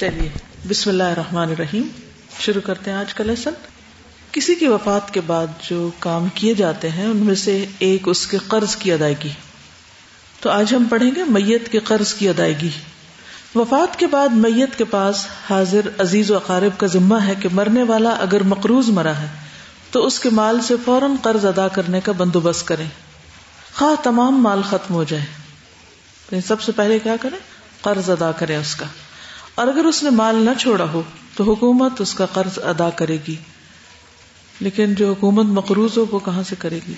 چلیے۔ 0.00 0.28
بسم 0.68 0.90
اللہ 0.90 1.02
الرحمن 1.02 1.48
الرحیم۔ 1.48 1.82
شروع 2.40 2.60
کرتے 2.60 2.90
ہیں 2.90 2.98
آج 2.98 3.14
کا 3.14 3.24
لیسن 3.24 3.50
کسی 4.32 4.54
کی 4.54 4.68
وفات 4.68 5.14
کے 5.14 5.20
بعد 5.20 5.46
جو 5.70 5.90
کام 5.98 6.28
کیے 6.34 6.54
جاتے 6.54 6.90
ہیں، 6.90 7.06
ان 7.06 7.16
میں 7.16 7.34
سے 7.34 7.66
ایک 7.78 8.02
اس 8.06 8.26
کے 8.26 8.38
قرض 8.48 8.76
کی 8.76 8.92
ادائیگی۔ 8.92 9.28
تو 10.40 10.50
آج 10.50 10.74
ہم 10.74 10.84
پڑھیں 10.84 11.10
گے 11.16 11.24
میت 11.24 11.72
کے 11.72 11.78
قرض 11.78 12.14
کی 12.14 12.28
ادائیگی۔ 12.28 12.68
وفات 13.54 13.98
کے 13.98 14.06
بعد 14.06 14.28
میت 14.28 14.78
کے 14.78 14.84
پاس 14.84 15.26
حاضر 15.50 15.80
عزیز 15.98 16.30
و 16.30 16.36
اقارب 16.36 16.80
کا 16.80 16.86
ذمہ 16.86 17.14
ہے 17.14 17.34
کہ 17.40 17.48
مرنے 17.52 17.82
والا 17.82 18.10
اگر 18.10 18.42
مقروض 18.42 18.88
مرا 18.88 19.18
ہے، 19.18 19.26
تو 19.90 20.06
اس 20.06 20.20
کے 20.20 20.30
مال 20.30 20.60
سے 20.62 20.74
فوراً 20.84 21.10
قرض 21.22 21.44
ادا 21.44 21.68
کرنے 21.68 22.00
کا 22.00 22.12
بندوبست 22.12 22.66
کریں۔ 22.66 22.88
خواہ 23.74 24.02
تمام 24.02 24.42
مال 24.42 24.62
ختم 24.62 24.94
ہو 24.94 25.04
جائے۔ 25.04 26.40
سب 26.40 26.62
سے 26.62 26.72
پہلے 26.72 26.98
کیا 26.98 27.16
کریں؟ 27.20 27.38
قرض 27.80 28.10
ادا 28.10 28.32
کریں 28.32 28.56
اس 28.56 28.74
کا۔ 28.74 28.86
اور 29.56 29.66
اگر 29.66 29.84
اس 29.84 30.02
نے 30.02 30.10
مال 30.10 30.36
نہ 30.36 30.50
چھوڑا 30.58 30.84
ہو 30.84 31.02
تو 31.36 31.44
حکومت 31.44 32.00
اس 32.00 32.14
کا 32.14 32.26
قرض 32.26 32.58
ادا 32.62 32.90
کرے 32.90 33.16
گی۔ 33.28 33.34
لیکن 34.60 34.94
جو 34.94 35.12
حکومت 35.12 35.46
مقروض 35.46 35.98
ہو 35.98 36.04
وہ 36.10 36.18
کہاں 36.18 36.42
سے 36.48 36.56
کرے 36.58 36.78
گی؟ 36.88 36.94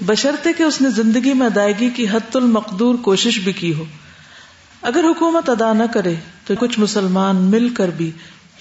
بشرطے 0.00 0.52
کہ 0.52 0.62
اس 0.62 0.80
نے 0.80 0.90
زندگی 0.90 1.32
میں 1.32 1.46
ادائیگی 1.46 1.90
کی 1.90 2.08
حت 2.08 2.36
المقدور 2.36 2.94
کوشش 2.94 3.38
بھی 3.38 3.52
کی 3.52 3.74
ہو۔ 3.74 3.84
اگر 4.82 5.04
حکومت 5.04 5.48
ادا 5.48 5.72
نہ 5.72 5.82
کرے 5.94 6.14
تو 6.46 6.54
کچھ 6.58 6.78
مسلمان 6.78 7.36
مل 7.36 7.68
کر 7.68 7.88
بھی 7.88 8.10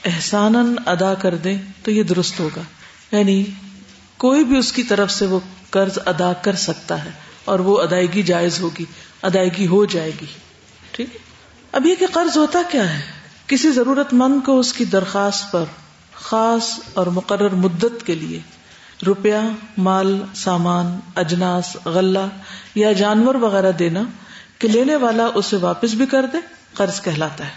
احسان 0.05 0.75
ادا 0.85 1.13
کر 1.13 1.35
دیں 1.35 1.57
تو 1.83 1.91
یہ 1.91 2.03
درست 2.03 2.39
ہوگا۔ 2.39 2.61
یعنی 3.11 3.43
کوئی 4.17 4.43
بھی 4.43 4.57
اس 4.57 4.71
کی 4.71 4.83
طرف 4.83 5.11
سے 5.11 5.25
وہ 5.25 5.39
قرض 5.69 5.99
ادا 6.05 6.33
کر 6.33 6.55
سکتا 6.55 7.05
ہے 7.05 7.11
اور 7.45 7.59
وہ 7.59 7.81
ادائیگی 7.81 8.23
جائز 8.23 8.59
ہوگی، 8.59 8.85
ادائیگی 9.21 9.67
ہو 9.67 9.85
جائے 9.85 10.11
گی۔ 10.21 10.25
ٹھیک 10.91 11.17
اب 11.71 11.85
یہ 11.85 11.95
کہ 11.95 12.05
قرض 12.13 12.37
ہوتا 12.37 12.61
کیا 12.71 12.93
ہے؟ 12.93 13.20
کسی 13.51 13.71
ضرورت 13.71 14.13
مند 14.13 14.45
کو 14.45 14.59
اس 14.59 14.73
کی 14.73 14.85
درخواست 14.85 15.51
پر 15.51 15.63
خاص 16.13 16.79
اور 16.93 17.07
مقرر 17.07 17.49
مدت 17.49 18.05
کے 18.05 18.15
لیے 18.15 18.39
روپیہ، 19.05 19.37
مال، 19.77 20.25
سامان، 20.35 20.99
اجناس، 21.15 21.77
غلہ 21.85 22.27
یا 22.75 22.91
جانور 22.91 23.35
وغیرہ 23.35 23.71
دینا 23.71 24.03
کہ 24.59 24.67
لینے 24.67 24.95
والا 24.95 25.25
اسے 25.35 25.55
واپس 25.55 25.91
بھی 25.91 26.05
کر 26.05 26.25
دے، 26.25 26.37
قرض 26.73 27.01
کہلاتا 27.01 27.45
ہے۔ 27.45 27.51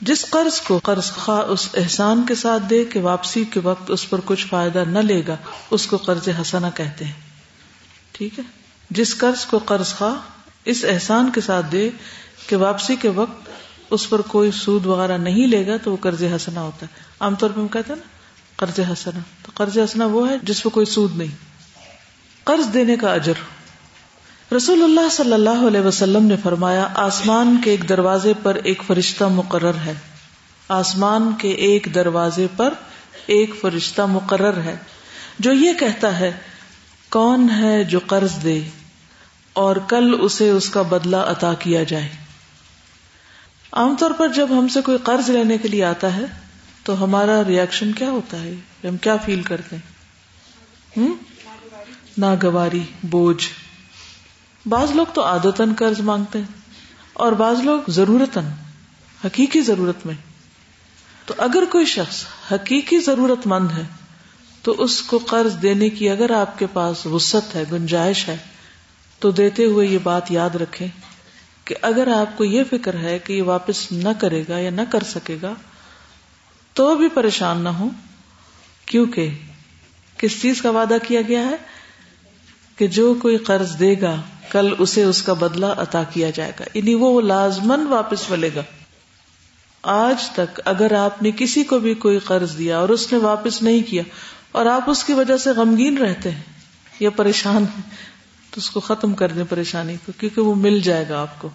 جس 0.00 0.30
قرض 0.30 0.60
کو 0.60 0.80
قرض 0.82 1.12
خواہ 1.12 1.40
اس 1.40 1.68
احسان 1.74 2.24
کے 2.28 2.34
ساتھ 2.34 2.62
دے 2.70 2.84
کہ 2.84 3.00
واپسی 3.00 3.44
کے 3.44 3.60
وقت 3.60 3.90
اس 3.90 4.10
پر 4.10 4.20
کچھ 4.24 4.46
فائدہ 4.46 4.84
نہ 4.88 4.98
لے 4.98 5.22
گا، 5.28 5.36
اس 5.70 5.86
کو 5.86 5.96
قرض 5.96 6.28
حسنا 6.40 6.70
کہتے 6.70 7.04
ہیں۔ 7.04 7.12
ٹھیک 8.12 8.38
ہے؟ 8.38 8.44
جس 8.90 9.18
قرض 9.18 9.44
کو 9.44 9.58
قرض 9.58 9.94
خواہ 9.94 10.14
اس 10.64 10.84
احسان 10.88 11.30
کے 11.30 11.40
ساتھ 11.40 11.66
دے 11.72 11.90
کہ 12.46 12.56
واپسی 12.56 12.96
کے 12.96 13.08
وقت 13.08 13.45
اس 13.90 14.10
پر 14.10 14.20
کوئی 14.20 14.50
سود 14.50 14.86
وغیرہ 14.86 15.18
نہیں 15.18 15.46
لے 15.46 15.66
گا 15.66 15.76
تو 15.76 15.92
وہ 15.92 15.96
قرض 16.00 16.22
حسنا 16.22 16.60
ہوتا 16.60 16.86
ہے۔ 16.86 17.00
عام 17.20 17.34
طور 17.34 17.50
پہ 17.50 17.60
ہم 17.60 17.68
کہتے 17.68 17.92
ہیں 17.92 18.00
نا، 18.00 18.08
قرض 18.56 18.80
حسنا 18.92 19.20
تو 19.42 19.52
قرض 19.54 19.78
حسنا 19.78 20.06
وہ 20.06 20.30
ہے 20.30 20.34
جس 20.42 20.62
پہ 20.62 20.68
کوئی 20.68 20.86
سود 20.86 21.16
نہیں۔ 21.16 21.36
قرض 22.44 22.74
دینے 22.74 22.96
کا 22.96 23.12
اجر۔ 23.12 23.32
رسول 24.56 24.82
اللہ 24.82 25.08
صلی 25.10 25.32
اللہ 25.32 25.66
علیہ 25.68 25.80
وسلم 25.80 26.24
نے 26.24 26.36
فرمایا، 26.42 26.88
آسمان 26.94 27.60
کے 27.64 27.70
ایک 27.70 27.88
دروازے 27.88 28.32
پر 28.42 28.54
ایک 28.54 28.82
فرشتہ 28.86 29.24
مقرر 29.24 29.74
ہے۔ 29.74 29.94
آسمان 30.68 31.32
کے 31.38 31.48
ایک 31.48 31.88
دروازے 31.94 32.46
پر 32.56 32.74
ایک 33.26 33.50
فرشتہ 33.60 34.02
مقرر 34.02 34.60
ہے۔ 34.60 34.76
جو 35.38 35.52
یہ 35.52 35.72
کہتا 35.72 36.18
ہے، 36.18 36.32
کون 37.10 37.50
ہے 37.50 37.84
جو 37.84 38.00
قرض 38.06 38.44
دے 38.44 38.62
اور 39.52 39.76
کل 39.76 40.16
اسے 40.20 40.50
اس 40.50 40.68
کا 40.68 40.82
بدلہ 40.82 41.16
عطا 41.16 41.54
کیا 41.54 41.82
جائے۔ 41.82 42.25
عام 43.72 43.96
طور 43.96 44.10
پر 44.10 44.28
جب 44.28 44.48
ہم 44.50 44.68
سے 44.68 44.80
کوئی 44.80 44.98
قرض 45.02 45.30
لینے 45.30 45.58
کے 45.58 45.68
لیے 45.68 45.84
آتا 45.84 46.16
ہے 46.16 46.24
تو 46.82 47.04
ہمارا 47.04 47.42
ریئیکشن 47.46 47.92
کیا 47.92 48.10
ہوتا 48.10 48.42
ہے؟ 48.42 48.54
ہم 48.84 48.96
کیا 48.96 49.16
فیل 49.16 49.42
کرتے 49.42 49.76
ہیں؟ 49.76 49.96
ناگواری، 52.18 52.82
بوجھ۔ 53.02 53.48
بعض 54.68 54.90
لوگ 54.90 55.06
تو 55.14 55.22
آدتن 55.22 55.72
قرض 55.78 56.00
مانگتے 56.00 56.38
ہیں 56.38 56.60
اور 57.12 57.32
بعض 57.32 57.60
لوگ 57.60 57.80
ضرورت 57.88 58.38
حقیقی 59.24 59.60
ضرورت 59.60 60.06
میں۔ 60.06 60.14
تو 61.26 61.34
اگر 61.38 61.64
کوئی 61.72 61.86
شخص 61.86 62.24
حقیقی 62.52 63.00
ضرورت 63.00 63.46
مند 63.46 63.70
ہے، 63.70 63.82
تو 64.62 64.74
اس 64.78 65.02
کو 65.02 65.18
قرض 65.18 65.62
دینے 65.62 65.90
کی 65.90 66.10
اگر 66.10 66.30
آپ 66.30 66.58
کے 66.58 66.66
پاس 66.72 67.06
وسط 67.06 67.56
ہے، 67.56 67.64
گنجائش 67.72 68.28
ہے، 68.28 68.36
تو 69.18 69.30
دیتے 69.30 69.64
ہوئے 69.64 69.86
یہ 69.86 69.98
بات 70.02 70.32
یاد 70.32 70.56
رکھیں۔ 70.56 70.88
کہ 71.66 71.74
اگر 71.82 72.08
آپ 72.08 72.38
کو 72.38 72.44
یہ 72.44 72.62
فکر 72.70 72.94
ہے 72.94 73.18
کہ 73.18 73.32
یہ 73.32 73.42
واپس 73.42 73.92
نہ 73.92 74.08
کرے 74.18 74.44
گا 74.48 74.58
یا 74.58 74.70
نہ 74.70 74.80
کر 74.90 75.02
سکے 75.02 75.36
گا، 75.42 75.54
تو 76.72 76.94
بھی 76.94 77.08
پریشان 77.08 77.58
نہ 77.58 77.68
ہو 77.68 77.88
کیونکہ 78.86 79.30
کس 80.16 80.42
چیز 80.42 80.62
کا 80.62 80.70
وعدہ 80.70 80.94
کیا 81.06 81.20
گیا 81.28 81.40
ہے؟ 81.40 81.56
کہ 82.76 82.86
جو 82.86 83.14
کوئی 83.22 83.36
قرض 83.36 83.78
دے 83.78 83.94
گا، 84.00 84.22
کل 84.50 84.74
اسے 84.78 85.02
اس 85.02 85.22
کا 85.22 85.32
بدلہ 85.32 85.66
عطا 85.66 86.02
کیا 86.02 86.30
جائے 86.30 86.52
گا۔ 86.60 86.64
یعنی 86.74 86.94
وہ 86.94 87.20
لازمن 87.20 87.86
واپس 87.86 88.30
ملے 88.30 88.50
گا۔ 88.54 88.62
آج 89.82 90.30
تک 90.34 90.60
اگر 90.64 90.92
آپ 90.92 91.22
نے 91.22 91.30
کسی 91.36 91.64
کو 91.64 91.78
بھی 91.78 91.94
کوئی 91.94 92.18
قرض 92.18 92.58
دیا 92.58 92.78
اور 92.78 92.88
اس 92.88 93.12
نے 93.12 93.18
واپس 93.18 93.62
نہیں 93.62 93.82
کیا، 93.82 94.02
اور 94.52 94.66
آپ 94.66 94.90
اس 94.90 95.04
کی 95.04 95.12
وجہ 95.12 95.36
سے 95.36 95.50
غمگین 95.50 95.98
رہتے 95.98 96.30
ہیں 96.30 96.42
یا 97.00 97.10
پریشان 97.10 97.62
ہیں 97.62 98.15
تو 98.56 98.60
اس 98.60 98.70
کو 98.70 98.80
ختم 98.80 99.14
کر 99.14 99.32
دیں 99.32 99.44
پریشانی 99.48 99.96
کو، 100.06 100.12
کیونکہ 100.18 100.40
وہ 100.40 100.54
مل 100.54 100.80
جائے 100.80 101.04
گا 101.08 101.20
آپ 101.20 101.40
کو۔ 101.40 101.48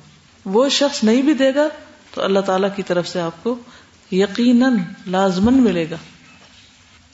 وہ 0.45 0.69
شخص 0.69 1.03
نہیں 1.03 1.21
بھی 1.21 1.33
دے 1.33 1.55
گا 1.55 1.67
تو 2.13 2.23
اللہ 2.23 2.39
تعالی 2.39 2.67
کی 2.75 2.83
طرف 2.83 3.07
سے 3.07 3.21
آپ 3.21 3.43
کو 3.43 3.55
یقیناً 4.11 4.77
لازمن 5.07 5.53
ملے 5.53 5.89
گا۔ 5.89 5.95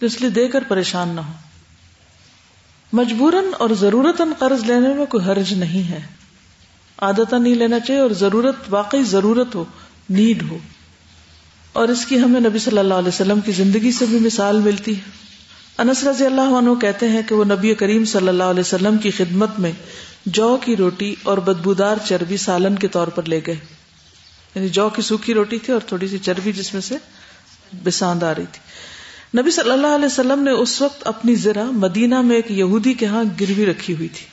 اس 0.01 0.21
لیے 0.21 0.29
دے 0.29 0.47
کر 0.47 0.63
پریشان 0.67 1.09
نہ 1.09 1.19
ہو۔ 1.19 1.31
مجبوراً 2.93 3.43
اور 3.57 3.69
ضرورت 3.69 4.21
قرض 4.39 4.63
لینے 4.63 4.93
میں 4.93 5.05
کوئی 5.05 5.25
حرج 5.25 5.53
نہیں 5.53 5.91
ہے۔ 5.91 5.99
عادت 6.97 7.33
نہیں 7.33 7.55
لینا 7.55 7.79
چاہیے 7.79 8.01
اور 8.01 8.11
ضرورت، 8.11 8.55
واقعی 8.69 9.03
ضرورت 9.03 9.55
ہو 9.55 9.65
نیڈ 10.09 10.43
ہو۔ 10.49 10.57
اور 11.73 11.87
اس 11.87 12.05
کی 12.05 12.19
ہمیں 12.19 12.41
نبی 12.41 12.59
صلی 12.59 12.77
اللہ 12.77 12.93
علیہ 12.93 13.07
وسلم 13.07 13.39
کی 13.39 13.51
زندگی 13.51 13.91
سے 13.91 14.05
بھی 14.05 14.19
مثال 14.19 14.59
ملتی 14.59 14.95
ہے۔ 14.95 15.26
انس 15.77 16.03
رضی 16.03 16.25
اللہ 16.25 16.41
عنہ 16.41 16.75
کہتے 16.81 17.09
ہیں 17.09 17.21
کہ 17.21 17.35
وہ 17.35 17.43
نبی 17.43 17.75
کریم 17.75 18.05
صلی 18.05 18.27
اللہ 18.27 18.43
علیہ 18.43 18.59
وسلم 18.59 18.97
کی 18.97 19.11
خدمت 19.11 19.59
میں 19.59 19.71
جو 20.25 20.57
کی 20.65 20.75
روٹی 20.75 21.15
اور 21.23 21.38
بدبودار 21.38 21.97
چربی 22.05 22.38
سالن 22.38 22.75
کے 22.75 22.88
طور 22.88 23.07
پر 23.07 23.23
لے 23.23 23.41
گئے۔ 23.47 23.55
یعنی 24.55 24.69
جو 24.69 24.89
کی 24.89 25.01
سوکھی 25.01 25.33
روٹی 25.33 25.59
تھی 25.59 25.73
اور 25.73 25.81
تھوڑی 25.88 26.07
سی 26.07 26.17
چربی 26.17 26.51
جس 26.51 26.73
میں 26.73 26.81
سے 26.81 26.95
بساند 27.83 28.23
آ 28.23 28.35
رہی 28.35 28.45
تھی۔ 28.51 28.59
نبی 29.41 29.51
صلی 29.51 29.71
اللہ 29.71 29.88
علیہ 29.88 30.05
وسلم 30.05 30.43
نے 30.43 30.51
اس 30.51 30.81
وقت 30.81 31.07
اپنی 31.07 31.35
ذرا 31.35 31.63
مدینہ 31.63 32.21
میں 32.21 32.35
ایک 32.35 32.51
یہودی 32.51 32.94
کے 32.94 33.05
ہاں 33.05 33.23
گروی 33.41 33.65
رکھی 33.65 33.95
ہوئی 33.95 34.07
تھی 34.07 34.25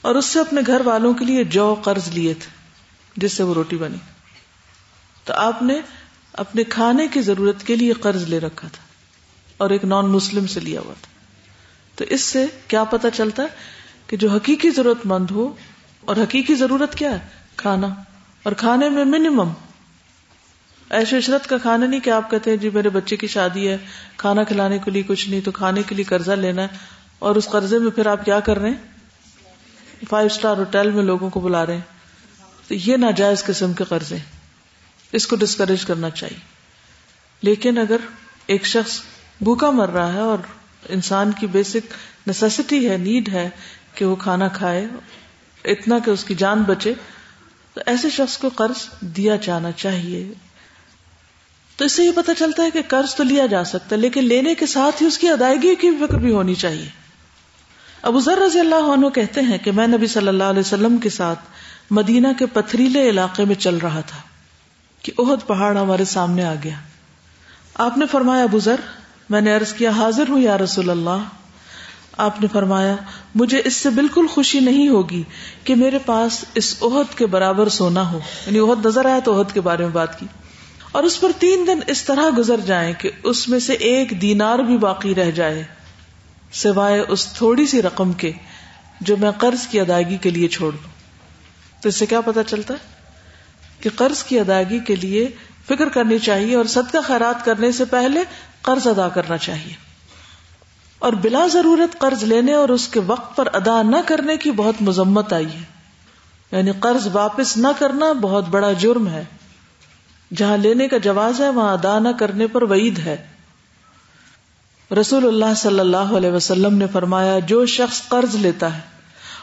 اور 0.00 0.14
اس 0.14 0.24
سے 0.24 0.40
اپنے 0.40 0.60
گھر 0.66 0.80
والوں 0.84 1.14
کے 1.14 1.24
لیے 1.24 1.44
جو 1.44 1.74
قرض 1.74 2.08
لیے 2.08 2.34
تھے، 2.34 2.50
جس 3.16 3.32
سے 3.32 3.42
وہ 3.42 3.54
روٹی 3.54 3.76
بنی۔ 3.76 3.96
تو 5.24 5.32
آپ 5.32 5.62
نے 5.62 5.80
اپنے 6.32 6.64
کھانے 6.64 7.08
کی 7.08 7.20
ضرورت 7.20 7.66
کے 7.66 7.76
لیے 7.76 7.92
قرض 7.92 8.22
لے 8.22 8.40
رکھا 8.40 8.68
تھا۔ 8.68 8.85
اور 9.56 9.70
ایک 9.70 9.84
نان 9.84 10.06
مسلم 10.06 10.46
سے 10.46 10.60
لیا 10.60 10.80
ہوا 10.80 10.94
تھا۔ 11.02 11.12
تو 11.94 12.04
اس 12.04 12.20
سے 12.20 12.46
کیا 12.68 12.84
پتا 12.84 13.10
چلتا 13.10 13.42
ہے 13.42 13.48
کہ 14.06 14.16
جو 14.16 14.30
حقیقی 14.30 14.70
ضرورت 14.70 15.06
مند 15.06 15.30
ہو، 15.30 15.54
اور 16.00 16.16
حقیقی 16.16 16.54
ضرورت 16.54 16.94
کیا 16.94 17.10
ہے؟ 17.10 17.18
کھانا۔ 17.56 17.86
اور 18.42 18.52
کھانے 18.52 18.88
میں 18.88 19.04
منیمم 19.04 19.52
ایسے 20.90 21.18
عشرت 21.18 21.48
کا 21.48 21.58
کھانا 21.58 21.86
نہیں 21.86 22.00
کہ 22.00 22.10
آپ 22.10 22.30
کہتے 22.30 22.50
ہیں 22.50 22.56
جی 22.56 22.70
میرے 22.70 22.88
بچے 22.88 23.16
کی 23.16 23.26
شادی 23.26 23.68
ہے، 23.68 23.76
کھانا 24.16 24.44
کھلانے 24.44 24.78
کے 24.78 24.90
لیے 24.90 25.02
کچھ 25.02 25.28
نہیں، 25.28 25.40
تو 25.40 25.50
کھانے 25.50 25.82
کے 25.82 25.94
لیے 25.94 26.04
قرضہ 26.04 26.32
لینا 26.32 26.62
ہے۔ 26.62 26.68
اور 27.18 27.36
اس 27.36 27.48
قرضے 27.48 27.78
میں 27.78 27.90
پھر 27.90 28.06
آپ 28.06 28.24
کیا 28.24 28.40
کر 28.40 28.58
رہے 28.58 28.70
ہیں؟ 28.70 28.76
فائیو 30.08 30.26
اسٹار 30.26 30.56
ہوٹل 30.56 30.90
میں 30.90 31.02
لوگوں 31.02 31.30
کو 31.30 31.40
بلا 31.40 31.66
رہے 31.66 31.74
ہیں۔ 31.74 31.80
تو 32.68 32.74
یہ 32.74 32.96
ناجائز 32.96 33.44
قسم 33.44 33.72
کے 33.72 33.84
قرضے 33.84 34.16
اس 35.12 35.26
کو 35.26 35.36
ڈسکریج 35.36 35.84
کرنا 35.84 36.10
چاہیے۔ 36.10 36.38
لیکن 37.42 37.78
اگر 37.78 37.96
ایک 38.46 38.66
شخص 38.66 39.00
بھوکا 39.40 39.70
مر 39.70 39.88
رہا 39.88 40.12
ہے 40.12 40.20
اور 40.20 40.38
انسان 40.88 41.32
کی 41.32 41.46
بیسک 41.46 41.94
نیسٹی 42.26 42.90
ہے 42.90 42.96
نیڈ 42.96 43.28
ہے 43.28 43.50
کہ 43.94 44.04
وہ 44.04 44.16
کھانا 44.16 44.48
کھائے، 44.48 44.86
اتنا 45.64 45.98
کہ 45.98 46.10
اس 46.10 46.24
کی 46.24 46.34
جان 46.34 46.62
بچے۔ 46.62 46.94
تو 47.74 47.80
ایسے 47.86 48.10
شخص 48.10 48.38
کو 48.38 48.48
قرض 48.48 49.00
دیا 49.00 49.36
جانا 49.36 49.72
چاہیے۔ 49.72 50.32
تو 51.76 51.84
اس 51.84 51.92
سے 51.92 52.04
یہ 52.04 52.10
پتا 52.14 52.34
چلتا 52.34 52.62
ہے 52.62 52.70
کہ 52.70 52.82
قرض 52.88 53.14
تو 53.14 53.22
لیا 53.22 53.46
جا 53.46 53.64
سکتا 53.64 53.96
ہے، 53.96 54.00
لیکن 54.00 54.24
لینے 54.24 54.54
کے 54.54 54.66
ساتھ 54.66 55.02
ہی 55.02 55.06
اس 55.06 55.18
کی 55.18 55.28
ادائیگی 55.28 55.74
کی 55.74 55.90
فکر 55.90 56.14
بھی 56.14 56.32
ہونی 56.32 56.54
چاہیے۔ 56.54 56.88
ابو 58.02 58.20
ذر 58.20 58.38
رضی 58.38 58.60
اللہ 58.60 58.74
عنہ 58.74 59.08
کہتے 59.08 59.40
ہیں 59.40 59.58
کہ 59.58 59.72
میں 59.72 59.86
نبی 59.86 60.06
صلی 60.06 60.28
اللہ 60.28 60.44
علیہ 60.44 60.60
وسلم 60.60 60.96
کے 60.96 61.10
ساتھ 61.10 61.38
مدینہ 61.90 62.28
کے 62.38 62.46
پتھریلے 62.46 63.08
علاقے 63.08 63.44
میں 63.44 63.54
چل 63.54 63.76
رہا 63.76 64.00
تھا 64.00 64.18
کہ 65.02 65.12
اہد 65.18 65.46
پہاڑ 65.46 65.76
ہمارے 65.76 66.04
سامنے 66.04 66.44
آ 66.44 66.54
گیا۔ 66.64 66.76
آپ 67.74 67.98
نے 67.98 68.06
فرمایا، 68.06 68.42
ابو 68.42 68.58
ذر 68.58 68.80
میں 69.30 69.40
نے 69.40 69.56
عرض 69.56 69.72
کیا، 69.72 69.90
حاضر 69.90 70.24
ہوں 70.28 70.38
یا 70.38 70.58
رسول 70.58 70.90
اللہ۔ 70.90 71.22
آپ 72.16 72.40
نے 72.40 72.46
فرمایا، 72.52 72.96
مجھے 73.34 73.62
اس 73.64 73.76
سے 73.76 73.90
بالکل 73.90 74.26
خوشی 74.26 74.60
نہیں 74.60 74.88
ہوگی 74.88 75.22
کہ 75.64 75.74
میرے 75.74 75.98
پاس 75.98 76.44
اس 76.54 76.76
عہد 76.82 77.18
کے 77.18 77.26
برابر 77.26 77.68
سونا 77.68 78.12
ہو۔ 78.12 78.20
یعنی 78.46 78.58
عہد 78.58 78.86
نظر 78.86 79.04
آیا 79.04 79.18
تو 79.24 79.40
عہد 79.40 79.54
کے 79.54 79.60
بارے 79.60 79.82
میں 79.82 79.92
بات 79.92 80.20
کی۔ 80.20 80.26
اور 80.92 81.04
اس 81.04 81.20
پر 81.20 81.30
تین 81.38 81.66
دن 81.66 81.78
اس 81.86 82.04
طرح 82.04 82.24
گزر 82.38 82.60
جائیں 82.60 82.92
کہ 82.98 83.10
اس 83.22 83.48
میں 83.48 83.58
سے 83.58 83.72
ایک 83.72 84.22
دینار 84.22 84.58
بھی 84.58 84.78
باقی 84.78 85.14
رہ 85.14 85.30
جائے، 85.30 85.64
سوائے 86.52 87.00
اس 87.08 87.26
تھوڑی 87.26 87.66
سی 87.66 87.82
رقم 87.82 88.12
کے 88.12 88.32
جو 89.00 89.16
میں 89.16 89.30
قرض 89.30 89.66
کی 89.66 89.80
ادائیگی 89.80 90.16
کے 90.16 90.30
لیے 90.30 90.48
چھوڑ 90.48 90.72
دوں۔ 90.72 90.90
تو 91.82 91.88
اس 91.88 91.96
سے 91.96 92.06
کیا 92.06 92.20
پتا 92.20 92.42
چلتا 92.42 92.74
ہے 92.74 93.02
کہ 93.80 93.90
قرض 93.96 94.22
کی 94.22 94.40
ادائیگی 94.40 94.78
کے 94.78 94.96
لیے 94.96 95.28
فکر 95.66 95.88
کرنی 95.88 96.18
چاہیے 96.18 96.56
اور 96.56 96.64
صدقہ 96.64 96.98
خیرات 97.04 97.44
کرنے 97.44 97.72
سے 97.72 97.84
پہلے 97.84 98.20
قرض 98.66 98.86
ادا 98.86 99.08
کرنا 99.08 99.36
چاہیے۔ 99.36 99.72
اور 100.98 101.12
بلا 101.12 101.46
ضرورت 101.52 101.98
قرض 101.98 102.24
لینے 102.24 102.52
اور 102.52 102.68
اس 102.68 102.88
کے 102.88 103.00
وقت 103.00 103.36
پر 103.36 103.48
ادا 103.52 103.82
نہ 103.82 103.96
کرنے 104.06 104.36
کی 104.36 104.50
بہت 104.50 104.74
مذمت 104.80 105.32
آئی 105.32 105.46
ہے۔ 105.46 105.62
یعنی 106.52 106.70
قرض 106.80 107.08
واپس 107.12 107.56
نہ 107.56 107.68
کرنا 107.78 108.12
بہت 108.12 108.48
بڑا 108.48 108.72
جرم 108.72 109.08
ہے۔ 109.08 109.24
جہاں 110.36 110.56
لینے 110.56 110.88
کا 110.88 110.98
جواز 110.98 111.40
ہے، 111.40 111.48
وہاں 111.48 111.72
ادا 111.72 111.98
نہ 111.98 112.08
کرنے 112.18 112.46
پر 112.46 112.62
وعید 112.62 112.98
ہے۔ 112.98 113.26
رسول 115.00 115.26
اللہ 115.26 115.54
صلی 115.56 115.80
اللہ 115.80 115.96
علیہ 115.96 116.32
وسلم 116.32 116.78
نے 116.78 116.86
فرمایا، 116.92 117.38
جو 117.38 117.66
شخص 117.66 118.08
قرض 118.08 118.34
لیتا 118.34 118.74
ہے 118.74 118.80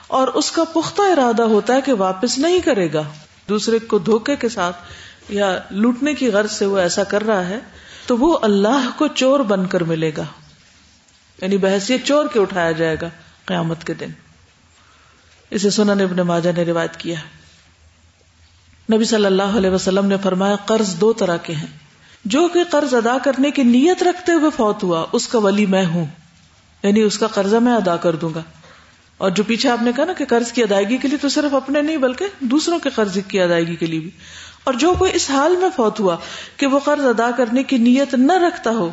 اور 0.08 0.28
اس 0.28 0.52
کا 0.52 0.64
پختہ 0.64 1.02
ارادہ 1.02 1.44
ہوتا 1.44 1.74
ہے 1.74 1.82
کہ 1.82 1.94
واپس 1.94 2.38
نہیں 2.38 2.60
کرے 2.60 2.94
گا، 2.94 3.02
دوسرے 3.50 3.80
کو 3.80 3.98
دھوکے 3.98 4.36
کے 4.36 4.50
ساتھ 4.50 4.76
یا 5.30 5.60
لوٹنے 5.70 6.14
کی 6.14 6.32
غرض 6.32 6.52
سے 6.52 6.66
وہ 6.66 6.78
ایسا 6.78 7.04
کر 7.04 7.24
رہا 7.24 7.48
ہے 7.48 7.60
تو 8.06 8.18
وہ 8.18 8.38
اللہ 8.42 8.90
کو 8.98 9.08
چور 9.08 9.40
بن 9.40 9.68
کر 9.68 9.82
ملے 9.82 10.12
گا۔ 10.18 10.26
یعنی 11.42 11.58
بحثیت 11.58 12.06
چور 12.06 12.26
کے 12.34 12.40
اٹھایا 12.40 12.72
جائے 12.72 12.98
گا 13.02 13.10
قیامت 13.46 13.84
کے 13.84 13.94
دن۔ 13.94 14.10
اسے 15.50 15.70
سنن 15.70 16.02
ابن 16.02 16.18
ماجہ 16.18 16.50
نے 16.58 16.64
روایت 16.64 16.98
کیا۔ 16.98 17.16
نبی 18.94 19.06
صلی 19.06 19.26
اللہ 19.26 19.44
علیہ 19.44 19.70
وسلم 19.70 20.06
نے 20.06 20.16
فرمایا، 20.24 20.56
قرض 20.56 20.96
دو 20.96 21.14
طرح 21.14 21.38
کے 21.38 21.54
ہیں۔ 21.54 21.68
جو 22.26 22.48
کہ 22.48 22.64
قرض 22.72 22.94
ادا 22.94 23.18
کرنے 23.24 23.52
کی 23.52 23.64
نیت 23.64 24.04
رکھتے 24.04 24.32
ہوئے 24.32 24.50
فوت 24.58 24.84
ہوا، 24.84 25.06
اس 25.12 25.28
کا 25.28 25.40
ولی 25.40 25.66
میں 25.66 25.86
ہوں۔ 25.86 26.06
یعنی 26.84 27.02
اس 27.02 27.18
کا 27.18 27.28
قرضہ 27.28 27.56
میں 27.56 27.74
ادا 27.74 27.96
کر 27.96 28.16
دوں 28.16 28.30
گا۔ 28.36 28.42
اور 29.18 29.32
جو 29.32 29.44
پیچھے 29.44 29.70
آپ 29.70 29.82
نے 29.82 29.92
کہا 29.96 30.06
نا 30.06 30.14
کہ 30.14 30.26
قرض 30.26 30.52
کی 30.52 30.64
ادائیگی 30.64 30.98
کے 30.98 31.08
لیے 31.08 31.18
تو 31.18 31.30
صرف 31.30 31.56
اپنے 31.56 31.82
نہیں، 31.82 31.98
بلکہ 31.98 32.26
دوسروں 32.40 32.80
کے 32.80 32.90
قرض 32.96 33.18
کی 33.28 33.42
ادائیگی 33.42 33.76
کے 33.76 33.86
لیے 33.86 34.00
بھی۔ 34.00 34.10
اور 34.64 34.74
جو 34.74 34.94
کوئی 35.00 35.12
اس 35.16 35.30
حال 35.30 35.56
میں 35.56 35.70
فوت 35.76 36.00
ہوا 36.00 36.18
کہ 36.58 36.68
وہ 36.68 36.80
قرض 36.80 37.06
ادا 37.06 37.32
کرنے 37.38 37.64
کی 37.64 37.78
نیت 37.78 38.14
نہ 38.14 38.34
رکھتا 38.34 38.70
ہو، 38.70 38.90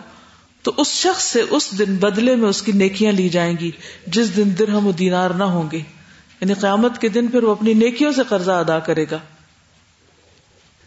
تو 0.62 0.72
اس 0.76 0.86
شخص 0.86 1.24
سے 1.24 1.42
اس 1.50 1.78
دن 1.78 1.96
بدلے 1.96 2.36
میں 2.36 2.48
اس 2.48 2.62
کی 2.62 2.72
نیکیاں 2.72 3.12
لی 3.12 3.28
جائیں 3.28 3.56
گی، 3.60 3.70
جس 4.06 4.36
دن 4.36 4.50
درہم 4.58 4.86
و 4.86 4.92
دینار 4.92 5.30
نہ 5.30 5.44
ہوں 5.44 5.70
گے۔ 5.72 5.78
یعنی 6.40 6.54
قیامت 6.54 6.98
کے 6.98 7.08
دن 7.08 7.28
پھر 7.28 7.42
وہ 7.42 7.50
اپنی 7.50 7.74
نیکیوں 7.74 8.12
سے 8.12 8.22
قرضہ 8.28 8.50
ادا 8.50 8.78
کرے 8.78 9.06
گا۔ 9.10 9.18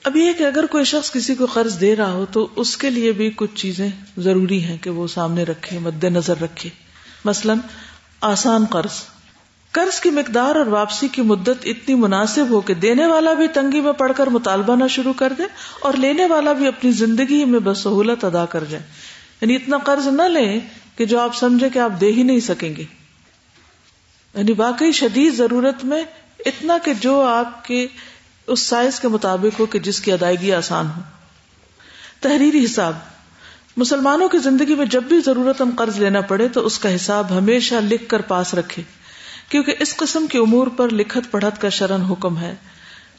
اب 0.04 0.16
یہ 0.16 0.34
کہ 0.38 0.44
اگر 0.44 0.66
کوئی 0.66 0.84
شخص 0.84 1.12
کسی 1.12 1.36
کو 1.36 1.46
قرض 1.46 1.82
دے 1.82 1.96
رہا 1.96 2.12
ہو، 2.12 2.26
تو 2.32 2.48
اس 2.56 2.78
کے 2.78 2.90
لیے 2.90 3.12
بھی 3.12 3.32
کچھ 3.36 3.56
چیزیں 3.56 3.90
ضروری 4.18 4.64
ہیں 4.64 4.78
کہ 4.78 4.90
وہ 4.90 5.08
سامنے 5.08 5.44
رکھے، 5.44 5.80
مد 5.80 6.04
نظر 6.04 6.34
رکھے۔ 6.42 6.70
مثلا 7.26 7.54
آسان 8.22 8.66
قرض۔ 8.70 9.13
قرض 9.74 10.00
کی 10.00 10.10
مقدار 10.10 10.56
اور 10.56 10.66
واپسی 10.66 11.08
کی 11.08 11.22
مدت 11.22 11.66
اتنی 11.66 11.96
مناسب 11.96 12.46
ہو 12.50 12.62
کہ 12.62 12.74
دینے 12.74 13.06
والا 13.06 13.34
بھی 13.34 13.48
تنگی 13.48 13.82
میں 13.82 13.94
پڑھ 13.94 14.12
کر 14.16 14.28
مطالبہ 14.28 14.76
نہ 14.76 14.88
شروع 14.88 15.14
کر 15.14 15.34
دے 15.38 15.44
اور 15.80 15.94
لینے 15.94 16.26
والا 16.26 16.54
بھی 16.54 16.68
اپنی 16.68 16.92
زندگی 16.92 17.46
میں 17.46 17.60
بسہولت 17.60 18.24
ادا 18.24 18.46
کر 18.46 18.64
جائے۔ 18.64 18.84
یعنی 19.42 19.56
اتنا 19.56 19.78
قرض 19.78 20.08
نہ 20.08 20.22
لیں 20.22 20.60
کہ 20.96 21.06
جو 21.06 21.20
آپ 21.20 21.36
سمجھے 21.36 21.70
کہ 21.70 21.80
آپ 21.80 22.02
دے 22.02 22.12
ہی 22.12 22.24
نہیں 22.24 22.40
سکیں 22.40 22.76
گے۔ 22.76 22.84
یعنی 24.36 24.52
واقعی 24.58 24.92
شدید 24.92 25.34
ضرورت 25.34 25.86
میں 25.86 26.04
اتنا 26.46 26.78
کہ 26.84 26.94
جو 26.94 27.22
آپ 27.22 27.66
کے 27.66 27.88
اس 28.48 28.60
سائز 28.60 29.00
کے 29.00 29.08
مطابق 29.08 29.60
ہو 29.60 29.66
کہ 29.66 29.80
جس 29.80 30.02
کی 30.02 30.12
ادائیگی 30.12 30.52
آسان 30.52 30.88
ہو۔ 30.98 31.02
تحریری 32.20 32.66
حساب، 32.66 32.94
مسلمانوں 33.78 34.30
کی 34.30 34.38
زندگی 34.38 34.76
میں 34.76 34.86
جب 34.86 35.04
بھی 35.04 35.20
ضرورت 35.26 35.62
ہم 35.62 35.70
قرض 35.78 36.00
لینا 36.00 36.22
پڑے 36.22 36.48
تو 36.48 36.66
اس 36.66 36.80
کا 36.80 36.96
حساب 36.96 37.38
ہمیشہ 37.38 37.76
لکھ 37.76 38.10
کر 38.10 38.22
پاس 38.22 38.54
رکھے۔ 38.54 38.84
کیونکہ 39.54 39.76
اس 39.80 39.96
قسم 39.96 40.26
کے 40.28 40.38
امور 40.38 40.68
پر 40.68 40.90
لکھت 40.90 41.32
پڑھت 41.32 41.62
کا 41.62 41.70
شرن 41.70 42.02
حکم 42.02 42.38
ہے۔ 42.38 42.56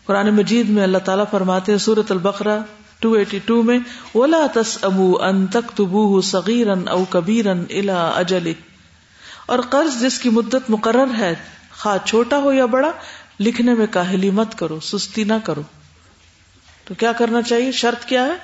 قرآن 0.04 0.34
مجید 0.34 0.68
میں 0.68 0.82
اللہ 0.82 0.98
تعالیٰ 0.98 1.24
فرماتے 1.30 1.72
ہیں 1.72 1.78
سورت 1.78 2.10
البقرا 2.10 2.58
ٹو 2.98 3.12
ایٹی 3.12 3.38
ٹو 3.44 3.62
میں، 3.62 3.78
ولا 4.14 4.46
تس 4.54 4.78
ابو 4.82 5.22
ان 5.22 5.46
تک 5.46 5.76
تبو 5.76 6.20
سغیرن 6.20 6.88
او 6.88 7.04
کبیرن 7.04 7.64
الا 7.70 8.08
اجل 8.08 8.52
اور 9.46 9.58
قرض 9.70 10.02
جس 10.02 10.18
کی 10.18 10.28
مدت 10.30 10.56
مقرر 10.68 11.06
ہے، 11.18 11.34
خواہ 11.78 12.06
چھوٹا 12.06 12.38
ہو 12.38 12.52
یا 12.52 12.66
بڑا، 12.66 12.90
لکھنے 13.40 13.74
میں 13.74 13.86
کاہلی 13.90 14.30
مت 14.30 14.58
کرو، 14.58 14.80
سستی 14.80 15.24
نہ 15.24 15.38
کرو۔ 15.44 15.62
تو 16.84 16.94
کیا 16.94 17.12
کرنا 17.12 17.42
چاہیے؟ 17.42 17.72
شرط 17.72 18.04
کیا 18.04 18.24
ہے؟ 18.24 18.34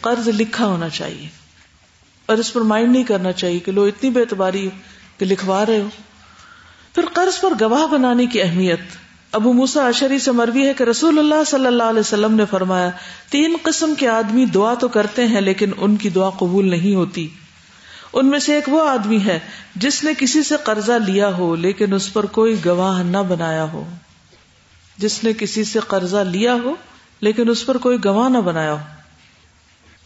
قرض 0.00 0.28
لکھا 0.28 0.66
ہونا 0.66 0.88
چاہیے۔ 0.88 1.28
اور 2.26 2.36
اس 2.36 2.52
پر 2.52 2.60
مائنڈ 2.60 2.92
نہیں 2.92 3.04
کرنا 3.04 3.32
چاہیے 3.32 3.58
کہ 3.58 3.72
لو 3.72 3.82
اتنی 3.82 4.10
بے 4.10 4.20
اعتباری 4.20 4.68
کہ 5.18 5.26
لکھوا 5.26 5.66
رہے 5.66 5.80
ہو 5.80 5.88
پھر 6.94 7.04
قرض 7.12 7.40
پر 7.40 7.52
گواہ 7.60 7.86
بنانے 7.86 8.26
کی 8.26 8.42
اہمیت۔ 8.42 8.80
ابو 9.32 9.52
موسا 9.52 9.86
اشری 9.86 10.18
سے 10.18 10.32
مروی 10.32 10.68
ہے 10.68 10.74
کہ 10.74 10.82
رسول 10.82 11.18
اللہ 11.18 11.44
صلی 11.46 11.66
اللہ 11.66 11.82
علیہ 11.82 12.00
وسلم 12.00 12.34
نے 12.34 12.44
فرمایا، 12.50 12.90
تین 13.30 13.56
قسم 13.62 13.94
کے 13.98 14.08
آدمی 14.08 14.46
دعا 14.46 14.74
تو 14.74 14.88
کرتے 14.88 15.26
ہیں 15.26 15.40
لیکن 15.40 15.70
ان 15.76 15.96
کی 15.96 16.08
دعا 16.08 16.30
قبول 16.30 16.70
نہیں 16.70 16.94
ہوتی۔ 16.94 17.28
ان 18.12 18.26
میں 18.26 18.38
سے 18.38 18.54
ایک 18.54 18.68
وہ 18.68 18.88
آدمی 18.88 19.18
ہے 19.24 19.38
جس 19.76 20.04
نے 20.04 20.12
کسی 20.18 20.42
سے 20.42 20.54
قرضہ 20.64 20.92
لیا 20.92 21.36
ہو 21.36 21.54
لیکن 21.54 21.92
اس 21.92 22.12
پر 22.12 22.26
کوئی 22.26 22.56
گواہ 22.64 23.02
نہ 23.02 23.18
بنایا 23.18 23.64
ہو۔ 23.72 23.90
جس 24.98 25.24
نے 25.24 25.32
کسی 25.32 25.64
سے 25.64 25.78
قرضہ 25.78 26.16
لیا 26.16 26.54
ہو 26.54 26.74
لیکن 27.20 27.48
اس 27.48 27.66
پر 27.66 27.76
کوئی 27.76 27.98
گواہ 28.04 28.28
نہ 28.28 28.38
بنایا 28.38 28.72
ہو۔ 28.72 28.78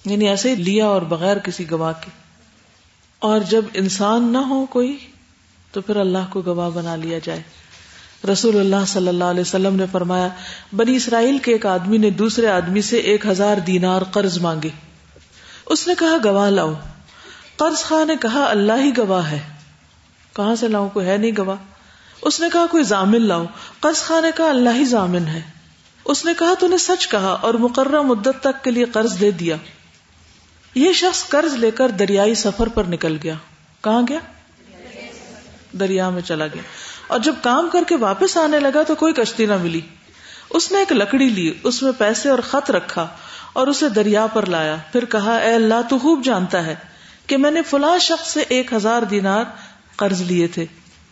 یعنی 0.04 0.28
ایسے 0.28 0.50
ہی 0.50 0.54
لیا 0.54 0.86
اور 0.86 1.02
بغیر 1.02 1.38
کسی 1.38 1.70
گواہ 1.70 1.92
کے۔ 2.04 2.10
اور 3.18 3.40
جب 3.40 3.64
انسان 3.74 4.32
نہ 4.32 4.38
ہو 4.38 4.66
کوئی 4.66 4.96
تو 5.78 5.82
پھر 5.82 5.96
اللہ 5.96 6.18
کو 6.30 6.42
گواہ 6.46 6.70
بنا 6.70 6.96
لیا 6.96 7.18
جائے۔ 7.24 7.42
رسول 8.32 8.60
اللہ 8.60 8.84
صلی 8.86 9.08
اللہ 9.08 9.24
علیہ 9.24 9.40
وسلم 9.40 9.76
نے 9.76 9.84
فرمایا، 9.92 10.28
بنی 10.76 10.96
اسرائیل 10.96 11.38
کے 11.38 11.52
ایک 11.52 11.66
آدمی 11.66 11.98
نے 11.98 12.10
دوسرے 12.10 12.46
آدمی 12.46 12.82
سے 12.82 12.96
ایک 12.96 13.26
ہزار 13.26 13.56
دینار 13.56 14.02
قرض 14.02 14.38
مانگے۔ 14.38 14.68
اس 15.66 15.86
نے 15.86 15.94
کہا، 15.98 16.16
گواہ 16.24 16.50
لاؤ۔ 16.50 16.74
قرض 17.56 17.84
خواہ 17.84 18.04
نے 18.04 18.14
کہا، 18.20 18.46
اللہ 18.50 18.72
ہی 18.72 18.90
گواہ 18.96 19.30
ہے۔ 19.30 19.38
کہاں 20.36 20.54
سے 20.54 20.68
لاؤں؟ 20.68 20.88
کوئی 20.88 21.06
ہے 21.06 21.16
نہیں 21.16 21.32
گواہ۔ 21.38 21.56
اس 22.22 22.40
نے 22.40 22.48
کہا، 22.52 22.66
کوئی 22.70 22.84
ضامن 22.84 23.22
لاؤ۔ 23.22 23.44
قرض 23.80 23.96
خواہ 23.96 24.20
نے 24.20 24.28
کہا، 24.36 24.48
اللہ 24.48 24.70
ہی 24.74 24.84
ضامن 24.84 25.26
ہے۔ 25.26 25.40
اس 26.04 26.24
نے 26.24 26.32
کہا 26.38 26.54
تو 26.58 26.68
نے 26.68 26.78
سچ 26.78 27.08
کہا 27.08 27.38
اور 27.40 27.54
مقررہ 27.54 28.02
مدت 28.02 28.40
تک 28.40 28.64
کے 28.64 28.70
لیے 28.70 28.84
قرض 28.84 29.20
دے 29.20 29.30
دیا۔ 29.30 29.56
یہ 30.74 30.92
شخص 30.92 31.28
قرض 31.28 31.54
لے 31.54 31.70
کر 31.70 31.88
دریائی 31.88 32.34
سفر 32.34 32.66
پر 32.66 32.84
نکل 32.84 33.16
گیا۔ 33.22 33.34
کہاں 33.80 34.02
گیا؟ 34.08 34.18
دریا 35.72 36.08
میں 36.10 36.22
چلا 36.22 36.46
گیا۔ 36.46 36.62
اور 37.06 37.18
جب 37.18 37.34
کام 37.42 37.68
کر 37.72 37.84
کے 37.88 37.96
واپس 37.96 38.36
آنے 38.36 38.60
لگا 38.60 38.82
تو 38.82 38.94
کوئی 38.94 39.12
کشتی 39.12 39.46
نہ 39.46 39.56
ملی۔ 39.56 39.80
اس 40.50 40.72
نے 40.72 40.78
ایک 40.78 40.92
لکڑی 40.92 41.28
لی، 41.28 41.54
اس 41.64 41.82
میں 41.82 41.92
پیسے 41.98 42.28
اور 42.28 42.38
خط 42.38 42.70
رکھا 42.70 43.06
اور 43.52 43.66
اسے 43.66 43.88
دریا 43.88 44.26
پر 44.26 44.46
لایا۔ 44.46 44.76
پھر 44.92 45.04
کہا، 45.04 45.36
اے 45.36 45.54
اللہ، 45.54 45.82
تو 45.90 45.98
خوب 45.98 46.24
جانتا 46.24 46.66
ہے 46.66 46.74
کہ 47.26 47.36
میں 47.36 47.50
نے 47.50 47.62
فلاں 47.62 47.98
شخص 47.98 48.32
سے 48.32 48.44
ایک 48.48 48.72
ہزار 48.72 49.02
دینار 49.02 49.44
قرض 49.96 50.22
لیے 50.22 50.46
تھے۔ 50.46 50.66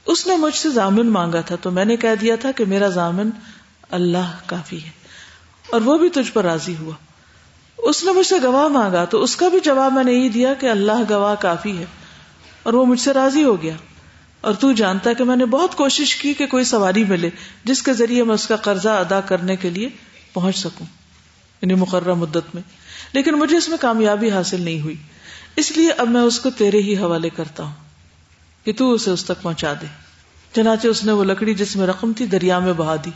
اس 0.06 0.26
نے 0.26 0.36
مجھ 0.36 0.54
سے 0.54 0.70
زامن 0.70 1.06
مانگا 1.06 1.40
تھا۔ 1.40 1.56
تو 1.56 1.70
میں 1.70 1.84
نے 1.84 1.96
کہہ 1.96 2.14
دیا 2.20 2.36
تھا 2.36 2.50
کہ 2.50 2.64
میرا 2.64 2.88
زامن 2.88 3.30
اللہ 3.90 4.36
کافی 4.46 4.84
ہے 4.84 4.90
اور 5.70 5.80
وہ 5.80 5.98
بھی 5.98 6.08
تجھ 6.08 6.32
پر 6.32 6.44
راضی 6.44 6.74
ہوا۔ 6.80 6.94
اس 7.78 8.04
نے 8.04 8.12
مجھ 8.12 8.26
سے 8.26 8.34
گواہ 8.42 8.68
مانگا، 8.68 9.04
تو 9.04 9.22
اس 9.22 9.36
کا 9.36 9.48
بھی 9.48 9.60
جواب 9.60 9.92
میں 9.92 10.04
نے 10.04 10.12
یہ 10.12 10.28
دیا 10.28 10.54
کہ 10.54 10.70
اللہ 10.70 11.10
گواہ 11.10 11.34
کافی 11.40 11.78
ہے 11.78 11.84
اور 12.62 12.72
وہ 12.72 12.84
مجھ 12.84 13.00
سے 13.00 13.12
راضی 13.12 13.44
ہو 13.44 13.62
گیا۔ 13.62 13.74
اور 14.46 14.54
تو 14.54 14.72
جانتا 14.72 15.10
ہے 15.10 15.14
کہ 15.14 15.24
میں 15.24 15.36
نے 15.36 15.46
بہت 15.46 15.74
کوشش 15.74 16.16
کی 16.16 16.34
کہ 16.34 16.46
کوئی 16.46 16.64
سواری 16.64 17.04
ملے 17.04 17.30
جس 17.64 17.82
کے 17.82 17.92
ذریعے 17.92 18.22
میں 18.22 18.34
اس 18.34 18.46
کا 18.46 18.56
قرضہ 18.56 18.88
ادا 18.88 19.20
کرنے 19.20 19.56
کے 19.56 19.70
لیے 19.70 19.88
پہنچ 20.32 20.56
سکوں 20.56 20.86
یعنی 21.62 21.74
مقررہ 21.74 22.14
مدت 22.14 22.54
میں۔ 22.54 22.62
لیکن 23.12 23.34
مجھے 23.34 23.56
اس 23.56 23.68
میں 23.68 23.78
کامیابی 23.80 24.30
حاصل 24.30 24.62
نہیں 24.62 24.80
ہوئی۔ 24.80 24.96
اس 25.56 25.76
لیے 25.76 25.90
اب 25.90 26.08
میں 26.08 26.20
اس 26.20 26.40
کو 26.40 26.50
تیرے 26.50 26.78
ہی 26.78 26.96
حوالے 26.96 27.28
کرتا 27.28 27.62
ہوں 27.62 27.72
کہ 28.64 28.72
تو 28.72 28.92
اسے 28.92 29.10
اس 29.10 29.24
تک 29.24 29.42
پہنچا 29.42 29.72
دے۔ 29.72 29.86
چنانچہ 30.54 30.88
اس 30.88 31.04
نے 31.04 31.12
وہ 31.12 31.24
لکڑی 31.24 31.54
جس 31.54 31.76
میں 31.76 31.86
رقم 31.86 32.12
تھی 32.12 32.26
دریا 32.26 32.58
میں 32.58 32.72
بہا 32.72 32.96
دی۔ 33.04 33.10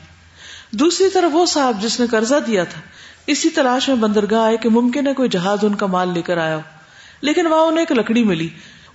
دوسری 0.73 1.09
طرف 1.11 1.31
وہ 1.33 1.47
صاحب 1.47 1.83
جس 1.83 2.01
نے 2.01 2.07
قرضہ 2.07 2.35
دیا 2.47 2.65
تھا۔ 2.65 2.81
اسی 3.27 3.51
تلاش 3.51 3.89
میں 3.89 3.97
بندرگاہ 3.97 4.41
آئے 4.41 4.57
کہ 4.57 4.69
ممکن 4.69 5.07
ہے 5.07 5.15
کوئی 5.15 5.29
جہاز 5.29 5.59
ان 5.63 5.75
کا 5.75 5.87
مال 5.87 6.15
لے 6.15 6.23
کر 6.23 6.37
آیا 6.37 6.57
ہو۔ 6.57 6.61
لیکن 7.21 7.47
وہاں 7.47 7.63
انہیں 7.63 7.85
ایک 7.89 7.93
لکڑی 7.93 8.25
ملی۔ 8.25 8.49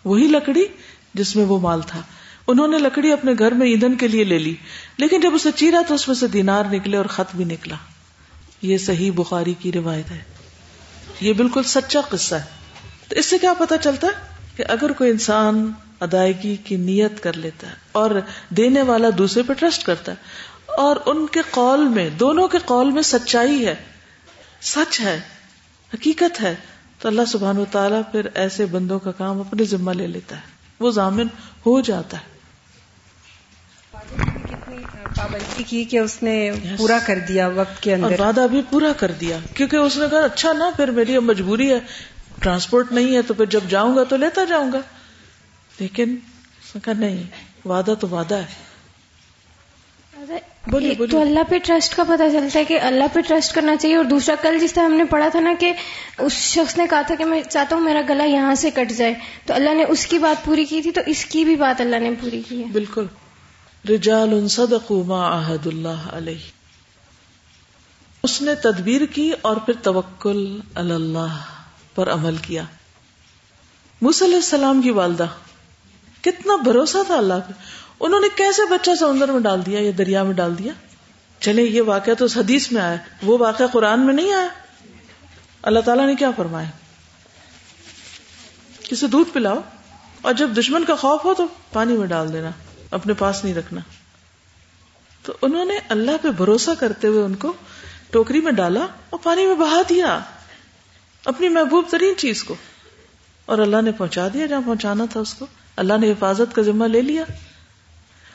وہی 0.05 0.27
لکڑی 0.27 0.65
جس 1.13 1.35
میں 1.35 1.45
وہ 1.45 1.59
مال 1.59 1.81
تھا۔ 1.81 2.01
انہوں 2.47 2.67
نے 2.67 2.77
لکڑی 2.77 3.11
اپنے 3.11 3.33
گھر 3.39 3.51
میں 3.51 3.67
ایندھن 3.67 3.95
کے 3.95 4.07
لیے 4.07 4.23
لے 4.23 4.37
لی، 4.37 4.55
لیکن 4.97 5.21
جب 5.21 5.31
اسے 5.33 5.49
چیرا 5.55 5.81
تو 5.87 5.93
اس 5.93 6.07
میں 6.07 6.15
سے 6.15 6.27
دینار 6.27 6.63
نکلے 6.71 6.97
اور 6.97 7.05
خط 7.05 7.35
بھی 7.35 7.45
نکلا۔ 7.45 7.75
یہ 8.61 8.77
صحیح 8.77 9.11
بخاری 9.15 9.53
کی 9.53 9.71
روایت 9.71 10.11
ہے۔ 10.11 10.23
یہ 11.21 11.33
بالکل 11.33 11.63
سچا 11.63 12.01
قصہ 12.01 12.35
ہے۔ 12.35 12.43
تو 13.07 13.15
اس 13.15 13.25
سے 13.25 13.37
کیا 13.37 13.53
پتا 13.53 13.77
چلتا 13.77 14.07
ہے 14.07 14.35
کہ 14.55 14.63
اگر 14.67 14.91
کوئی 14.91 15.11
انسان 15.11 15.71
ادائیگی 15.99 16.55
کی 16.55 16.75
نیت 16.75 17.23
کر 17.23 17.33
لیتا 17.33 17.67
ہے 17.67 17.75
اور 17.91 18.11
دینے 18.49 18.81
والا 18.81 19.07
دوسرے 19.17 19.43
پہ 19.43 19.53
ٹرسٹ 19.53 19.85
کرتا 19.85 20.11
ہے 20.11 20.17
اور 20.77 20.95
ان 21.05 21.27
کے 21.27 21.39
قول 21.49 21.87
میں، 21.87 22.09
دونوں 22.09 22.47
کے 22.47 22.57
قول 22.65 22.91
میں 22.91 23.01
سچائی 23.01 23.65
ہے، 23.67 23.75
سچ 24.61 24.99
ہے، 24.99 25.21
حقیقت 25.93 26.41
ہے، 26.41 26.55
تو 26.99 27.07
اللہ 27.07 27.21
سبحان 27.27 27.57
و 27.57 27.65
تعالیٰ 27.71 28.01
پھر 28.11 28.27
ایسے 28.33 28.65
بندوں 28.65 28.99
کا 28.99 29.11
کام 29.11 29.39
اپنے 29.39 29.63
ذمہ 29.63 29.91
لے 29.91 30.07
لیتا 30.07 30.35
ہے۔ 30.35 30.41
وہ 30.79 30.91
ضامن 30.91 31.27
ہو 31.65 31.81
جاتا 31.81 32.17
ہے۔ 32.17 32.34
پابندی 35.17 35.63
کی 35.63 35.83
کہ 35.83 35.97
اس 35.97 36.23
نے 36.23 36.51
پورا 36.77 36.99
کر 37.05 37.19
دیا 37.19 37.47
وقت 37.47 37.83
کے 37.83 37.93
اندر۔ 37.93 38.19
اور 38.19 38.27
وعدہ 38.27 38.47
بھی 38.51 38.61
پورا 38.69 38.91
کر 38.97 39.11
دیا۔ 39.11 39.37
کیونکہ 39.53 39.75
اس 39.75 39.97
نے 39.97 40.05
کہا 40.11 40.19
اچھا 40.19 40.53
نا 40.53 40.69
پھر 40.75 40.91
میری 40.91 41.15
اب 41.15 41.23
مجبوری 41.23 41.71
ہے۔ 41.73 41.79
ٹرانسپورٹ 42.41 42.91
نہیں 42.91 43.15
ہے 43.15 43.21
تو 43.21 43.33
پھر 43.33 43.45
جب 43.45 43.59
جاؤں 43.69 43.95
گا 43.95 44.03
تو 44.03 44.17
لیتا 44.17 44.43
جاؤں 44.43 44.71
گا۔ 44.71 44.79
لیکن 45.79 46.15
اس 46.63 46.75
نے 46.75 46.81
کہا 46.85 46.93
نہیں 46.97 47.23
وعدہ 47.67 47.93
تو 47.99 48.07
وعدہ 48.07 48.35
ہے۔ 48.35 48.65
ایک 50.81 51.01
تو 51.11 51.21
اللہ 51.21 51.39
پہ 51.49 51.55
ٹرسٹ 51.63 51.95
کا 51.95 52.03
پتا 52.03 52.29
چلتا 52.29 52.59
ہے 52.59 52.65
کہ 52.65 52.79
اللہ 52.81 53.03
پہ 53.13 53.19
ٹرسٹ 53.27 53.55
کرنا 53.55 53.75
چاہیے۔ 53.75 53.95
اور 53.95 54.05
دوسرا 54.05 54.35
کل 54.41 54.59
جس 54.59 54.73
طرح 54.73 54.83
ہم 54.83 54.93
نے 54.93 55.03
پڑھا 55.03 55.29
تھا 55.29 55.39
نا 55.39 55.53
کہ 55.59 55.71
اس 56.17 56.33
شخص 56.33 56.77
نے 56.77 56.85
کہا 56.89 57.01
تھا 57.01 57.15
کہ 57.15 57.25
میں 57.25 57.41
چاہتا 57.49 57.75
ہوں 57.75 57.83
میرا 57.83 58.01
گلا 58.09 58.23
یہاں 58.23 58.55
سے 58.55 58.71
کٹ 58.71 58.91
جائے۔ 58.91 59.13
تو 59.45 59.53
اللہ 59.53 59.73
نے 59.73 59.83
اس 59.83 60.07
کی 60.07 60.19
بات 60.19 60.45
پوری 60.45 60.65
کی 60.65 60.81
تھی 60.81 60.91
تو 60.91 61.01
اس 61.05 61.25
کی 61.25 61.45
بھی 61.45 61.55
بات 61.55 61.81
اللہ 61.81 61.95
نے 61.95 62.11
پوری 62.21 62.41
کی 62.49 62.59
ہے۔ 62.59 62.65
بالکل۔ 62.65 63.05
رجال 63.89 64.47
صدقوا 64.47 65.03
ما 65.05 65.39
عہد 65.39 65.67
اللہ 65.67 66.07
علیہ۔ 66.11 66.51
اس 68.23 68.41
نے 68.41 68.55
تدبیر 68.55 69.05
کی 69.05 69.31
اور 69.41 69.57
پھر 69.57 69.73
توکل 69.81 70.59
اللہ 70.75 71.37
پر 71.95 72.13
عمل 72.13 72.37
کیا۔ 72.37 72.63
موسی 74.01 74.25
علیہ 74.25 74.35
السلام 74.35 74.81
کی 74.81 74.89
والدہ، 74.91 75.25
کتنا 76.21 76.55
بھروسہ 76.55 76.97
تھا 77.07 77.15
اللہ 77.15 77.33
پہ۔ 77.47 77.53
انہوں 77.99 78.19
نے 78.19 78.27
کیسے 78.35 78.61
بچہ 78.69 78.91
سمندر 78.99 79.31
میں 79.31 79.39
ڈال 79.39 79.65
دیا 79.65 79.79
یا 79.79 79.91
دریا 79.97 80.23
میں 80.23 80.33
ڈال 80.33 80.57
دیا؟ 80.57 80.73
چلے، 81.39 81.61
یہ 81.61 81.81
واقعہ 81.81 82.13
تو 82.13 82.25
اس 82.25 82.37
حدیث 82.37 82.71
میں 82.71 82.81
آیا۔ 82.81 82.95
وہ 83.23 83.37
واقعہ 83.37 83.65
قرآن 83.67 84.05
میں 84.05 84.13
نہیں 84.13 84.33
آیا۔ 84.33 84.47
اللہ 85.61 85.79
تعالیٰ 85.79 86.05
نے 86.05 86.15
کیا 86.15 86.31
فرمایا؟ 86.31 86.69
کسی 88.83 89.07
دودھ 89.07 89.29
پلاؤ 89.33 89.59
اور 90.21 90.33
جب 90.33 90.49
دشمن 90.57 90.85
کا 90.85 90.95
خوف 90.95 91.25
ہو 91.25 91.33
تو 91.33 91.45
پانی 91.73 91.93
میں 91.93 92.07
ڈال 92.07 92.33
دینا۔ 92.33 92.49
اپنے 92.91 93.13
پاس 93.13 93.43
نہیں 93.43 93.55
رکھنا۔ 93.55 93.81
تو 95.23 95.33
انہوں 95.41 95.65
نے 95.65 95.73
اللہ 95.89 96.11
پہ 96.21 96.27
بھروسہ 96.27 96.71
کرتے 96.79 97.07
ہوئے 97.07 97.23
ان 97.23 97.35
کو 97.35 97.53
ٹوکری 98.09 98.41
میں 98.41 98.51
ڈالا 98.51 98.85
اور 99.09 99.19
پانی 99.23 99.45
میں 99.45 99.55
بہا 99.55 99.81
دیا۔ 99.89 100.19
اپنی 101.25 101.49
محبوب 101.49 101.85
ترین 101.89 102.17
چیز 102.17 102.43
کو۔ 102.43 102.55
اور 103.45 103.59
اللہ 103.59 103.81
نے 103.81 103.91
پہنچا 103.91 104.27
دیا، 104.33 104.45
جہاں 104.45 104.61
پہنچانا 104.65 105.05
تھا 105.11 105.19
اس 105.19 105.33
کو۔ 105.33 105.45
اللہ 105.75 105.93
نے 106.01 106.11
حفاظت 106.11 106.55
کا 106.55 106.61
ذمہ 106.61 106.85
لے 106.85 107.01
لیا۔ 107.01 107.23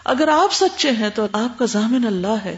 اگر 0.04 0.28
آپ 0.28 0.52
سچے 0.52 0.90
ہیں 0.90 1.10
تو 1.14 1.26
آپ 1.32 1.58
کا 1.58 1.64
ضامن 1.64 2.06
اللہ 2.06 2.44
ہے۔ 2.44 2.56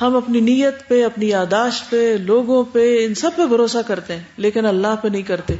ہم 0.00 0.16
اپنی 0.16 0.40
نیت 0.40 0.88
پہ، 0.88 1.04
اپنی 1.04 1.28
یاداشت 1.28 1.90
پہ، 1.90 2.16
لوگوں 2.20 2.64
پہ، 2.64 3.06
ان 3.06 3.14
سب 3.14 3.30
پہ 3.36 3.46
بھروسہ 3.46 3.78
کرتے 3.86 4.16
ہیں، 4.16 4.24
لیکن 4.36 4.66
اللہ 4.66 4.96
پہ 5.02 5.08
نہیں 5.08 5.22
کرتے۔ 5.22 5.56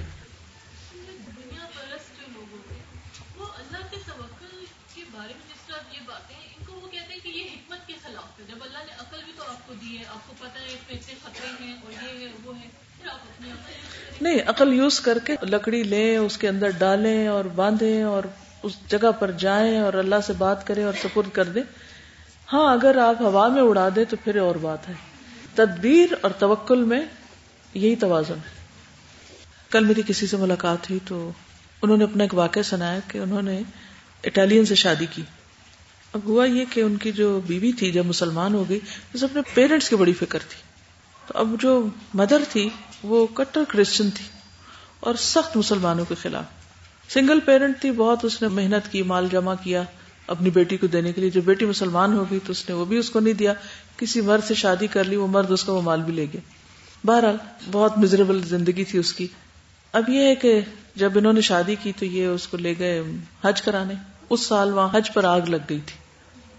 نہیں، 14.21 14.39
عقل 14.47 14.73
یوز 14.73 15.01
کر 15.01 15.19
کے 15.19 15.35
لکڑی 15.43 15.83
لیں، 15.83 16.17
اس 16.17 16.39
کے 16.39 16.49
اندر 16.49 16.71
ڈالیں 16.71 17.29
اور 17.29 17.45
باندھیں 17.45 18.03
اور 18.03 18.23
اس 18.63 18.73
جگہ 18.89 19.13
پر 19.19 19.31
جائیں 19.31 19.79
اور 19.79 19.93
اللہ 19.93 20.15
سے 20.27 20.33
بات 20.39 20.67
کریں 20.67 20.85
اور 20.85 20.93
سپرد 21.03 21.35
کر 21.35 21.45
دیں۔ 21.45 21.63
ہاں 22.53 22.73
اگر 22.73 22.97
آپ 22.99 23.21
ہوا 23.21 23.49
میں 23.49 23.63
اڑا 23.63 23.89
دیں 23.97 24.05
تو 24.09 24.17
پھر 24.25 24.37
اور 24.37 24.55
بات 24.55 24.89
ہے۔ 24.89 24.95
تدبیر 25.55 26.15
اور 26.21 26.31
توکل 26.31 26.83
میں 26.83 27.01
یہی 27.75 27.97
توازن 27.97 28.35
ہے۔ 28.35 28.59
کل 29.71 29.85
میری 29.85 30.03
کسی 30.07 30.27
سے 30.27 30.37
ملاقات 30.37 30.91
ہوئی 30.91 31.01
تو 31.05 31.33
انہوں 31.83 31.97
نے 31.97 32.05
اپنا 32.05 32.25
ایک 32.25 32.35
واقعہ 32.35 32.63
سنایا 32.63 32.99
کہ 33.09 33.19
انہوں 33.19 33.43
نے 33.43 33.61
اٹالین 34.25 34.65
سے 34.65 34.75
شادی 34.75 35.07
کی۔ 35.11 35.23
اب 36.13 36.21
ہوا 36.25 36.45
یہ 36.45 36.65
کہ 36.71 36.81
ان 36.81 36.97
کی 36.97 37.13
جو 37.13 37.41
بیوی 37.47 37.73
تھی، 37.73 37.93
جب 37.93 38.07
مسلمان 38.07 38.55
ہو 38.55 38.69
گئی 38.69 38.81
اسے 39.15 39.25
اپنے 39.25 39.41
پیرنٹس 39.55 39.89
کی 39.89 39.97
بڑی 39.97 40.13
فکر 40.13 40.39
تھی۔ 40.39 40.63
تو 41.27 41.39
اب 41.39 41.55
جو 41.61 41.87
مدر 42.15 42.43
تھی 42.49 42.69
وہ 43.03 43.27
کٹر 43.35 43.61
کرسچن 43.69 44.11
تھی 44.11 44.25
اور 45.01 45.15
سخت 45.15 45.57
مسلمانوں 45.57 46.05
کے 46.09 46.15
خلاف۔ 46.23 46.45
سنگل 47.13 47.41
پیرنٹ 47.41 47.81
تھی، 47.81 47.91
بہت 47.93 48.25
اس 48.25 48.43
نے 48.43 48.49
محنت 48.49 48.93
کی، 48.93 49.03
مال 49.03 49.29
جمع 49.33 49.55
کیا 49.63 49.83
اپنی 50.27 50.51
بیٹی 50.51 50.77
کو 50.77 50.87
دینے 50.87 51.13
کے 51.13 51.21
لیے۔ 51.21 51.31
جب 51.31 51.43
بیٹی 51.45 51.67
مسلمان 51.67 52.13
ہو 52.13 52.25
گئی 52.31 52.39
تو 52.47 52.51
اس 52.51 52.69
نے 52.69 52.75
وہ 52.75 52.85
بھی 52.85 52.97
اس 52.97 53.11
کو 53.11 53.21
نہیں 53.21 53.35
دیا۔ 53.35 53.55
کسی 53.97 54.21
مرد 54.21 54.45
سے 54.45 54.55
شادی 54.55 54.87
کر 54.87 55.05
لی، 55.05 55.17
وہ 55.17 55.27
مرد 55.27 55.51
اس 55.51 55.65
کا 55.65 55.73
وہ 55.73 55.81
مال 55.81 56.03
بھی 56.03 56.13
لے 56.13 56.27
گیا۔ 56.33 56.41
بہرحال 57.05 57.37
بہت 57.71 57.99
مزریبل 57.99 58.43
زندگی 58.43 58.85
تھی 58.85 58.99
اس 58.99 59.13
کی۔ 59.13 59.27
اب 59.93 60.09
یہ 60.09 60.23
ہے 60.23 60.35
کہ 60.35 60.61
جب 60.97 61.13
انہوں 61.15 61.33
نے 61.33 61.41
شادی 61.41 61.75
کی 61.75 61.93
تو 61.99 62.05
یہ 62.05 62.27
اس 62.27 62.49
کو 62.49 62.57
لے 62.57 62.75
گئے 62.79 63.03
حج 63.45 63.63
کرانے۔ 63.63 63.95
اس 64.31 64.41
سال 64.41 64.73
وہاں 64.73 64.97
حج 64.97 65.13
پر 65.15 65.25
آگ 65.25 65.41
لگ 65.41 65.57
گئی 65.57 65.81
تھی۔ 65.87 65.99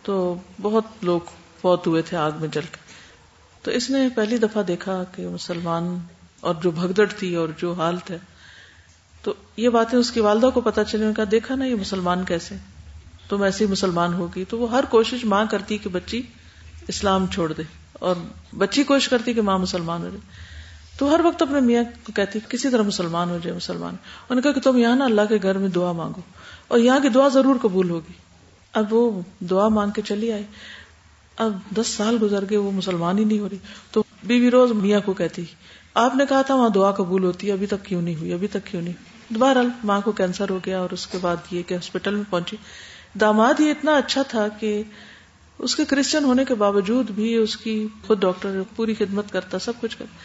تو 0.04 0.36
بہت 0.62 0.84
لوگ 1.02 1.20
فوت 1.62 1.88
ہوئے 1.88 2.02
تھے 2.02 2.18
آگ 2.18 2.32
میں 2.40 2.48
جل 2.48 2.62
کے۔ 2.62 2.78
تو 3.62 3.72
اس 3.72 3.90
نے 3.90 4.10
پہلی 4.16 4.38
دفعہ 4.38 4.64
دیکھا 4.64 5.04
کہ 5.16 5.28
مسلمان 5.28 6.00
اور 6.40 6.56
جو 6.64 6.72
بھگدڑ 6.72 7.06
تھی 7.06 7.36
اور 7.36 7.50
جو 7.58 7.74
حالت 7.74 8.12
ہے 8.12 8.18
تو 9.22 9.34
یہ 9.58 9.70
باتیں 9.70 10.00
اس 10.00 10.12
کی 10.12 10.20
والدہ 10.20 10.50
کو 10.54 10.62
پتا 10.62 10.84
چلے 10.84 11.06
کا 11.18 11.24
دیکھا 11.32 11.56
نا 11.56 11.66
یہ 11.66 11.76
مسلمان 11.76 12.24
کیسے؟ 12.24 12.56
تم 13.30 13.42
ایسے 13.42 13.66
ہی 13.66 13.72
مسلمان 13.72 14.14
ہوگی۔ 14.14 14.46
تو 14.50 14.58
وہ 14.58 14.72
ہر 14.72 14.84
کوشش 14.90 15.26
ماں 15.26 15.46
کرتی 15.52 15.78
کہ 15.78 15.90
بچی 15.90 16.22
اسلام 16.88 17.26
چھوڑ 17.28 17.54
دے 17.54 17.64
اور 17.94 18.16
بچی 18.58 18.84
کوشش 18.84 19.10
کرتی 19.10 19.34
کہ 19.34 19.42
ماں 19.42 19.58
مسلمان 19.58 20.02
ہو 20.02 20.08
جائے۔ 20.08 20.20
تو 20.98 21.16
ہر 21.16 21.20
وقت 21.24 21.42
اپنے 21.42 21.60
میاں 21.60 21.84
کو 22.04 22.12
کہتی 22.12 22.40
کسی 22.50 22.70
طرح 22.70 22.82
مسلمان 22.82 23.30
ہو 23.30 23.40
جائے، 23.44 23.56
مسلمان۔ 23.56 23.94
انہوں 23.94 24.36
نے 24.36 24.42
کہا 24.42 24.52
کہ 24.52 24.62
تم 24.62 24.78
یہاں 24.78 24.96
نا 24.96 25.06
اللہ 25.06 25.22
کے 25.30 25.36
گھر 25.44 25.58
میں 25.58 25.70
دعا 25.70 25.92
مانگو 25.92 26.22
اور 26.68 26.80
یہاں 26.80 27.00
کی 27.00 27.10
دعا 27.10 27.28
ضرور 27.28 27.56
قبول 27.62 27.90
ہوگی۔ 27.90 28.14
اب 28.74 28.94
وہ 28.94 29.22
دعا 29.40 29.68
مانگ 29.68 29.92
کے 29.92 30.02
چلی 30.02 30.32
آئی۔ 30.32 30.44
اب 31.38 31.58
دس 31.78 31.88
سال 31.88 32.18
گزر 32.22 32.44
گئے، 32.50 32.58
وہ 32.58 32.72
مسلمان 32.72 33.18
ہی 33.18 33.24
نہیں 33.24 33.40
ہو 33.40 33.50
رہی۔ 33.50 33.58
تو 33.92 34.04
بیوی 34.24 34.52
روز 34.52 34.72
میاں 34.72 35.00
کو 35.06 35.14
کہتی 35.14 35.46
آپ 35.94 36.16
نے 36.16 36.26
کہا 36.30 36.42
تھا 36.42 36.56
وہاں 36.56 36.70
دعا 36.70 36.92
قبول 36.92 37.24
ہوتی 37.24 37.48
ہے، 37.48 37.52
ابھی 37.54 37.68
تک 37.68 37.86
کیوں 37.86 38.02
نہیں 38.02 38.16
ہوئی؟ 38.16 38.34
ابھی 38.34 38.48
تک 38.48 38.66
کیوں 38.66 38.82
نہیں؟ 38.82 38.94
دوبارہ 39.30 39.58
ماں 39.84 40.02
کو 40.02 40.12
کینسر 40.12 40.50
ہو 40.50 40.60
گیا 40.66 40.80
اور 40.80 40.90
اس 40.90 41.08
کے 41.08 41.18
بعد 41.22 41.36
یہ 41.52 41.64
کہ 41.64 41.74
ہاسپٹل 41.74 42.16
میں 42.16 42.24
پہنچی۔ 42.30 42.58
داماد 43.20 43.54
ہی 43.60 43.72
اتنا 43.72 43.96
اچھا 43.96 44.22
تھا 44.22 44.48
کہ 44.48 44.84
اس 45.58 45.76
کے 45.76 45.86
کرسچن 45.86 46.24
ہونے 46.24 46.46
کے 46.46 46.56
باوجود 46.56 47.12
بھی 47.12 47.36
اس 47.36 47.58
کی 47.58 47.88
خود 48.08 48.22
ڈاکٹر 48.22 48.62
پوری 48.76 48.94
خدمت 48.94 49.32
کرتا، 49.32 49.60
سب 49.60 49.74
کچھ 49.82 49.98
کرتا۔ 49.98 50.18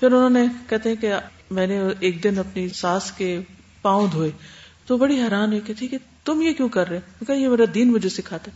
پھر 0.00 0.12
انہوں 0.12 0.30
نے 0.30 0.46
کہتے 0.68 0.88
ہیں 0.88 0.96
کہ 0.96 1.12
میں 1.50 1.66
نے 1.66 1.80
ایک 2.00 2.24
دن 2.24 2.38
اپنی 2.38 2.68
ساس 2.68 3.12
کے 3.12 3.40
پاؤں 3.82 4.06
دھوئے۔ 4.12 4.30
تو 4.86 4.96
بڑی 4.96 5.22
حیران 5.22 5.48
ہوئی 5.48 5.60
کہ 5.60 5.86
کہ 5.86 5.98
تم 6.24 6.42
یہ 6.42 6.52
کیوں 6.52 6.68
کر 6.68 6.88
رہے؟ 6.88 7.00
کہ 7.26 7.32
یہ 7.32 7.48
میرا 7.48 7.62
دین 7.74 7.92
مجھے 7.92 8.08
سکھاتا۔ 8.08 8.50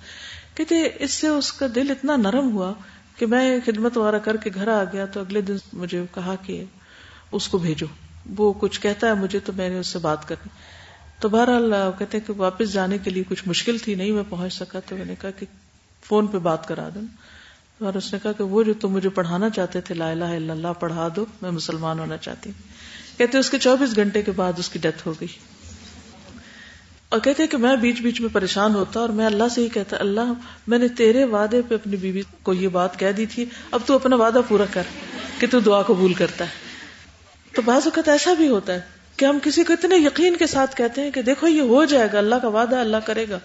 کہتے، 0.55 0.89
اس 0.99 1.11
سے 1.11 1.29
اس 1.29 1.53
کا 1.53 1.67
دل 1.75 1.91
اتنا 1.91 2.17
نرم 2.17 2.53
ہوا 2.53 2.75
کہ 3.21 3.27
میں 3.27 3.61
خدمت 3.67 3.97
وغیرہ 3.97 4.19
کر 4.19 4.37
کے 4.37 4.51
گھر 4.55 4.69
آ 4.69 4.85
گیا 4.85 5.07
تو 5.07 5.21
اگلے 5.21 5.41
دن 5.41 5.57
مجھے 5.73 6.05
کہا 6.15 6.35
کہ 6.43 6.65
اس 7.33 7.49
کو 7.49 7.59
بھیجو۔ 7.59 7.87
وہ 8.37 8.53
کچھ 8.53 8.81
کہتا 8.81 9.07
ہے 9.07 9.15
مجھے 9.15 9.39
تو 9.39 9.53
میں 9.57 9.69
نے 9.69 9.79
اس 9.79 9.87
سے 9.87 9.99
بات 9.99 10.29
کرنی۔ 10.29 10.49
تو 11.21 11.29
بہرحال 11.29 11.75
کہتے 11.99 12.21
کہ 12.21 12.33
واپس 12.37 12.73
جانے 12.73 12.99
کے 12.99 13.11
لیے 13.11 13.23
کچھ 13.29 13.49
مشکل 13.49 13.79
تھی، 13.79 13.95
نہیں 13.95 14.13
میں 14.13 14.23
پہنچ 14.29 14.53
سکا۔ 14.53 14.81
تو 14.81 14.97
میں 14.97 15.05
نے 15.05 15.15
کہا 15.21 15.31
کہ 15.31 15.47
فون 16.05 16.27
پہ 16.27 16.39
بات 16.39 16.69
کرا 16.69 16.89
دوں۔ 16.95 17.03
اور 17.85 17.95
اس 17.95 18.13
نے 18.13 18.19
کہا 18.23 18.33
کہ 18.33 18.45
وہ 18.45 18.63
جو 18.63 18.75
تم 18.75 18.89
مجھے 18.89 19.09
پڑھانا 19.09 19.51
چاہتے 19.51 19.81
تھے، 19.81 19.95
لا 19.95 20.11
الہ 20.11 20.25
الا 20.25 20.53
اللہ، 20.53 20.73
پڑھا 20.81 21.09
دو، 21.17 21.27
میں 21.43 21.51
مسلمان 21.51 21.99
ہونا 21.99 22.17
چاہتی 22.17 22.51
ہوں۔ 22.51 22.69
کہتے 23.19 23.39
اس 23.39 23.51
کے 23.51 23.59
چوبیس 23.59 23.97
گھنٹے 23.97 24.23
کے 24.23 24.33
بعد 24.33 24.53
اس 24.59 24.69
کی 24.69 24.79
ڈیتھ 24.79 25.07
ہو 25.07 25.15
گئی۔ 25.21 25.60
اور 27.11 27.21
کہتے 27.21 27.47
کہ 27.47 27.57
میں 27.57 27.77
بیچ 27.77 28.01
بیچ 28.01 28.21
میں 28.21 28.29
پریشان 28.33 28.75
ہوتا 28.75 29.01
اور 29.01 29.09
میں 29.09 29.27
اللہ 29.27 29.45
سے 29.51 29.61
ہی 29.61 29.69
کہتا، 29.69 29.97
اللہ، 30.01 30.33
میں 30.67 30.79
نے 30.79 30.89
تیرے 30.89 31.25
وعدے 31.25 31.63
پہ 31.69 31.75
اپنی 31.75 31.97
بیوی 31.97 32.23
کو 32.43 32.55
یہ 32.55 32.69
بات 32.69 32.99
کہہ 32.99 33.13
دی 33.13 33.27
تھی، 33.27 33.45
اب 33.71 33.81
تو 33.87 33.95
اپنا 33.95 34.17
وعدہ 34.17 34.39
پورا 34.49 34.65
کر 34.71 34.83
کہ 35.39 35.47
تو 35.51 35.61
دعا 35.61 35.83
قبول 35.83 36.15
کرتا 36.15 36.45
ہے۔ 36.45 36.51
تو 37.55 37.63
بعض 37.63 37.81
اوقات 37.85 38.09
ایسا 38.09 38.33
بھی 38.33 38.49
ہوتا 38.49 38.73
ہے 38.73 38.81
کہ 39.17 39.25
ہم 39.25 39.39
کسی 39.43 39.65
کو 39.65 39.73
اتنے 39.73 39.97
یقین 39.97 40.37
کے 40.37 40.47
ساتھ 40.47 40.77
کہتے 40.77 41.01
ہیں 41.01 41.11
کہ 41.11 41.23
دیکھو، 41.23 41.47
یہ 41.47 41.61
ہو 41.61 41.85
جائے 41.85 42.09
گا، 42.13 42.19
اللہ 42.19 42.35
کا 42.35 42.49
وعدہ 42.49 42.77
اللہ 42.77 42.97
کرے 42.97 43.27
گا۔ 43.29 43.39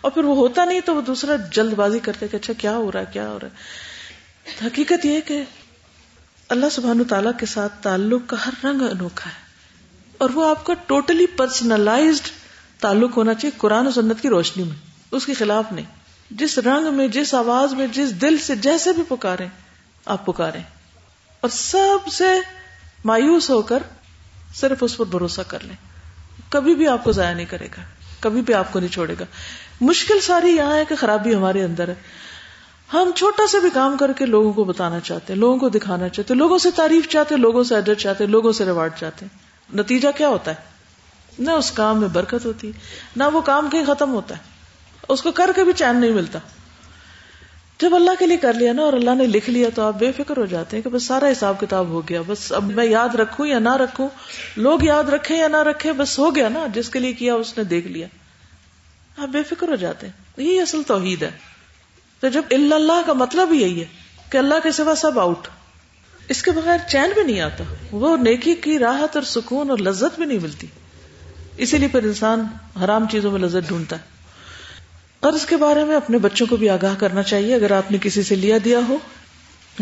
اور 0.00 0.10
پھر 0.10 0.24
وہ 0.24 0.36
ہوتا 0.36 0.64
نہیں 0.64 0.80
تو 0.84 0.94
وہ 0.94 1.00
دوسرا 1.00 1.36
جلد 1.52 1.72
بازی 1.72 1.98
کرتے 1.98 2.28
کہ 2.28 2.36
اچھا 2.36 2.52
کیا 2.58 2.76
ہو 2.76 2.92
رہا 2.92 3.00
ہے، 3.00 3.04
کیا 3.12 3.28
ہو 3.28 3.38
رہا 3.42 3.48
ہے۔ 3.48 3.54
حقیقت 4.66 5.06
یہ 5.06 5.20
کہ 5.26 5.42
اللہ 6.48 6.66
سبحان 6.72 7.04
تعالیٰ 7.04 7.32
کے 7.40 7.46
ساتھ 7.46 7.72
تعلق 7.82 8.22
کا 8.26 8.36
ہر 8.46 8.52
رنگ 8.64 8.82
انوکھا 8.82 9.30
ہے۔ 9.30 9.44
اور 10.18 10.30
وہ 10.30 10.48
آپ 10.48 10.66
کا 10.66 10.74
ٹوٹلی 10.86 11.26
پرسنلائزڈ 11.26 12.39
تعلق 12.80 13.16
ہونا 13.16 13.34
چاہیے 13.34 13.58
قرآن 13.58 13.86
و 13.86 13.90
سنت 13.90 14.20
کی 14.20 14.28
روشنی 14.28 14.62
میں، 14.62 14.76
اس 15.10 15.26
کے 15.26 15.34
خلاف 15.34 15.64
نہیں۔ 15.72 15.86
جس 16.30 16.58
رنگ 16.58 16.94
میں، 16.94 17.08
جس 17.08 17.34
آواز 17.34 17.72
میں، 17.72 17.86
جس 17.86 18.20
دل 18.20 18.38
سے 18.38 18.56
جیسے 18.56 18.92
بھی 18.92 19.02
پکارے 19.08 19.46
آپ 20.06 20.26
پکارے 20.26 20.58
اور 21.40 21.48
سب 21.48 22.08
سے 22.12 22.24
مایوس 23.04 23.50
ہو 23.50 23.62
کر 23.62 23.78
صرف 24.54 24.78
اس 24.80 24.96
پر 24.96 25.04
بھروسہ 25.04 25.40
کر 25.48 25.58
لیں۔ 25.62 25.76
کبھی 26.48 26.74
بھی 26.74 26.88
آپ 26.88 27.04
کو 27.04 27.12
ضائع 27.12 27.34
نہیں 27.34 27.46
کرے 27.46 27.66
گا، 27.66 27.82
کبھی 28.20 28.42
بھی 28.42 28.54
آپ 28.54 28.72
کو 28.72 28.80
نہیں 28.80 28.92
چھوڑے 28.92 29.14
گا۔ 29.20 29.24
مشکل 29.80 30.20
ساری 30.20 30.50
یہاں 30.50 30.76
ہے 30.76 30.84
کہ 30.88 30.96
خرابی 30.96 31.34
ہمارے 31.34 31.64
اندر 31.64 31.88
ہے۔ 31.88 31.94
ہم 32.92 33.10
چھوٹا 33.16 33.46
سا 33.46 33.58
بھی 33.58 33.70
کام 33.74 33.96
کر 33.96 34.12
کے 34.12 34.26
لوگوں 34.26 34.52
کو 34.52 34.64
بتانا 34.64 35.00
چاہتے 35.00 35.32
ہیں، 35.32 35.40
لوگوں 35.40 35.58
کو 35.58 35.68
دکھانا 35.68 36.08
چاہتے 36.08 36.34
ہیں، 36.34 36.38
لوگوں 36.38 36.58
سے 36.58 36.70
تعریف 36.70 37.08
چاہتے 37.08 37.34
ہیں، 37.34 37.42
لوگوں 37.42 37.64
سے 37.64 37.76
ادر 37.76 37.94
چاہتے 37.94 38.24
ہیں، 38.24 38.30
لوگوں 38.30 38.52
سے 38.52 38.64
ریوارڈ 38.64 38.92
چاہتے 38.96 39.26
ہیں۔ 39.26 39.38
نتیجہ 39.76 40.08
کیا 40.16 40.28
ہوتا 40.28 40.50
ہے؟ 40.50 40.69
نہ 41.38 41.50
اس 41.50 41.70
کام 41.70 42.00
میں 42.00 42.08
برکت 42.08 42.44
ہوتی، 42.44 42.72
نہ 43.16 43.24
وہ 43.32 43.40
کام 43.40 43.68
کہیں 43.70 43.84
ختم 43.84 44.12
ہوتا 44.12 44.36
ہے۔ 44.36 44.42
اس 45.08 45.22
کو 45.22 45.32
کر 45.32 45.50
کے 45.56 45.64
بھی 45.64 45.72
چین 45.72 45.96
نہیں 45.96 46.10
ملتا۔ 46.10 46.38
جب 47.80 47.94
اللہ 47.94 48.10
کے 48.18 48.26
لیے 48.26 48.36
کر 48.36 48.52
لیا 48.52 48.72
نا 48.72 48.82
اور 48.82 48.92
اللہ 48.92 49.14
نے 49.14 49.26
لکھ 49.26 49.50
لیا 49.50 49.68
تو 49.74 49.82
آپ 49.82 49.94
بے 49.94 50.12
فکر 50.12 50.36
ہو 50.36 50.46
جاتے 50.46 50.76
ہیں 50.76 50.84
کہ 50.84 50.90
بس 50.90 51.04
سارا 51.04 51.32
حساب 51.32 51.60
کتاب 51.60 51.86
ہو 51.86 52.08
گیا۔ 52.08 52.20
بس 52.26 52.52
اب 52.52 52.64
میں 52.64 52.84
یاد 52.84 53.14
رکھوں 53.14 53.46
یا 53.46 53.58
نہ 53.58 53.76
رکھوں، 53.76 54.08
لوگ 54.56 54.82
یاد 54.82 55.04
رکھیں 55.04 55.38
یا 55.38 55.48
نہ 55.48 55.56
رکھیں، 55.56 55.92
بس 55.92 56.18
ہو 56.18 56.34
گیا 56.34 56.48
نا۔ 56.48 56.66
جس 56.74 56.88
کے 56.88 56.98
لیے 56.98 57.12
کیا 57.12 57.34
اس 57.34 57.58
نے 57.58 57.64
دیکھ 57.64 57.86
لیا۔ 57.86 58.06
آپ 59.18 59.28
بے 59.28 59.42
فکر 59.42 59.68
ہو 59.68 59.74
جاتے 59.74 60.06
ہیں۔ 60.06 60.12
یہی 60.36 60.60
اصل 60.60 60.82
توحید 60.86 61.22
ہے۔ 61.22 61.30
تو 62.20 62.28
جب 62.28 62.42
اللہ 62.50 63.02
کا 63.06 63.12
مطلب 63.12 63.52
یہی 63.52 63.80
ہے 63.80 63.86
کہ 64.30 64.38
اللہ 64.38 64.54
کے 64.62 64.72
سوا 64.72 64.94
سب 64.94 65.20
آؤٹ 65.20 65.48
اس 66.28 66.42
کے 66.42 66.50
بغیر 66.50 66.78
چین 66.88 67.10
بھی 67.14 67.22
نہیں 67.22 67.40
آتا۔ 67.40 67.64
وہ 67.92 68.16
نیکی 68.16 68.54
کی 68.54 68.78
راحت 68.78 69.16
اور 69.16 69.22
سکون 69.22 69.70
اور 69.70 69.78
لذت 69.78 70.18
بھی 70.18 70.26
نہیں 70.26 70.38
ملتی۔ 70.42 70.66
اسی 71.60 71.78
لیے 71.78 71.88
پھر 71.88 72.02
انسان 72.02 72.46
حرام 72.84 73.06
چیزوں 73.10 73.30
میں 73.30 73.40
لذت 73.40 73.68
ڈھونڈتا 73.68 73.96
ہے۔ 73.96 74.00
قرض 75.20 75.46
کے 75.46 75.56
بارے 75.56 75.84
میں 75.84 75.96
اپنے 75.96 76.18
بچوں 76.18 76.46
کو 76.50 76.56
بھی 76.56 76.68
آگاہ 76.68 76.94
کرنا 76.98 77.22
چاہیے۔ 77.22 77.54
اگر 77.54 77.70
آپ 77.70 77.92
نے 77.92 77.98
کسی 78.02 78.22
سے 78.22 78.34
لیا 78.34 78.58
دیا 78.64 78.78
ہو، 78.88 78.96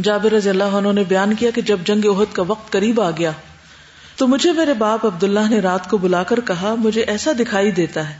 جابر 0.02 0.32
رضی 0.32 0.50
اللہ 0.50 0.64
عنہ 0.64 0.92
نے 0.92 1.04
بیان 1.08 1.35
کیا 1.35 1.50
کہ 1.50 1.62
جب 1.62 1.78
جنگ 1.85 2.04
عہد 2.04 2.35
کا 2.35 2.42
وقت 2.47 2.73
قریب 2.73 3.00
آ 3.00 3.11
گیا، 3.11 3.30
تو 4.16 4.26
مجھے 4.28 4.52
میرے 4.52 4.75
باپ 4.75 5.06
عبداللہ 5.06 5.49
نے 5.50 5.61
رات 5.61 5.90
کو 5.90 5.99
بلا 5.99 6.23
کر 6.23 6.40
کہا، 6.40 6.75
مجھے 6.75 7.02
ایسا 7.02 7.30
دکھائی 7.38 7.70
دیتا 7.70 8.11
ہے 8.11 8.14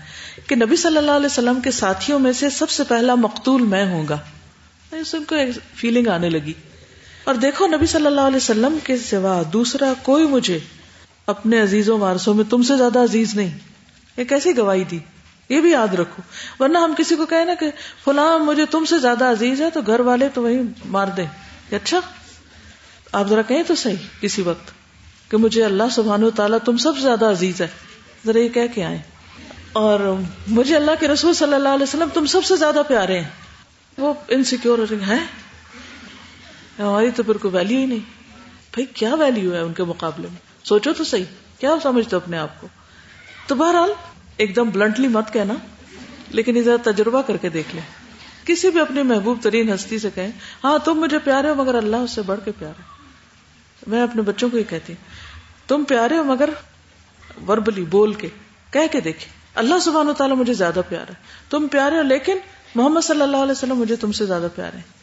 کہ 0.47 0.57
نبی 0.57 0.77
صلی 0.77 0.97
اللہ 0.97 1.13
علیہ 1.13 1.27
وسلم 1.27 1.61
کے 1.61 1.71
ساتھیوں 1.71 2.19
میں 2.19 2.33
سے 2.33 2.51
سب 2.51 2.71
سے 2.71 2.85
پہلا 2.85 3.15
مقتول 3.15 3.63
میں 3.63 3.85
ہوں 3.85 4.09
گا۔ 4.09 4.19
سن 5.07 5.25
کو 5.25 5.35
ایک 5.35 5.51
فیلنگ 5.75 6.07
آنے 6.07 6.31
لگی۔ 6.31 6.53
اور 7.25 7.35
دیکھو 7.35 7.67
نبی 7.67 7.87
صلی 7.87 8.07
اللہ 8.07 8.21
علیہ 8.21 8.37
وسلم 8.37 8.79
کے 8.85 8.97
سوا 8.97 9.43
دوسرا 9.53 9.93
کوئی 10.03 10.27
مجھے 10.27 10.59
اپنے 11.29 11.61
عزیزوں 11.61 11.99
وارسوں 11.99 12.35
میں 12.35 12.45
تم 12.45 12.63
سے 12.63 12.77
زیادہ 12.77 12.99
عزیز 12.99 13.35
نہیں۔ 13.35 13.59
یہ 14.17 14.25
کیسی 14.25 14.57
گواہی 14.57 14.85
دی۔ 14.85 14.99
یہ 15.49 15.61
بھی 15.61 15.71
یاد 15.71 15.95
رکھو۔ 15.95 16.23
ورنہ 16.63 16.79
ہم 16.79 16.95
کسی 16.99 17.17
کو 17.17 17.27
کہیں 17.27 17.45
نا 17.45 17.55
کہ 17.55 17.71
فلاں 18.05 18.39
مجھے 18.39 18.67
تم 18.67 18.85
سے 18.85 18.99
زیادہ 18.99 19.25
عزیز 19.25 19.61
ہے 19.61 19.71
تو 19.71 19.81
گھر 19.87 20.01
والے 20.01 20.29
تو 20.35 20.43
وہی 20.43 20.61
مار 20.85 21.07
دیں۔ 21.07 21.27
اچھا۔ 21.73 22.01
آپ 23.13 23.29
ذرا 23.29 23.43
کہیں 23.43 23.63
تو 23.67 23.75
صحیح 23.75 23.97
کسی 24.21 24.43
وقت 24.43 24.71
کہ 25.31 25.37
مجھے 25.37 25.65
اللہ 25.65 25.83
سبحان 25.93 26.25
و 26.25 26.31
تعالیٰ 26.31 26.59
تم 26.65 26.77
سب 26.77 26.93
سے 26.97 27.03
زیادہ 27.03 27.31
عزیز 27.31 27.61
ہے۔ 27.61 27.69
ذرا 28.27 28.39
یہ 28.39 28.49
کہہ 28.49 28.75
کے 28.75 28.85
آئے 28.85 28.99
اور 29.73 30.15
مجھے 30.49 30.77
اللہ 30.77 30.91
کے 31.01 31.09
رسول 31.09 31.35
صلی 31.35 31.55
اللہ 31.55 31.69
علیہ 31.69 31.83
وسلم 31.83 32.09
تم 32.15 32.27
سب 32.27 32.45
سے 32.45 32.57
زیادہ 32.57 32.83
پیارے 32.89 33.21
ہیں۔ 33.21 33.29
وہ 33.99 34.15
انسیکیور 34.29 34.93
ہے 35.09 35.19
ہماری 36.79 37.11
تو 37.11 37.23
پھر 37.23 37.37
کوئی 37.37 37.55
ویلو 37.55 37.81
ہی 37.81 37.87
نہیں۔ 37.87 38.11
بھائی 38.73 38.87
کیا 38.87 39.15
ویلو 39.15 39.55
ہے 39.55 39.61
ان 39.61 39.73
کے 39.73 39.85
مقابلے 39.85 40.29
میں؟ 40.31 40.48
سوچو 40.65 40.93
تو 40.93 41.05
صحیح، 41.05 41.25
کیا 41.59 41.71
سمجھتے 41.83 42.17
اپنے 42.17 42.39
آپ 42.39 42.61
کو؟ 42.61 42.67
تو 43.47 43.55
بہرحال، 43.55 43.93
ایک 44.37 44.57
دم 44.57 44.71
بلنٹلی 44.71 45.09
مت 45.09 45.33
کہنا، 45.33 45.55
لیکن 46.29 46.57
ادھر 46.57 46.93
تجربہ 46.93 47.23
کر 47.23 47.37
کے 47.37 47.49
دیکھ 47.49 47.75
لیں۔ 47.75 47.83
کسی 48.47 48.71
بھی 48.71 48.81
اپنی 48.81 49.03
محبوب 49.03 49.39
ترین 49.43 49.75
ہستی 49.75 49.99
سے 49.99 50.11
کہیں 50.15 50.31
ہاں 50.65 50.79
تم 50.85 50.95
مجھے 50.95 51.19
پیارے 51.19 51.49
ہو 51.49 51.55
مگر 51.55 51.75
اللہ 51.75 51.97
اس 51.97 52.11
سے 52.11 52.23
بڑھ 52.23 52.41
کے 52.45 52.53
پیارے 52.59 52.83
میں 53.87 54.03
اپنے 54.03 54.23
بچوں 54.23 54.51
کو 54.51 54.59
یہ 54.59 54.65
کہتی 54.69 54.93
ہوں، 54.93 55.05
تم 55.69 55.85
پیارے 55.85 56.19
ہو 56.19 56.25
مگر 56.25 56.51
وربلی 57.49 57.85
بول 57.85 58.15
کے، 58.15 58.29
کہہ 58.71 58.93
کے 58.93 59.01
دیکھیں۔ 59.01 59.33
اللہ 59.55 59.79
سبحانہ 59.79 60.11
و 60.11 60.13
تعالیٰ 60.13 60.37
مجھے 60.37 60.55
زیادہ 60.55 60.81
پیارا 60.89 61.09
ہے۔ 61.09 61.15
تم 61.51 61.69
پیارے 61.69 61.97
ہو 61.97 62.03
لیکن 62.03 62.37
محمد 62.75 63.01
صلی 63.01 63.23
اللہ 63.23 63.37
علیہ 63.37 63.53
وسلم 63.53 63.77
مجھے 63.77 63.97
تم 63.97 64.13
سے 64.13 64.27
زیادہ 64.27 64.49
پیارے 64.55 64.77
ہیں۔ 64.77 64.99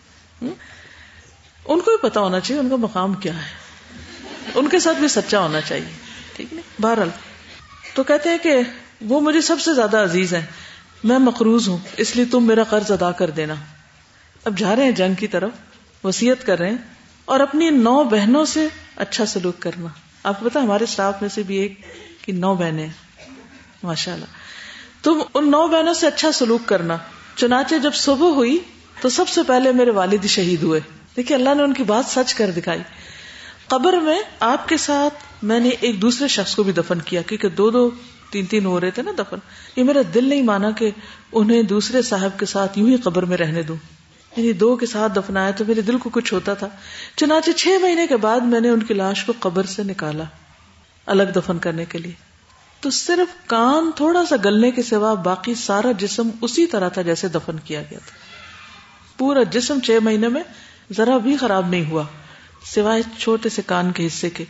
ان 1.65 1.81
کو 1.81 1.91
بھی 1.91 2.09
پتا 2.09 2.19
ہونا 2.19 2.39
چاہیے 2.39 2.61
ان 2.61 2.69
کا 2.69 2.75
مقام 2.75 3.13
کیا 3.13 3.33
ہے۔ 3.35 3.64
ان 4.55 4.69
کے 4.69 4.79
ساتھ 4.79 4.97
بھی 4.97 5.07
سچا 5.07 5.39
ہونا 5.39 5.61
چاہیے، 5.61 5.91
ٹھیک 6.35 6.53
ہے؟ 6.53 6.57
بہرحال، 6.81 7.09
تو 7.93 8.03
کہتے 8.03 8.29
ہیں 8.29 8.37
کہ 8.37 8.55
وہ 9.01 9.21
مجھے 9.21 9.41
سب 9.41 9.59
سے 9.59 9.73
زیادہ 9.73 9.97
عزیز 9.97 10.33
ہے 10.33 10.45
میں 11.03 11.17
مقروض 11.17 11.67
ہوں، 11.69 11.77
اس 11.97 12.15
لیے 12.15 12.25
تم 12.25 12.43
میرا 12.43 12.63
قرض 12.63 12.91
ادا 12.91 13.11
کر 13.11 13.29
دینا۔ 13.29 13.53
اب 14.45 14.57
جا 14.57 14.75
رہے 14.75 14.83
ہیں 14.83 14.91
جنگ 14.91 15.13
کی 15.13 15.27
طرف 15.27 15.51
وسیعت 16.03 16.45
کر 16.45 16.59
رہے 16.59 16.69
ہیں 16.69 16.77
اور 17.25 17.39
اپنی 17.39 17.69
نو 17.69 18.03
بہنوں 18.03 18.45
سے 18.45 18.67
اچھا 18.95 19.25
سلوک 19.25 19.59
کرنا۔ 19.59 19.87
آپ 20.23 20.39
کو 20.39 20.49
پتا 20.49 20.61
ہمارے 20.61 20.83
اسٹاف 20.83 21.21
میں 21.21 21.29
سے 21.29 21.43
بھی 21.43 21.55
ایک 21.57 21.81
کی 22.21 22.31
نو 22.31 22.55
بہنیں 22.55 22.87
ماشاء 23.83 24.13
اللہ 24.13 24.25
تم 25.03 25.21
ان 25.33 25.51
نو 25.51 25.67
بہنوں 25.67 25.93
سے 25.93 26.07
اچھا 26.07 26.31
سلوک 26.31 26.61
کرنا۔ 26.65 26.97
چنانچہ 27.35 27.75
جب 27.75 27.93
صبح 27.93 28.29
ہوئی، 28.29 28.59
تو 29.01 29.09
سب 29.09 29.27
سے 29.27 29.43
پہلے 29.43 29.71
میرے 29.71 29.91
والد 29.91 30.25
شہید 30.25 30.63
ہوئے۔ 30.63 30.79
دیکھیے، 31.15 31.37
اللہ 31.37 31.53
نے 31.53 31.63
ان 31.63 31.73
کی 31.73 31.83
بات 31.83 32.05
سچ 32.09 32.33
کر 32.33 32.51
دکھائی۔ 32.51 32.81
قبر 33.67 33.93
میں 33.93 34.19
آپ 34.39 34.67
کے 34.67 34.77
ساتھ 34.77 35.13
میں 35.43 35.59
نے 35.59 35.69
ایک 35.69 36.01
دوسرے 36.01 36.27
شخص 36.27 36.55
کو 36.55 36.63
بھی 36.63 36.71
دفن 36.71 36.99
کیا، 37.01 37.21
کیونکہ 37.21 37.49
دو 37.49 37.69
دو 37.71 37.91
تین 38.29 38.45
تین 38.45 38.65
ہو 38.65 38.81
رہے 38.81 38.91
تھے 38.91 39.01
نا 39.01 39.11
دفن۔ 39.17 39.37
یہ 39.75 39.83
میرا 39.83 39.99
دل 40.13 40.29
نہیں 40.29 40.41
مانا 40.41 40.71
کہ 40.71 40.91
انہیں 41.31 41.63
دوسرے 41.63 42.01
صاحب 42.01 42.39
کے 42.39 42.45
ساتھ 42.45 42.79
یوں 42.79 42.89
ہی 42.89 42.97
قبر 42.97 43.25
میں 43.25 43.37
رہنے 43.37 43.61
دوں۔ 43.61 43.75
یعنی 44.37 44.53
دو 44.53 44.75
کے 44.75 44.85
ساتھ 44.85 45.11
دفنایا 45.15 45.51
تو 45.51 45.63
میرے 45.67 45.81
دل 45.81 45.97
کو 45.97 46.09
کچھ 46.09 46.33
ہوتا 46.33 46.53
تھا۔ 46.53 46.67
چنانچہ 47.15 47.51
چھ 47.51 47.67
مہینے 47.81 48.07
کے 48.07 48.17
بعد 48.17 48.39
میں 48.39 48.59
نے 48.59 48.69
ان 48.69 48.83
کی 48.83 48.93
لاش 48.93 49.23
کو 49.23 49.33
قبر 49.39 49.63
سے 49.63 49.83
نکالا 49.83 50.23
الگ 51.05 51.23
دفن 51.23 51.57
کرنے 51.57 51.85
کے 51.85 51.97
لیے۔ 51.97 52.11
تو 52.79 52.89
صرف 52.89 53.47
کان 53.47 53.91
تھوڑا 53.95 54.25
سا 54.25 54.35
گلنے 54.45 54.71
کے 54.71 54.83
سوا 54.83 55.13
باقی 55.13 55.55
سارا 55.55 55.91
جسم 55.91 56.29
اسی 56.41 56.65
طرح 56.65 56.89
تھا 56.89 57.01
جیسے 57.01 57.27
دفن 57.27 57.59
کیا 57.59 57.81
گیا 57.81 57.99
تھا۔ 57.99 58.17
پورا 59.17 59.43
جسم 59.43 59.79
چھ 59.79 59.91
مہینے 60.01 60.27
میں 60.27 60.43
ذرا 60.97 61.17
بھی 61.17 61.37
خراب 61.37 61.69
نہیں 61.69 61.91
ہوا۔ 61.91 62.03
سوائے 62.65 63.01
چھوٹے 63.17 63.49
سے 63.49 63.61
کان 63.65 63.91
کے 63.91 64.07
حصے 64.07 64.29
کے۔ 64.29 64.45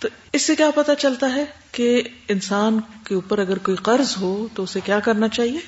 تو 0.00 0.08
اس 0.32 0.42
سے 0.42 0.56
کیا 0.56 0.70
پتا 0.74 0.94
چلتا 0.94 1.34
ہے 1.34 1.44
کہ 1.72 2.02
انسان 2.28 2.80
کے 3.04 3.14
اوپر 3.14 3.38
اگر 3.38 3.58
کوئی 3.58 3.76
قرض 3.76 4.14
ہو 4.20 4.48
تو 4.54 4.62
اسے 4.62 4.80
کیا 4.84 5.00
کرنا 5.00 5.28
چاہیے؟ 5.28 5.58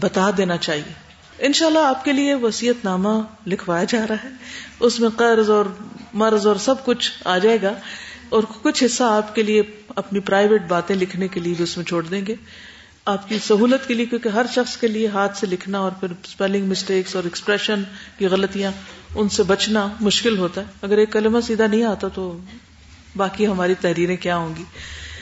بتا 0.00 0.30
دینا 0.36 0.56
چاہیے۔ 0.56 1.10
انشاءاللہ 1.38 1.78
اللہ 1.78 1.88
آپ 1.88 2.04
کے 2.04 2.12
لیے 2.12 2.34
وسیعت 2.34 2.84
نامہ 2.84 3.08
لکھوایا 3.46 3.84
جا 3.84 4.06
رہا 4.08 4.24
ہے۔ 4.24 4.28
اس 4.80 5.00
میں 5.00 5.08
قرض 5.08 5.50
اور 5.50 5.64
مرض 6.12 6.46
اور 6.46 6.56
سب 6.56 6.84
کچھ 6.84 7.12
آ 7.24 7.38
جائے 7.38 7.58
گا۔ 7.62 7.72
اور 8.28 8.42
کچھ 8.62 8.84
حصہ 8.84 9.02
آپ 9.02 9.34
کے 9.34 9.42
لیے 9.42 9.62
اپنی 9.88 10.20
پرائیویٹ 10.20 10.62
باتیں 10.68 10.96
لکھنے 10.96 11.28
کے 11.28 11.40
لیے 11.40 11.54
بھی 11.54 11.64
اس 11.64 11.76
میں 11.76 11.84
چھوڑ 11.84 12.02
دیں 12.02 12.26
گے۔ 12.26 12.34
آپ 13.04 13.28
کی 13.28 13.38
سہولت 13.38 13.88
کے 13.88 13.94
لیے، 13.94 14.06
کیونکہ 14.06 14.28
ہر 14.28 14.46
شخص 14.54 14.76
کے 14.76 14.88
لیے 14.88 15.06
ہاتھ 15.06 15.38
سے 15.38 15.46
لکھنا 15.46 15.78
اور 15.78 15.90
پھر 15.90 16.10
اسپیلنگ 16.10 16.66
مسٹیکس 16.66 17.16
اور 17.16 17.24
ایکسپریشن 17.24 17.82
کی 18.18 18.26
غلطیاں 18.26 18.72
ان 19.14 19.28
سے 19.28 19.42
بچنا 19.42 19.88
مشکل 20.00 20.38
ہوتا 20.38 20.60
ہے۔ 20.60 20.66
اگر 20.82 20.98
ایک 20.98 21.12
کلمہ 21.12 21.40
سیدھا 21.40 21.66
نہیں 21.66 21.84
آتا 21.84 22.08
تو 22.08 22.38
باقی 23.16 23.46
ہماری 23.46 23.74
تحریریں 23.74 24.16
کیا 24.16 24.36
ہوں 24.36 24.54
گی؟ 24.56 24.64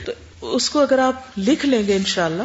تو 0.06 0.12
اس 0.40 0.70
کو 0.70 0.78
اگر 0.78 0.98
آپ 0.98 1.38
لکھ 1.38 1.66
لیں 1.66 1.86
گے 1.86 1.96
انشاءاللہ، 1.96 2.42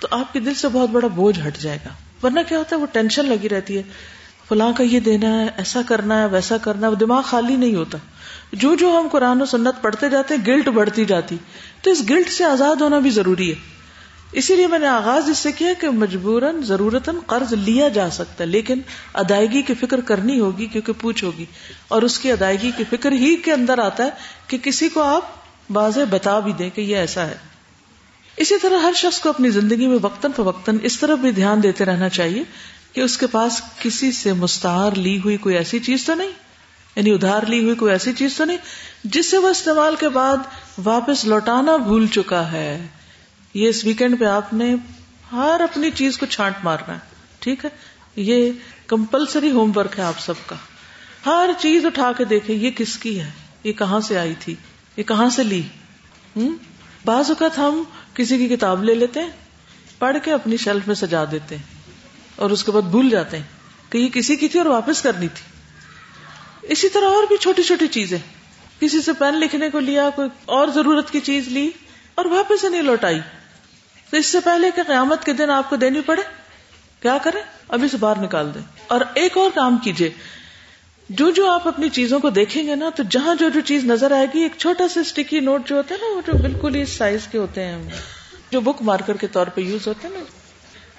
تو 0.00 0.08
آپ 0.10 0.32
کے 0.32 0.40
دل 0.40 0.54
سے 0.54 0.68
بہت 0.68 0.88
بڑا 0.90 1.06
بوجھ 1.06 1.40
ہٹ 1.46 1.58
جائے 1.58 1.78
گا۔ 1.84 1.90
ورنہ 2.26 2.40
کیا 2.48 2.58
ہوتا 2.58 2.76
ہے، 2.76 2.80
وہ 2.80 2.86
ٹینشن 2.92 3.26
لگی 3.26 3.48
رہتی 3.48 3.76
ہے۔ 3.76 3.82
فلاں 4.48 4.72
کا 4.76 4.84
یہ 4.84 5.00
دینا 5.00 5.40
ہے، 5.40 5.48
ایسا 5.56 5.80
کرنا 5.88 6.20
ہے، 6.20 6.26
ویسا 6.26 6.56
کرنا 6.56 6.86
ہے 6.86 6.94
دماغ 6.94 7.22
خالی 7.22 7.56
نہیں 7.56 7.74
ہوتا۔ 7.74 7.98
جو 8.52 8.74
جو 8.74 9.00
ہم 9.00 9.08
قرآن 9.12 9.42
و 9.42 9.46
سنت 9.46 9.82
پڑھتے 9.82 10.08
جاتے 10.08 10.34
ہیں، 10.34 10.46
گلٹ 10.46 10.68
بڑھتی 10.68 11.04
جاتی۔ 11.04 11.36
تو 11.82 11.90
اس 11.90 12.02
گلٹ 12.10 12.28
سے 12.28 12.44
آزاد 12.44 12.76
ہونا 12.76 12.98
بھی 12.98 13.10
ضروری 13.10 13.50
ہے۔ 13.50 13.81
اسی 14.32 14.56
لیے 14.56 14.66
میں 14.66 14.78
نے 14.78 14.86
آغاز 14.86 15.30
اس 15.30 15.38
سے 15.38 15.52
کیا 15.52 15.72
کہ 15.80 15.90
مجبوراً 15.90 16.62
ضرورت 16.62 17.08
قرض 17.26 17.52
لیا 17.52 17.88
جا 17.88 18.10
سکتا 18.10 18.44
ہے، 18.44 18.48
لیکن 18.48 18.80
ادائیگی 19.14 19.62
کی 19.62 19.74
فکر 19.74 20.00
کرنی 20.00 20.40
ہوگی 20.40 20.66
کیونکہ 20.66 20.92
پوچھ 21.00 21.24
ہوگی۔ 21.24 21.44
اور 21.88 22.02
اس 22.02 22.18
کی 22.18 22.32
ادائیگی 22.32 22.70
کی 22.76 22.84
فکر 22.90 23.12
ہی 23.12 23.36
کے 23.36 23.52
اندر 23.52 23.78
آتا 23.78 24.04
ہے 24.04 24.10
کہ 24.46 24.58
کسی 24.58 24.88
کو 24.88 25.02
آپ 25.02 25.22
واضح 25.70 26.00
بتا 26.10 26.38
بھی 26.38 26.52
دیں 26.52 26.70
کہ 26.70 26.80
یہ 26.80 26.96
ایسا 26.96 27.26
ہے۔ 27.26 27.36
اسی 28.36 28.58
طرح 28.58 28.78
ہر 28.78 28.92
شخص 28.96 29.20
کو 29.20 29.28
اپنی 29.28 29.50
زندگی 29.50 29.86
میں 29.86 29.98
وقتاً 30.02 30.30
فوقتاً 30.36 30.78
اس 30.82 30.98
طرح 30.98 31.14
بھی 31.14 31.30
دھیان 31.30 31.62
دیتے 31.62 31.84
رہنا 31.84 32.08
چاہیے 32.08 32.42
کہ 32.92 33.00
اس 33.00 33.18
کے 33.18 33.26
پاس 33.26 33.62
کسی 33.78 34.12
سے 34.12 34.32
مستعار 34.32 34.92
لی 34.92 35.18
ہوئی 35.24 35.36
کوئی 35.36 35.56
ایسی 35.56 35.78
چیز 35.78 36.04
تو 36.04 36.14
نہیں 36.14 36.30
یعنی 36.96 37.10
ادھار 37.10 37.46
لی 37.46 37.64
ہوئی 37.64 37.74
کوئی 37.74 37.92
ایسی 37.92 38.12
چیز 38.12 38.36
تو 38.36 38.44
نہیں، 38.44 38.56
جس 39.04 39.30
سے 39.30 39.38
وہ 39.38 39.48
استعمال 39.48 39.94
کے 39.96 40.08
بعد 40.08 40.36
واپس 40.84 41.24
لوٹانا 41.24 41.76
بھول 41.76 42.06
چکا 42.06 42.52
ہے۔ 42.52 42.86
یہ 43.54 43.68
اس 43.68 43.84
ویکینڈ 43.84 44.20
پہ 44.20 44.24
آپ 44.24 44.54
نے 44.54 44.74
ہر 45.32 45.60
اپنی 45.60 45.90
چیز 45.90 46.18
کو 46.18 46.26
چھانٹ 46.26 46.54
مارنا 46.64 46.94
ہے، 46.94 46.98
ٹھیک 47.38 47.64
ہے؟ 47.64 47.70
یہ 48.16 48.52
کمپلسری 48.86 49.50
ہوم 49.50 49.72
ورک 49.76 49.98
ہے 49.98 50.04
آپ 50.04 50.20
سب 50.20 50.34
کا۔ 50.46 50.56
ہر 51.26 51.50
چیز 51.58 51.86
اٹھا 51.86 52.12
کے 52.18 52.24
دیکھے 52.24 52.54
یہ 52.54 52.70
کس 52.70 52.98
کی 52.98 53.20
ہے؟ 53.20 53.30
یہ 53.64 53.72
کہاں 53.72 54.00
سے 54.00 54.18
آئی 54.18 54.34
تھی؟ 54.38 54.54
یہ 54.96 55.02
کہاں 55.02 55.30
سے 55.30 55.42
لی؟ 55.42 55.62
ہوں 56.36 56.56
بعض 57.04 57.24
اوقات 57.28 57.58
ہم 57.58 57.82
کسی 58.14 58.38
کی 58.38 58.56
کتاب 58.56 58.84
لے 58.84 58.94
لیتے 58.94 59.20
ہیں، 59.20 59.30
پڑھ 59.98 60.16
کے 60.22 60.32
اپنی 60.32 60.56
شیلف 60.56 60.86
میں 60.86 60.94
سجا 60.94 61.24
دیتے 61.30 61.56
ہیں 61.56 61.62
اور 62.36 62.50
اس 62.50 62.64
کے 62.64 62.72
بعد 62.72 62.82
بھول 62.82 63.10
جاتے 63.10 63.36
ہیں 63.36 63.44
کہ 63.92 63.98
یہ 63.98 64.08
کسی 64.08 64.36
کی 64.36 64.48
تھی 64.48 64.58
اور 64.58 64.66
واپس 64.66 65.02
کرنی 65.02 65.28
تھی۔ 65.28 65.52
اسی 66.62 66.88
طرح 66.88 67.06
اور 67.06 67.22
بھی 67.28 67.36
چھوٹی 67.36 67.62
چھوٹی 67.62 67.86
چیزیں۔ 67.86 68.18
کسی 68.80 69.02
سے 69.02 69.12
پین 69.12 69.34
لکھنے 69.34 69.70
کو 69.70 69.80
لیا، 69.80 70.10
کوئی 70.10 70.28
اور 70.44 70.68
ضرورت 70.68 71.10
کی 71.10 71.20
چیز 71.20 71.48
لی 71.48 71.70
اور 72.14 72.24
واپس 72.24 72.64
نہیں 72.64 72.82
لوٹائی۔ 72.82 73.20
تو 74.12 74.18
اس 74.18 74.26
سے 74.26 74.40
پہلے 74.40 74.70
کہ 74.76 74.82
قیامت 74.82 75.24
کے 75.24 75.32
دن 75.32 75.50
آپ 75.50 75.70
کو 75.70 75.76
دینی 75.76 76.00
پڑے، 76.00 76.22
کیا 77.00 77.18
کریں؟ 77.22 77.40
ابھی 77.68 77.88
سے 77.88 77.96
باہر 77.96 78.22
نکال 78.22 78.54
دیں۔ 78.54 78.62
اور 78.86 79.00
ایک 79.14 79.38
اور 79.38 79.50
کام 79.54 79.78
کیجیے 79.78 80.10
جو 81.08 81.30
جو 81.30 81.50
آپ 81.50 81.68
اپنی 81.68 81.88
چیزوں 81.88 82.20
کو 82.20 82.30
دیکھیں 82.30 82.66
گے 82.66 82.74
نا، 82.74 82.90
تو 82.96 83.02
جہاں 83.10 83.34
جو 83.34 83.48
جو 83.48 83.60
چیز 83.60 83.84
نظر 83.84 84.10
آئے 84.10 84.26
گی، 84.34 84.40
ایک 84.40 84.52
چھوٹا 84.58 84.88
سا 84.88 85.00
اسٹیکی 85.00 85.40
نوٹ 85.40 85.68
جو 85.68 85.76
ہوتا 85.76 85.94
ہے 85.94 86.00
نا، 86.00 86.16
وہ 86.16 86.20
جو 86.26 86.38
بالکل 86.42 86.74
ہی 86.74 86.84
سائز 86.84 87.20
کے 87.30 87.38
ہوتے 87.38 87.64
ہیں، 87.64 87.82
جو 88.50 88.60
بک 88.60 88.82
مارکر 88.82 89.16
کے 89.16 89.26
طور 89.26 89.46
پہ 89.46 89.60
یوز 89.60 89.86
ہوتے 89.86 90.08
ہیں 90.08 90.14
نا۔ 90.14 90.24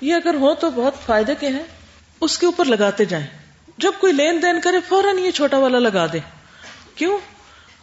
یہ 0.02 0.13
اگر 0.13 0.34
ہو 0.34 0.54
تو 0.54 0.69
بہت 0.69 0.93
فائدے 1.06 1.36
کے 1.39 1.47
ہیں۔ 1.47 1.63
اس 2.21 2.38
کے 2.38 2.45
اوپر 2.45 2.65
لگاتے 2.65 3.06
جائیں۔ 3.06 3.28
جب 3.78 3.91
کوئی 3.99 4.13
لین 4.13 4.41
دین 4.41 4.62
کرے، 4.62 4.78
فوراً 4.89 5.19
یہ 5.19 5.32
چھوٹا 5.32 5.58
والا 5.58 5.80
لگا 5.80 6.06
دے 6.13 6.19
کیوں؟ 6.95 7.17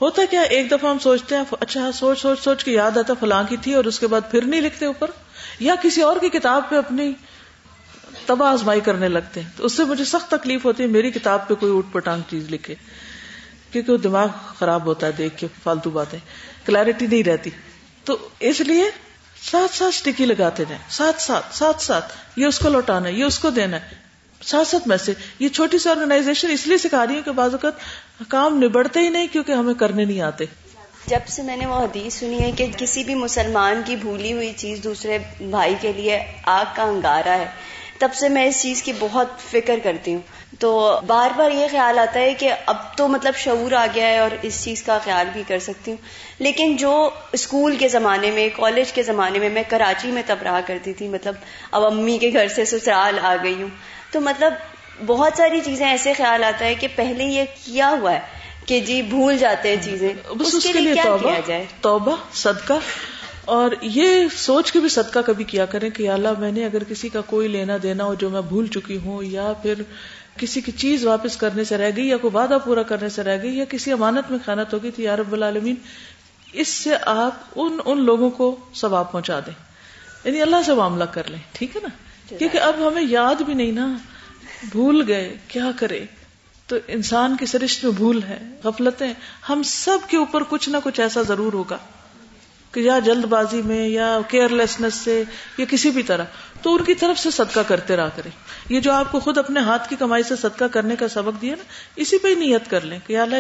ہوتا 0.01 0.23
کیا 0.31 0.41
ایک 0.41 0.71
دفعہ 0.71 0.91
ہم 0.91 0.99
سوچتے 0.99 1.37
ہیں 1.37 1.43
اچھا 1.61 1.91
سوچ 1.93 2.21
سوچ 2.21 2.41
سوچ 2.41 2.65
کے 2.65 2.73
یاد 2.73 2.97
آتا 2.97 3.15
فلاں 3.21 3.43
کی 3.49 3.57
تھی 3.57 3.75
اور 3.75 3.85
اس 3.85 3.99
کے 3.99 4.07
بعد 4.07 4.31
پھر 4.31 4.45
نہیں 4.45 4.61
لکھتے 4.61 4.87
اوپر، 4.87 5.11
یا 5.61 5.75
کسی 5.83 6.03
اور 6.03 6.17
کی 6.21 6.29
کتاب 6.29 6.69
پہ 6.69 6.77
اپنی 6.77 7.13
تباہ 8.27 8.53
آزمائی 8.53 8.81
کرنے 8.81 9.09
لگتے 9.09 9.41
ہیں۔ 9.41 9.49
تو 9.57 9.65
اس 9.65 9.73
سے 9.73 9.85
مجھے 9.85 10.05
سخت 10.05 10.31
تکلیف 10.31 10.65
ہوتی 10.65 10.83
ہے، 10.83 10.89
میری 10.89 11.11
کتاب 11.11 11.49
پہ 11.49 11.55
کوئی 11.55 11.77
اٹھ 11.77 11.93
پٹانگ 11.93 12.23
چیز 12.31 12.51
لکھے، 12.51 12.75
کیونکہ 13.73 13.93
وہ 13.93 13.97
دماغ 13.97 14.29
خراب 14.59 14.87
ہوتا 14.87 15.07
ہے، 15.07 15.13
دیکھ 15.13 15.39
کے 15.39 15.47
فالتو 15.63 15.91
باتیں 15.91 16.19
کلیرٹی 16.67 17.07
نہیں 17.07 17.23
رہتی۔ 17.23 17.51
تو 18.05 18.29
اس 18.41 18.61
لیے 18.61 18.85
ساتھ 19.51 19.77
ساتھ 19.77 19.97
اسٹکی 19.97 20.27
لگاتے 20.27 20.65
جائیں۔ 20.69 20.83
ساتھ 20.91 21.23
ساتھ 21.23 21.55
ساتھ 21.57 21.83
ساتھ، 21.83 22.13
یہ 22.37 22.47
اس 22.47 22.59
کو 22.59 22.69
لوٹانا 22.69 23.09
ہے، 23.09 23.13
یہ 23.13 23.25
اس 23.25 23.39
کو 23.39 23.51
دینا 23.51 23.77
ہے۔ 23.77 23.99
ساتھ 24.45 24.69
ساتھ 24.69 24.89
میسج 24.89 25.11
یہ 25.39 25.49
چھوٹی 25.49 25.79
سی 25.79 25.89
آرگنائزیشن 25.89 26.51
اس 26.51 26.67
لیے 26.67 26.79
سکھا 26.79 27.07
رہی 27.07 27.17
ہے 27.17 27.23
کہ 27.25 27.33
بعض 27.33 27.51
اوقات 27.53 27.73
کام 28.29 28.63
نبڑتے 28.63 29.01
ہی 29.01 29.09
نہیں 29.09 29.27
کیونکہ 29.33 29.53
ہمیں 29.53 29.75
کرنے 29.75 30.05
نہیں 30.05 30.21
آتے۔ 30.21 30.45
جب 31.07 31.19
سے 31.29 31.43
میں 31.43 31.57
نے 31.57 31.67
وہ 31.67 31.83
حدیث 31.83 32.15
سنی 32.15 32.43
ہے 32.43 32.51
کہ 32.53 32.67
کسی 32.77 33.05
بھی 33.05 33.15
مسلمان 33.15 33.83
کی 33.87 33.97
بھولی 33.97 34.33
ہوئی 34.33 34.53
چیز 34.57 34.85
دوسرے 34.85 35.19
بھائی 35.41 35.75
کے 35.81 35.93
لیے 35.93 36.21
آگ 36.45 36.65
کا 36.75 36.83
انگارا 36.83 37.37
ہے، 37.37 37.47
تب 37.99 38.09
سے 38.15 38.29
میں 38.29 38.47
اس 38.47 38.63
چیز 38.63 38.83
کی 38.83 38.93
بہت 38.99 39.27
فکر 39.51 39.79
کرتی 39.83 40.15
ہوں۔ 40.15 40.21
تو 40.59 41.01
بار 41.07 41.31
بار 41.37 41.51
یہ 41.51 41.67
خیال 41.71 41.99
آتا 41.99 42.21
ہے 42.21 42.35
کہ 42.35 42.53
اب 42.67 42.77
تو 42.97 43.09
مطلب 43.09 43.35
شعور 43.37 43.73
آ 43.73 43.87
گیا 43.95 44.07
ہے 44.07 44.19
اور 44.19 44.31
اس 44.43 44.65
چیز 44.65 44.83
کا 44.83 44.99
خیال 45.05 45.27
بھی 45.33 45.43
کر 45.49 45.59
سکتی 45.59 45.91
ہوں۔ 45.91 45.99
لیکن 46.39 46.77
جو 46.77 47.11
اسکول 47.33 47.77
کے 47.77 47.89
زمانے 47.89 48.31
میں، 48.31 48.49
کالج 48.57 48.93
کے 48.93 49.03
زمانے 49.03 49.39
میں 49.39 49.49
میں 49.49 49.63
کراچی 49.69 50.11
میں 50.11 50.23
تب 50.27 50.37
رہا 50.45 50.61
کرتی 50.67 50.93
تھی 50.93 51.09
مطلب 51.09 51.35
اب 51.71 51.85
امی 51.85 52.19
کے 52.19 52.31
گھر 52.33 52.49
سے 52.49 52.65
سسرال 52.65 53.19
آ 53.23 53.37
گئی 53.43 53.63
ہوں۔ 53.63 53.69
تو 54.11 54.21
مطلب 54.21 54.53
بہت 55.07 55.33
ساری 55.37 55.61
چیزیں 55.65 55.87
ایسے 55.87 56.13
خیال 56.13 56.45
آتا 56.45 56.65
ہے 56.65 56.75
کہ 56.75 56.89
پہلے 56.97 57.25
یہ 57.25 57.45
کیا 57.65 57.91
ہوا 58.01 58.13
ہے 58.13 58.21
کہ 58.67 58.81
جی 58.81 59.03
بھول 59.03 59.39
جاتے 59.39 59.69
ہیں 59.69 59.83
چیزیں 59.83 60.13
اس 60.41 60.67
کے 60.73 60.81
لیے 60.81 60.95
کیا 60.95 61.17
کیا 61.23 61.41
جائے؟ 61.47 61.67
توبہ 61.81 62.17
صدقہ۔ 62.35 62.75
اور 63.45 63.71
یہ 63.83 64.25
سوچ 64.37 64.73
کے 64.73 64.81
بھی 64.81 64.89
صدقہ 64.89 65.19
کبھی 65.27 65.45
کیا 65.45 65.67
کریں 65.67 65.91
کہ 65.91 66.09
اللہ 66.11 66.29
میں 66.39 66.53
نے 66.53 66.65
اگر 66.65 66.85
کسی 66.85 67.09
کا 67.09 67.21
کوئی 67.21 67.49
لینا 67.49 67.77
دینا 67.83 68.05
ہو 68.05 68.15
جو 68.15 68.31
میں 68.31 68.41
بھول 68.41 68.67
چکی 68.67 68.99
ہوں 69.05 69.23
یا 69.23 69.53
پھر 69.63 69.75
کسی 70.37 70.61
کی 70.61 70.73
چیز 70.73 71.07
واپس 71.07 71.37
کرنے 71.37 71.65
سے 71.65 71.77
رہ 71.79 71.91
گئی 71.97 72.09
یا 72.09 72.17
کوئی 72.17 72.37
وعدہ 72.37 72.59
پورا 72.65 72.83
کرنے 72.83 73.09
سے 73.09 73.23
رہ 73.23 73.43
گئی 73.43 73.59
یا 73.59 73.65
کسی 73.65 73.93
امانت 73.93 74.31
میں 74.31 74.39
خیانت 74.47 74.75
ہو 74.75 74.83
گئی 74.83 74.91
تھی 74.91 75.09
رب 75.09 75.33
العالمین 75.33 75.75
اس 76.53 76.69
سے 76.69 76.91
آپ 77.07 77.33
ان 77.57 77.79
ان 77.85 78.05
لوگوں 78.05 78.31
کو 78.31 78.57
ثواب 78.75 79.13
پہنچا 79.13 79.41
دیں۔ 79.41 79.55
یعنی 80.25 80.43
اللہ 80.43 80.57
سے 80.67 80.75
معاملہ 80.75 81.05
کر 81.05 81.23
لیں 81.29 81.39
ٹھیک 81.53 81.77
ہے 81.77 81.81
نا؟ 81.81 81.89
کیونکہ 82.39 82.59
اب 82.59 82.89
ہمیں 82.89 83.03
یاد 83.09 83.43
بھی 83.43 83.55
نہیں 83.55 83.73
نا۔ 83.73 83.97
بھول 84.69 85.05
گئے، 85.09 85.37
کیا 85.49 85.71
کرے؟ 85.77 86.05
تو 86.67 86.77
انسان 86.89 87.37
کی 87.37 87.47
سرشت 87.47 87.85
میں 87.85 87.93
بھول 87.93 88.23
ہے، 88.23 88.39
غفلتیں۔ 88.65 89.15
ہم 89.49 89.63
سب 89.63 89.99
کے 90.09 90.17
اوپر 90.17 90.43
کچھ 90.49 90.69
نہ 90.69 90.77
کچھ 90.85 91.01
ایسا 91.01 91.23
ضرور 91.23 91.53
ہوگا 91.53 91.79
کہ 92.73 92.81
یا 92.81 92.99
جلد 92.99 93.25
بازی 93.25 93.63
میں 93.63 93.89
یا 93.89 94.19
کیئر 94.29 94.49
لیسنس 94.49 94.95
سے 94.95 95.25
یا 95.59 95.65
کسی 95.65 95.91
بھی 95.91 96.03
طرح۔ 96.03 96.25
تو 96.63 96.75
ان 96.75 96.85
کی 96.85 96.95
طرف 96.95 97.19
سے 97.19 97.31
صدقہ 97.31 97.61
کرتے 97.69 97.97
رہا 97.97 98.09
کرے 98.09 98.29
یہ 98.69 98.81
جو 98.81 98.93
آپ 98.93 99.13
کو 99.13 99.21
خود 99.21 99.39
اپنے 99.39 99.61
ہاتھ 99.61 99.89
کی 99.89 99.97
کمائی 99.97 100.23
سے 100.23 100.37
صدقہ 100.37 100.65
کرنے 100.65 100.97
کا 100.97 101.09
سبق 101.09 101.43
دیا 101.43 101.55
نا 101.55 101.65
اسی 101.97 102.19
پہ 102.19 102.29
ہی 102.29 102.35
نیت 102.35 102.71
کر 102.71 102.81
لیں 102.81 102.99
کہ 103.07 103.19
اللہ 103.19 103.37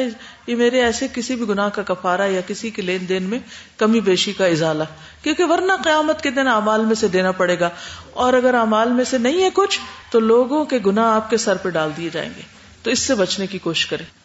یہ 0.47 0.57
میرے 0.57 0.83
ایسے 0.83 1.07
کسی 1.15 1.37
بھی 1.37 1.49
گناہ 1.49 1.69
کا 1.69 1.83
کفارہ 1.83 2.29
یا 2.29 2.41
کسی 2.47 2.71
کے 2.71 2.83
لین 2.83 3.09
دین 3.09 3.23
میں 3.23 3.39
کمی 3.77 4.01
بیشی 4.01 4.33
کا 4.33 4.47
ازالہ 4.47 4.85
کیونکہ 5.23 5.45
ورنہ 5.45 5.73
قیامت 5.85 6.23
کے 6.23 6.31
دن 6.31 6.49
امال 6.49 6.85
میں 6.85 6.95
سے 6.95 7.09
دینا 7.09 7.31
پڑے 7.31 7.61
گا۔ 7.61 7.69
اور 8.13 8.33
اگر 8.33 8.55
امال 8.55 8.93
میں 8.93 9.05
سے 9.05 9.19
نہیں 9.19 9.43
ہے 9.43 9.49
کچھ 9.55 9.81
تو 10.11 10.21
لوگوں 10.21 10.65
کے 10.65 10.79
گناہ 10.87 11.05
آپ 11.05 11.31
کے 11.31 11.37
سر 11.37 11.57
پہ 11.57 11.69
ڈال 11.69 11.91
دیے 11.97 12.09
جائیں 12.13 12.31
گے۔ 12.37 12.43
تو 12.83 12.91
اس 12.91 12.99
سے 12.99 13.15
بچنے 13.15 13.47
کی 13.47 13.59
کوشش 13.59 13.87
کریں۔ 13.87 14.21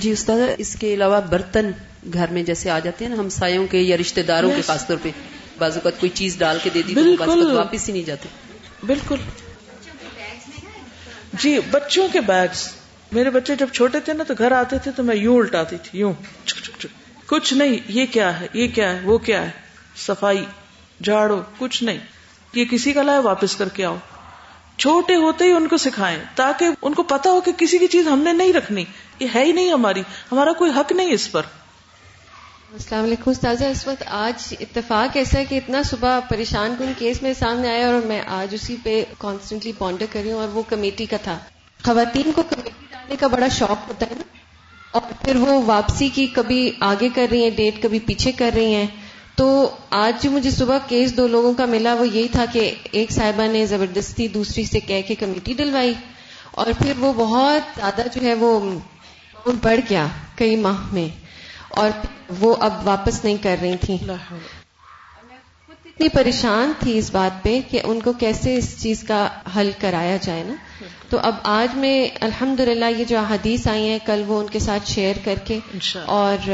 جی 0.00 0.10
استاد 0.10 0.38
اس 0.58 0.76
کے 0.76 0.94
علاوہ 0.94 1.20
برتن 1.20 1.70
گھر 2.12 2.26
میں 2.30 2.42
جیسے 2.42 2.70
آ 2.70 2.78
جاتے 2.78 3.04
ہیں 3.04 3.14
نا 3.14 3.22
ہمسایوں 3.22 3.66
کے 3.66 3.78
یا 3.78 3.96
رشتے 3.96 4.22
داروں 4.22 4.50
کے 4.56 4.62
خاص 4.62 4.86
طور 4.86 4.96
پہ۔ 5.02 5.10
بعض 5.58 5.74
اوقات 5.74 6.00
کوئی 6.00 6.10
چیز 6.10 6.38
ڈال 6.38 6.58
کے 6.62 6.70
دے 6.74 6.82
دی 6.82 6.94
بالکل۔ 6.94 7.52
واپس 7.52 7.88
ہی 7.88 7.92
نہیں 7.92 8.02
جاتے۔ 8.02 8.28
بالکل۔ 8.86 9.16
جی 11.32 11.58
بچوں 11.70 12.08
کے 12.12 12.20
بیگس 12.20 12.68
میرے 13.12 13.30
بچے 13.30 13.54
جب 13.54 13.66
چھوٹے 13.72 14.00
تھے 14.00 14.12
نا 14.12 14.24
تو 14.24 14.34
گھر 14.38 14.52
آتے 14.52 14.78
تھے 14.78 14.90
تو 14.90 15.02
میں 15.02 15.16
یوں 15.16 15.36
الٹاتی 15.36 15.76
تھی 15.82 15.98
یوں۔ 15.98 16.12
کچھ 17.26 17.54
نہیں 17.54 17.76
یہ 17.88 18.06
کیا 18.10 18.40
ہے 18.40 18.46
یہ 18.52 18.68
کیا 18.68 18.90
ہے 18.90 19.00
وہ 19.04 19.18
کیا 19.18 19.42
ہے۔ 19.42 19.50
صفائی 19.96 20.44
جھاڑو 21.04 21.42
کچھ 21.58 21.84
نہیں۔ 21.84 21.98
یہ 22.52 22.64
کسی 22.64 22.92
کا 22.92 23.02
لائے 23.02 23.18
واپس 23.18 23.56
کر 23.56 23.68
کے 23.68 23.84
آؤ۔ 23.84 23.96
چھوٹے 24.78 25.14
ہوتے 25.14 25.44
ہی 25.44 25.50
ان 25.50 25.68
کو 25.68 25.76
سکھائیں 25.76 26.18
تاکہ 26.34 26.66
ان 26.82 26.94
کو 26.94 27.02
پتا 27.02 27.30
ہو 27.30 27.40
کہ 27.40 27.52
کسی 27.58 27.78
کی 27.78 27.86
چیز 27.86 28.08
ہم 28.08 28.18
نے 28.18 28.32
نہیں 28.32 28.52
رکھنی۔ 28.52 28.84
یہ 29.18 29.26
ہے 29.34 29.44
ہی 29.44 29.52
نہیں 29.52 29.72
ہماری۔ 29.72 30.02
ہمارا 30.32 30.52
کوئی 30.52 30.70
حق 30.76 30.92
نہیں 30.92 31.12
اس 31.12 31.32
پر۔ 31.32 31.42
السلام 32.76 33.04
علیکم 33.04 33.30
استاذہ، 33.30 33.64
اس 33.64 33.86
وقت 33.86 34.02
آج 34.06 34.54
اتفاق 34.60 35.16
ایسا 35.16 35.38
ہے 35.38 35.44
کہ 35.44 35.54
اتنا 35.54 35.82
صبح 35.82 36.20
پریشان 36.20 36.74
کن 36.78 36.92
کیس 36.98 37.22
میں 37.22 37.32
سامنے 37.38 37.68
آیا 37.68 37.86
اور 37.86 38.06
میں 38.06 38.22
آج 38.26 38.54
اسی 38.54 38.76
پہ 38.82 39.04
کانسٹنٹلی 39.18 39.72
پونڈر 39.78 40.06
کر 40.12 40.20
رہی 40.24 40.32
ہوں 40.32 40.40
اور 40.40 40.48
وہ 40.48 40.62
کمیٹی 40.68 41.06
کا 41.06 41.16
تھا۔ 41.22 41.38
خواتین 41.84 42.32
کو 42.32 42.42
کمیٹی 42.42 42.86
ڈالنے 42.90 43.16
کا 43.16 43.26
بڑا 43.26 43.48
شوق 43.48 43.88
ہوتا 43.88 44.06
ہے 44.10 44.14
نا۔ 44.14 44.22
اور 44.92 45.02
پھر 45.24 45.36
وہ 45.36 45.62
واپسی 45.66 46.08
کی 46.08 46.26
کبھی 46.26 46.72
آگے 46.80 47.08
کر 47.14 47.26
رہی 47.30 47.42
ہیں، 47.42 47.50
ڈیٹ 47.50 47.82
کبھی 47.82 47.98
پیچھے 47.98 48.32
کر 48.32 48.50
رہی 48.54 48.74
ہیں۔ 48.74 48.86
تو 49.36 49.70
آج 49.90 50.22
جو 50.22 50.30
مجھے 50.30 50.50
صبح 50.50 50.78
کیس 50.88 51.16
دو 51.16 51.26
لوگوں 51.26 51.54
کا 51.54 51.64
ملا 51.64 51.94
وہ 51.94 52.08
یہی 52.08 52.28
تھا 52.28 52.44
کہ 52.52 52.74
ایک 52.92 53.10
صاحبہ 53.10 53.46
نے 53.46 53.66
زبردستی 53.66 54.28
دوسری 54.28 54.64
سے 54.64 54.80
کہہ 54.80 55.02
کے 55.08 55.14
کمیٹی 55.14 55.52
ڈلوائی۔ 55.52 55.94
اور 56.50 56.66
پھر 56.78 56.92
وہ 56.98 57.12
بہت 57.12 57.62
زیادہ 57.76 58.02
جو 58.14 58.20
ہے 58.22 58.34
وہ 58.34 58.70
بڑھ 59.62 59.80
گیا 59.90 60.06
کئی 60.34 60.56
ماہ 60.56 60.94
میں۔ 60.94 61.25
اور 61.76 61.90
وہ 62.38 62.56
اب 62.60 62.86
واپس 62.88 63.24
نہیں 63.24 63.36
کر 63.42 63.56
رہی 63.60 63.76
تھی 63.76 63.96
اتنی 65.68 66.08
پریشان 66.08 66.72
تھی 66.78 66.98
اس 66.98 67.10
بات 67.10 67.42
پہ 67.42 67.60
کہ 67.70 67.80
ان 67.84 68.00
کو 68.00 68.12
کیسے 68.12 68.56
اس 68.56 68.82
چیز 68.82 69.04
کا 69.08 69.28
حل 69.56 69.70
کرایا 69.80 70.16
جائے 70.22 70.44
نا۔ 70.44 70.54
تو 71.08 71.18
اب 71.22 71.34
آج 71.42 71.76
میں 71.76 72.08
الحمد 72.20 72.60
یہ 72.98 73.04
جو 73.04 73.18
حدیث 73.18 73.68
آئی 73.68 73.88
ہیں 73.88 73.98
کل 74.06 74.22
وہ 74.26 74.40
ان 74.40 74.46
کے 74.46 74.58
ساتھ 74.58 74.90
شیئر 74.90 75.16
کر 75.24 75.34
کے 75.44 75.58
اور 76.06 76.50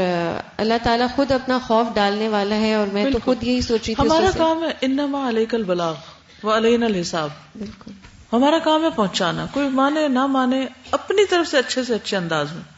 اللہ 0.57 0.73
تعالیٰ 0.83 1.07
خود 1.15 1.31
اپنا 1.31 1.59
خوف 1.67 1.87
ڈالنے 1.95 2.27
والا 2.27 2.55
ہے 2.55 2.73
اور 2.73 2.87
میں 2.87 3.11
تو 3.11 3.19
خود 3.25 3.43
یہی 3.43 3.61
سوچ 3.61 3.87
رہی 3.87 3.95
تھی 3.95 4.03
ہمارا 4.03 4.29
کام 4.37 4.63
ہے 4.63 4.69
انما 4.81 5.29
علیک 5.29 5.55
البلاغ 5.55 5.95
و 6.43 6.57
علینا 6.57 6.85
الحساب۔ 6.85 7.29
بالکل۔ 7.55 7.91
ہمارا 8.33 8.59
کام 8.59 8.83
ہے 8.83 8.89
پہنچانا۔ 8.95 9.45
کوئی 9.51 9.69
مانے 9.69 10.07
نہ 10.07 10.25
مانے 10.25 10.65
اپنی 10.91 11.25
طرف 11.25 11.47
سے 11.47 11.57
اچھے 11.57 11.83
سے 11.83 11.95
اچھے 11.95 12.17
انداز 12.17 12.53
میں۔ 12.53 12.72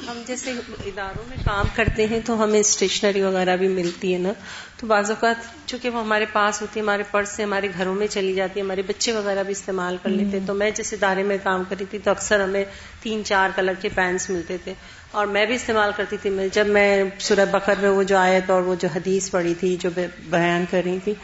ہم 0.00 0.22
جیسے 0.26 0.50
اداروں 0.86 1.24
میں 1.28 1.36
کام 1.44 1.66
کرتے 1.74 2.06
ہیں 2.06 2.20
تو 2.24 2.44
ہمیں 2.44 2.60
اسٹیشنری 2.60 3.22
وغیرہ 3.22 3.56
بھی 3.56 3.68
ملتی 3.68 4.12
ہے 4.12 4.18
نا۔ 4.18 4.32
تو 4.76 4.86
بعض 4.86 5.10
اوقات 5.10 5.68
چونکہ 5.68 5.90
وہ 5.90 6.00
ہمارے 6.00 6.24
پاس 6.32 6.62
ہوتی 6.62 6.80
ہے، 6.80 6.84
ہمارے 6.84 7.02
پرس 7.10 7.28
سے، 7.28 7.42
ہمارے 7.42 7.68
گھروں 7.78 7.94
میں 7.94 8.06
چلی 8.06 8.34
جاتی 8.34 8.60
ہے، 8.60 8.64
ہمارے 8.64 8.82
بچے 8.82 9.12
وغیرہ 9.12 9.42
بھی 9.42 9.52
استعمال 9.52 9.96
کر 10.02 10.08
لیتے 10.08 10.38
تو 10.46 10.54
میں 10.54 10.70
جس 10.70 10.92
ادارے 10.92 11.22
میں 11.22 11.38
کام 11.42 11.62
کری 11.68 11.84
تھی 11.90 11.98
تو 12.04 12.10
اکثر 12.10 12.40
ہمیں 12.40 12.64
تین 13.02 13.24
چار 13.24 13.50
کلر 13.56 13.72
کے 13.80 13.88
پینس 13.94 14.30
ملتے 14.30 14.56
تھے۔ 14.64 14.74
اور 15.10 15.26
میں 15.26 15.46
بھی 15.46 15.54
استعمال 15.54 15.90
کرتی 15.96 16.16
تھی 16.22 16.30
جب 16.52 16.66
میں 16.66 17.04
سورہ 17.18 17.44
بکر 17.50 17.74
میں 17.80 17.90
وہ 17.90 18.02
جو 18.02 18.16
آیت 18.16 18.50
اور 18.50 18.62
وہ 18.62 18.74
جو 18.74 18.88
حدیث 18.96 19.30
پڑی 19.30 19.54
تھی، 19.60 19.76
جو 19.80 19.90
بیان 20.30 20.64
کر 20.70 20.82
رہی 20.84 20.98
تھی، 21.04 21.14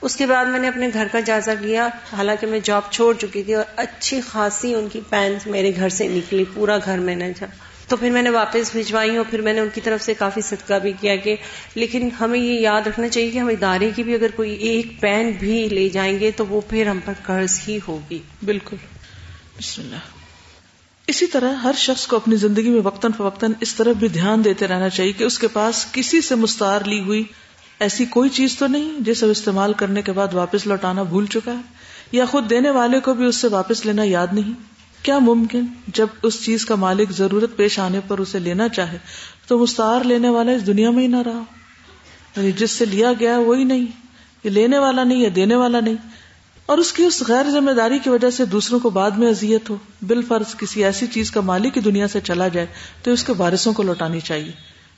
اس 0.00 0.16
کے 0.16 0.26
بعد 0.26 0.44
میں 0.44 0.58
نے 0.58 0.68
اپنے 0.68 0.88
گھر 0.92 1.06
کا 1.12 1.20
جائزہ 1.20 1.50
لیا۔ 1.50 1.88
حالانکہ 2.12 2.46
میں 2.46 2.60
جاب 2.64 2.82
چھوڑ 2.90 3.14
چکی 3.14 3.42
تھی 3.42 3.54
اور 3.54 3.64
اچھی 3.76 4.20
خاصی 4.20 4.74
ان 4.74 4.88
کی 4.88 5.00
پینس 5.10 5.46
میرے 5.46 5.72
گھر 5.76 5.88
سے 5.88 6.08
نکلی، 6.08 6.44
پورا 6.54 6.78
گھر 6.84 6.98
میں 6.98 7.16
نے۔ 7.16 7.32
جا 7.40 7.46
تو 7.90 7.96
پھر 7.96 8.10
میں 8.10 8.22
نے 8.22 8.30
واپس 8.30 8.72
بھجوائی 8.72 9.16
اور 9.16 9.24
پھر 9.30 9.40
میں 9.40 9.52
نے 9.52 9.60
ان 9.60 9.68
کی 9.74 9.80
طرف 9.80 10.02
سے 10.02 10.14
کافی 10.14 10.40
صدقہ 10.40 10.78
بھی 10.78 10.92
کیا 11.00 11.16
کہ 11.16 11.36
لیکن 11.74 12.08
ہمیں 12.20 12.38
یہ 12.38 12.60
یاد 12.60 12.86
رکھنا 12.86 13.08
چاہیے 13.08 13.30
کہ 13.30 13.38
ہم 13.38 13.48
ادارے 13.48 13.90
کی 13.96 14.02
بھی 14.02 14.14
اگر 14.14 14.30
کوئی 14.36 14.54
ایک 14.54 15.00
پین 15.00 15.30
بھی 15.30 15.68
لے 15.68 15.88
جائیں 15.88 16.20
گے 16.20 16.30
تو 16.30 16.46
وہ 16.46 16.60
پھر 16.60 16.86
ہم 16.86 16.98
پر 17.04 17.12
قرض 17.22 17.60
ہی 17.68 17.78
ہوگی۔ 17.88 18.18
بالکل۔ 18.44 18.76
بسم 19.58 19.82
اللہ۔ 19.82 19.96
اسی 21.06 21.26
طرح 21.26 21.52
ہر 21.52 21.72
شخص 21.76 22.06
کو 22.06 22.16
اپنی 22.16 22.36
زندگی 22.36 22.68
میں 22.68 22.80
وقتاً 22.84 23.12
فوقتاً 23.16 23.52
اس 23.60 23.74
طرح 23.74 23.92
بھی 23.92 24.08
دھیان 24.08 24.44
دیتے 24.44 24.68
رہنا 24.68 24.88
چاہیے 24.88 25.12
کہ 25.12 25.24
اس 25.24 25.38
کے 25.38 25.48
پاس 25.48 25.86
کسی 25.92 26.20
سے 26.20 26.34
مستار 26.34 26.80
لی 26.84 27.00
ہوئی 27.00 27.24
ایسی 27.80 28.04
کوئی 28.04 28.30
چیز 28.30 28.58
تو 28.58 28.66
نہیں 28.66 29.00
جسے 29.00 29.26
استعمال 29.26 29.72
کرنے 29.72 30.02
کے 30.02 30.12
بعد 30.12 30.34
واپس 30.34 30.66
لوٹانا 30.66 31.02
بھول 31.02 31.26
چکا 31.26 31.52
ہے 31.52 31.60
یا 32.12 32.24
خود 32.24 32.50
دینے 32.50 32.70
والے 32.70 33.00
کو 33.00 33.14
بھی 33.14 33.24
اس 33.24 33.36
سے 33.36 33.48
واپس 33.48 33.86
لینا 33.86 34.02
یاد 34.04 34.26
نہیں۔ 34.32 34.79
کیا 35.02 35.18
ممکن 35.18 35.64
جب 35.86 36.06
اس 36.22 36.44
چیز 36.44 36.64
کا 36.64 36.74
مالک 36.74 37.10
ضرورت 37.10 37.56
پیش 37.56 37.78
آنے 37.78 38.00
پر 38.08 38.18
اسے 38.18 38.38
لینا 38.38 38.68
چاہے 38.68 38.98
تو 39.46 39.58
مستعار 39.58 40.04
لینے 40.04 40.28
والا 40.28 40.52
اس 40.52 40.66
دنیا 40.66 40.90
میں 40.90 41.02
ہی 41.02 41.06
نہ 41.06 41.22
رہا۔ 41.26 41.42
یعنی 42.36 42.52
جس 42.52 42.70
سے 42.70 42.84
لیا 42.84 43.12
گیا 43.20 43.38
وہی 43.38 43.64
نہیں، 43.64 43.86
یہ 44.44 44.50
لینے 44.50 44.78
والا 44.78 45.04
نہیں 45.04 45.18
یا 45.18 45.28
دینے 45.36 45.54
والا 45.54 45.80
نہیں۔ 45.80 45.94
اور 46.66 46.78
اس 46.78 46.92
کی 46.92 47.04
اس 47.04 47.22
غیر 47.28 47.50
ذمہ 47.50 47.70
داری 47.70 47.98
کی 47.98 48.10
وجہ 48.10 48.30
سے 48.30 48.44
دوسروں 48.44 48.80
کو 48.80 48.90
بعد 48.90 49.10
میں 49.10 49.28
اذیت 49.28 49.70
ہو۔ 49.70 49.76
بال 50.02 50.22
فرض 50.22 50.56
کسی 50.56 50.84
ایسی 50.84 51.06
چیز 51.06 51.30
کا 51.30 51.40
مالک 51.40 51.74
کی 51.74 51.80
دنیا 51.80 52.08
سے 52.08 52.20
چلا 52.20 52.48
جائے 52.48 52.66
تو 53.02 53.10
اس 53.10 53.24
کے 53.24 53.32
وارثوں 53.38 53.72
کو 53.72 53.82
لوٹانی 53.82 54.20
چاہیے۔ 54.20 54.52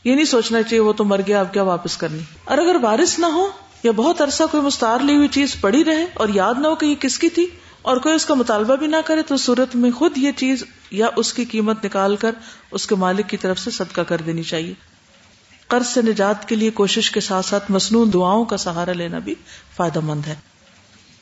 یہ 0.04 0.14
نہیں 0.14 0.24
سوچنا 0.24 0.62
چاہیے 0.62 0.80
وہ 0.80 0.92
تو 0.92 1.04
مر 1.04 1.20
گیا، 1.26 1.40
اب 1.40 1.52
کیا 1.52 1.62
واپس 1.62 1.96
کرنی۔ 1.96 2.18
اور 2.44 2.58
اگر 2.58 2.76
وارث 2.82 3.18
نہ 3.18 3.26
ہو 3.26 3.48
یا 3.82 3.92
بہت 3.96 4.20
عرصہ 4.20 4.42
کوئی 4.50 4.62
مستار 4.62 5.00
لی 5.00 5.16
ہوئی 5.16 5.28
چیز 5.28 5.56
پڑی 5.60 5.84
رہے 5.84 6.06
اور 6.14 6.28
یاد 6.28 6.54
نہ 6.58 6.66
ہو 6.66 6.74
کہ 6.74 6.86
یہ 6.86 6.94
کس 6.94 7.18
کی 7.18 7.28
تھی 7.28 7.46
اور 7.82 7.96
کوئی 7.96 8.14
اس 8.14 8.26
کا 8.26 8.34
مطالبہ 8.34 8.76
بھی 8.76 8.86
نہ 8.86 8.96
کرے 9.04 9.22
تو 9.22 9.36
صورت 9.36 9.76
میں 9.76 9.90
خود 9.90 10.18
یہ 10.18 10.30
چیز 10.36 10.64
یا 10.90 11.06
اس 11.16 11.32
کی 11.32 11.44
قیمت 11.44 11.84
نکال 11.84 12.16
کر 12.16 12.30
اس 12.70 12.86
کے 12.86 12.94
مالک 12.94 13.28
کی 13.28 13.36
طرف 13.36 13.58
سے 13.58 13.70
صدقہ 13.70 14.00
کر 14.00 14.20
دینی 14.20 14.42
چاہیے۔ 14.42 14.74
قرض 15.68 15.86
سے 15.86 16.02
نجات 16.02 16.48
کے 16.48 16.56
لیے 16.56 16.70
کوشش 16.70 17.10
کے 17.10 17.20
ساتھ 17.20 17.46
ساتھ 17.46 17.70
مصنون 17.70 18.12
دعاؤں 18.12 18.44
کا 18.44 18.56
سہارا 18.56 18.92
لینا 18.92 19.18
بھی 19.18 19.34
فائدہ 19.76 20.00
مند 20.00 20.26
ہے۔ 20.26 20.34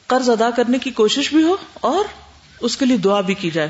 قرض 0.07 0.31
ادا 0.31 0.51
کرنے 0.51 0.79
کی 0.79 0.90
کوشش 0.90 1.35
بھی 1.35 1.42
ہو 1.42 1.57
اور 1.81 2.05
اس 2.61 2.77
کے 2.77 2.87
لیے 2.87 2.96
دعا 2.96 3.20
بھی 3.20 3.35
کی 3.35 3.51
جائے۔ 3.51 3.68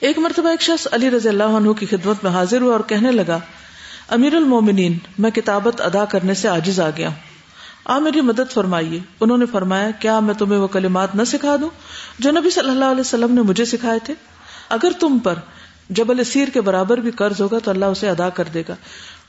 ایک 0.00 0.18
مرتبہ 0.18 0.48
ایک 0.48 0.62
شخص 0.62 0.88
علی 0.92 1.10
رضی 1.10 1.28
اللہ 1.28 1.56
عنہ 1.56 1.72
کی 1.72 1.86
خدمت 1.86 2.24
میں 2.24 2.32
حاضر 2.32 2.60
ہوا 2.60 2.72
اور 2.72 2.80
کہنے 2.80 3.12
لگا 3.12 3.38
امیر 4.08 4.34
المومنین 4.34 4.98
میں 5.18 5.30
کتابت 5.30 5.80
ادا 5.80 6.04
کرنے 6.04 6.34
سے 6.34 6.48
آجز 6.48 6.80
آ 6.80 6.90
گیا 6.96 7.08
ہوں۔ 7.08 7.27
آ 7.88 7.98
میری 7.98 8.20
مدد 8.20 8.52
فرمائیے۔ 8.52 9.00
انہوں 9.20 9.38
نے 9.38 9.46
فرمایا، 9.46 9.90
کیا 9.90 10.20
میں 10.20 10.34
تمہیں 10.34 10.60
وہ 10.60 10.66
کلمات 10.66 11.14
نہ 11.14 11.24
سکھا 11.24 11.56
دوں 11.60 11.68
جو 12.18 12.30
نبی 12.30 12.50
صلی 12.50 12.70
اللہ 12.70 12.84
علیہ 12.84 13.00
وسلم 13.00 13.34
نے 13.34 13.42
مجھے 13.42 13.64
سکھائے 13.64 13.98
تھے؟ 14.04 14.14
اگر 14.68 14.92
تم 15.00 15.18
پر 15.18 15.34
جبل 15.90 16.20
اسیر 16.20 16.48
کے 16.48 16.60
برابر 16.60 16.98
بھی 16.98 17.10
قرض 17.10 17.40
ہوگا 17.40 17.58
تو 17.58 17.70
اللہ 17.70 17.84
اسے 17.84 18.08
ادا 18.08 18.28
کر 18.28 18.44
دے 18.54 18.62
گا۔ 18.68 18.74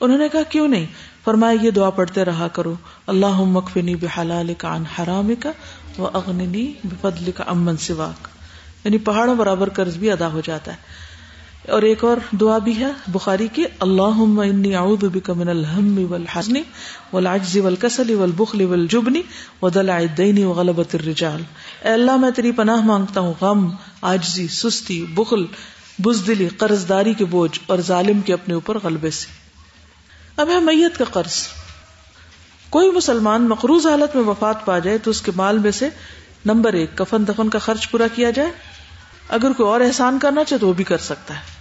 انہوں 0.00 0.18
نے 0.18 0.28
کہا، 0.28 0.42
کیوں 0.42 0.68
نہیں؟ 0.68 0.86
فرمایا، 1.24 1.58
یہ 1.62 1.70
دعا 1.70 1.90
پڑھتے 1.90 2.24
رہا 2.24 2.48
کرو۔ 2.48 2.74
اللہ 3.06 3.40
مکفنی 3.40 3.94
بحلال 3.94 4.54
کا 4.54 4.74
ان 4.74 4.84
حرام 4.98 5.34
کا 5.34 5.50
وہ 5.98 6.08
اغنی 6.12 6.72
بفضل 6.84 7.30
کا 7.32 7.44
امن 7.46 7.76
سواک۔ 7.76 8.28
یعنی 8.84 8.98
پہاڑوں 8.98 9.34
برابر 9.34 9.68
قرض 9.68 9.96
بھی 9.96 10.10
ادا 10.10 10.32
ہو 10.32 10.40
جاتا 10.44 10.72
ہے۔ 10.72 11.09
اور 11.68 11.82
ایک 11.82 12.04
اور 12.04 12.16
دعا 12.32 12.58
بھی 12.58 12.76
ہے 12.76 12.92
بخاری 13.08 13.48
کی 13.52 13.64
اللہ 13.80 14.20
اعوذ 14.76 15.04
بک 15.04 15.30
من 15.30 15.48
الهم 15.48 16.12
والحزن 16.12 16.56
والعجز 17.12 17.56
والکسل 17.56 18.14
والبخل 18.14 18.62
والجبن 18.62 19.14
ودلع 19.62 19.94
الدین 19.94 20.44
وغلبۃ 20.44 20.94
الرجال۔ 20.94 21.42
اے 21.84 21.92
اللہ، 21.92 22.16
میں 22.16 22.30
تیری 22.30 22.52
پناہ 22.52 22.76
مانگتا 22.76 23.20
ہوں، 23.20 23.34
غم، 23.40 23.70
عاجزی، 24.02 24.48
سستی، 24.48 25.06
بخل، 25.14 25.44
بزدلی 25.98 26.48
قرض 26.48 26.88
داری 26.88 27.14
کے 27.14 27.24
بوجھ 27.24 27.60
اور 27.66 27.78
ظالم 27.78 28.20
کے 28.20 28.32
اپنے 28.32 28.54
اوپر 28.54 28.78
غلبے 28.82 29.10
سے۔ 29.10 29.26
اب 30.36 30.48
ہے 30.48 30.60
میت 30.60 30.98
کا 30.98 31.04
قرض۔ 31.04 31.46
کوئی 32.70 32.90
مسلمان 32.90 33.42
مقروض 33.42 33.86
حالت 33.86 34.16
میں 34.16 34.24
وفات 34.24 34.64
پا 34.64 34.78
جائے 34.78 34.98
تو 34.98 35.10
اس 35.10 35.22
کے 35.22 35.32
مال 35.36 35.58
میں 35.58 35.70
سے 35.70 35.88
نمبر 36.46 36.72
ایک، 36.72 36.98
کفن 36.98 37.28
دفن 37.28 37.48
کا 37.48 37.58
خرچ 37.58 37.90
پورا 37.90 38.06
کیا 38.14 38.30
جائے۔ 38.30 38.50
اگر 39.30 39.52
کوئی 39.52 39.68
اور 39.68 39.80
احسان 39.80 40.18
کرنا 40.18 40.44
چاہے 40.44 40.60
تو 40.60 40.68
وہ 40.68 40.72
بھی 40.72 40.84
کر 40.84 40.98
سکتا 40.98 41.34
ہے۔ 41.34 41.60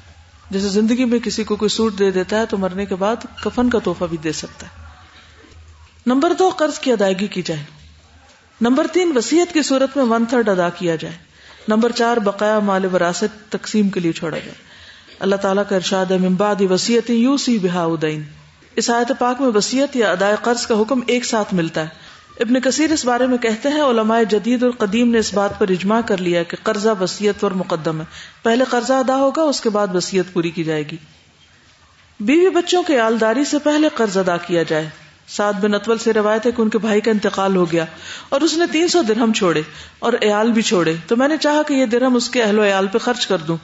جیسے 0.49 0.69
زندگی 0.69 1.05
میں 1.05 1.19
کسی 1.19 1.43
کو 1.43 1.55
کوئی 1.55 1.69
سوٹ 1.69 1.99
دے 1.99 2.11
دیتا 2.11 2.39
ہے 2.39 2.45
تو 2.45 2.57
مرنے 2.57 2.85
کے 2.85 2.95
بعد 2.95 3.15
کفن 3.43 3.69
کا 3.69 3.79
تحفہ 3.83 4.05
بھی 4.05 4.17
دے 4.17 4.31
سکتا 4.31 4.67
ہے۔ 4.67 4.85
نمبر 6.05 6.33
دو، 6.33 6.49
قرض 6.49 6.79
کی 6.79 6.91
ادائیگی 6.91 7.27
کی 7.27 7.41
جائے۔ 7.41 7.63
نمبر 8.61 8.87
تین 8.87 9.17
وسیعت 9.17 9.53
کی 9.53 9.61
صورت 9.61 9.97
میں 9.97 10.05
ون 10.05 10.25
تھرڈ 10.25 10.49
ادا 10.49 10.69
کیا 10.69 10.95
جائے۔ 10.95 11.15
نمبر 11.67 11.91
چار، 11.91 12.17
بقایا 12.17 12.59
مال 12.59 12.85
وراثت 12.85 13.51
تقسیم 13.51 13.89
کے 13.89 13.99
لیے 13.99 14.11
چھوڑا 14.11 14.37
جائے۔ 14.37 14.55
اللہ 15.19 15.35
تعالیٰ 15.35 15.63
کا 15.69 15.75
ارشاد 15.75 16.11
ممباد 16.11 16.55
وسیعت 16.69 17.09
یو 17.09 17.37
سی 17.37 17.59
بہا 17.59 17.83
ادین۔ 17.83 18.23
اس 18.75 18.89
آیت 18.89 19.11
پاک 19.19 19.41
میں 19.41 19.51
وسیعت 19.55 19.95
یا 19.95 20.11
ادائے 20.11 20.35
قرض 20.43 20.67
کا 20.67 20.81
حکم 20.81 20.99
ایک 21.07 21.25
ساتھ 21.25 21.53
ملتا 21.53 21.81
ہے۔ 21.81 22.08
ابن 22.39 22.61
کثیر 22.61 22.91
اس 22.91 23.05
بارے 23.05 23.27
میں 23.27 23.37
کہتے 23.37 23.69
ہیں، 23.69 23.81
علماء 23.81 24.23
جدید 24.29 24.63
اور 24.63 24.71
قدیم 24.71 25.11
نے 25.11 25.17
اس 25.17 25.33
بات 25.33 25.59
پر 25.59 25.69
اجماع 25.69 26.01
کر 26.01 26.17
لیا 26.17 26.43
کہ 26.43 26.57
قرضہ 26.63 26.89
وسیعت 27.01 27.39
پر 27.39 27.51
مقدم 27.51 27.99
ہے۔ 27.99 28.05
پہلے 28.43 28.63
قرضہ 28.69 28.93
ادا 28.93 29.15
ہوگا، 29.15 29.41
اس 29.41 29.61
کے 29.61 29.69
بعد 29.69 29.95
وسیعت 29.95 30.33
پوری 30.33 30.49
کی 30.49 30.63
جائے 30.63 30.83
گی۔ 30.83 30.97
بیوی 32.19 32.49
بچوں 32.49 32.83
کے 32.83 32.99
آلداری 32.99 33.45
سے 33.45 33.57
پہلے 33.57 33.87
قرض 33.95 34.17
ادا 34.17 34.37
کیا 34.37 34.63
جائے۔ 34.63 34.89
سعد 35.27 35.53
بن 35.53 35.73
اتول 35.73 35.97
سے 35.97 36.13
روایت 36.13 36.45
ہے 36.45 36.51
کہ 36.51 36.61
ان 36.61 36.69
کے 36.69 36.77
بھائی 36.77 37.01
کا 37.01 37.11
انتقال 37.11 37.55
ہو 37.55 37.71
گیا 37.71 37.85
اور 38.29 38.41
اس 38.41 38.57
نے 38.57 38.65
تین 38.71 38.87
سو 38.87 39.01
درہم 39.01 39.33
چھوڑے 39.33 39.61
اور 39.99 40.13
ایال 40.13 40.51
بھی 40.51 40.61
چھوڑے۔ 40.61 40.95
تو 41.07 41.15
میں 41.15 41.27
نے 41.27 41.37
چاہا 41.37 41.61
کہ 41.63 41.73
یہ 41.73 41.85
درہم 41.85 42.15
اس 42.15 42.29
کے 42.29 42.43
اہل 42.43 42.59
و 42.59 42.63
عیال 42.63 42.87
پہ 42.87 42.97
خرچ 42.97 43.27
کر 43.27 43.37
دوں۔ 43.37 43.57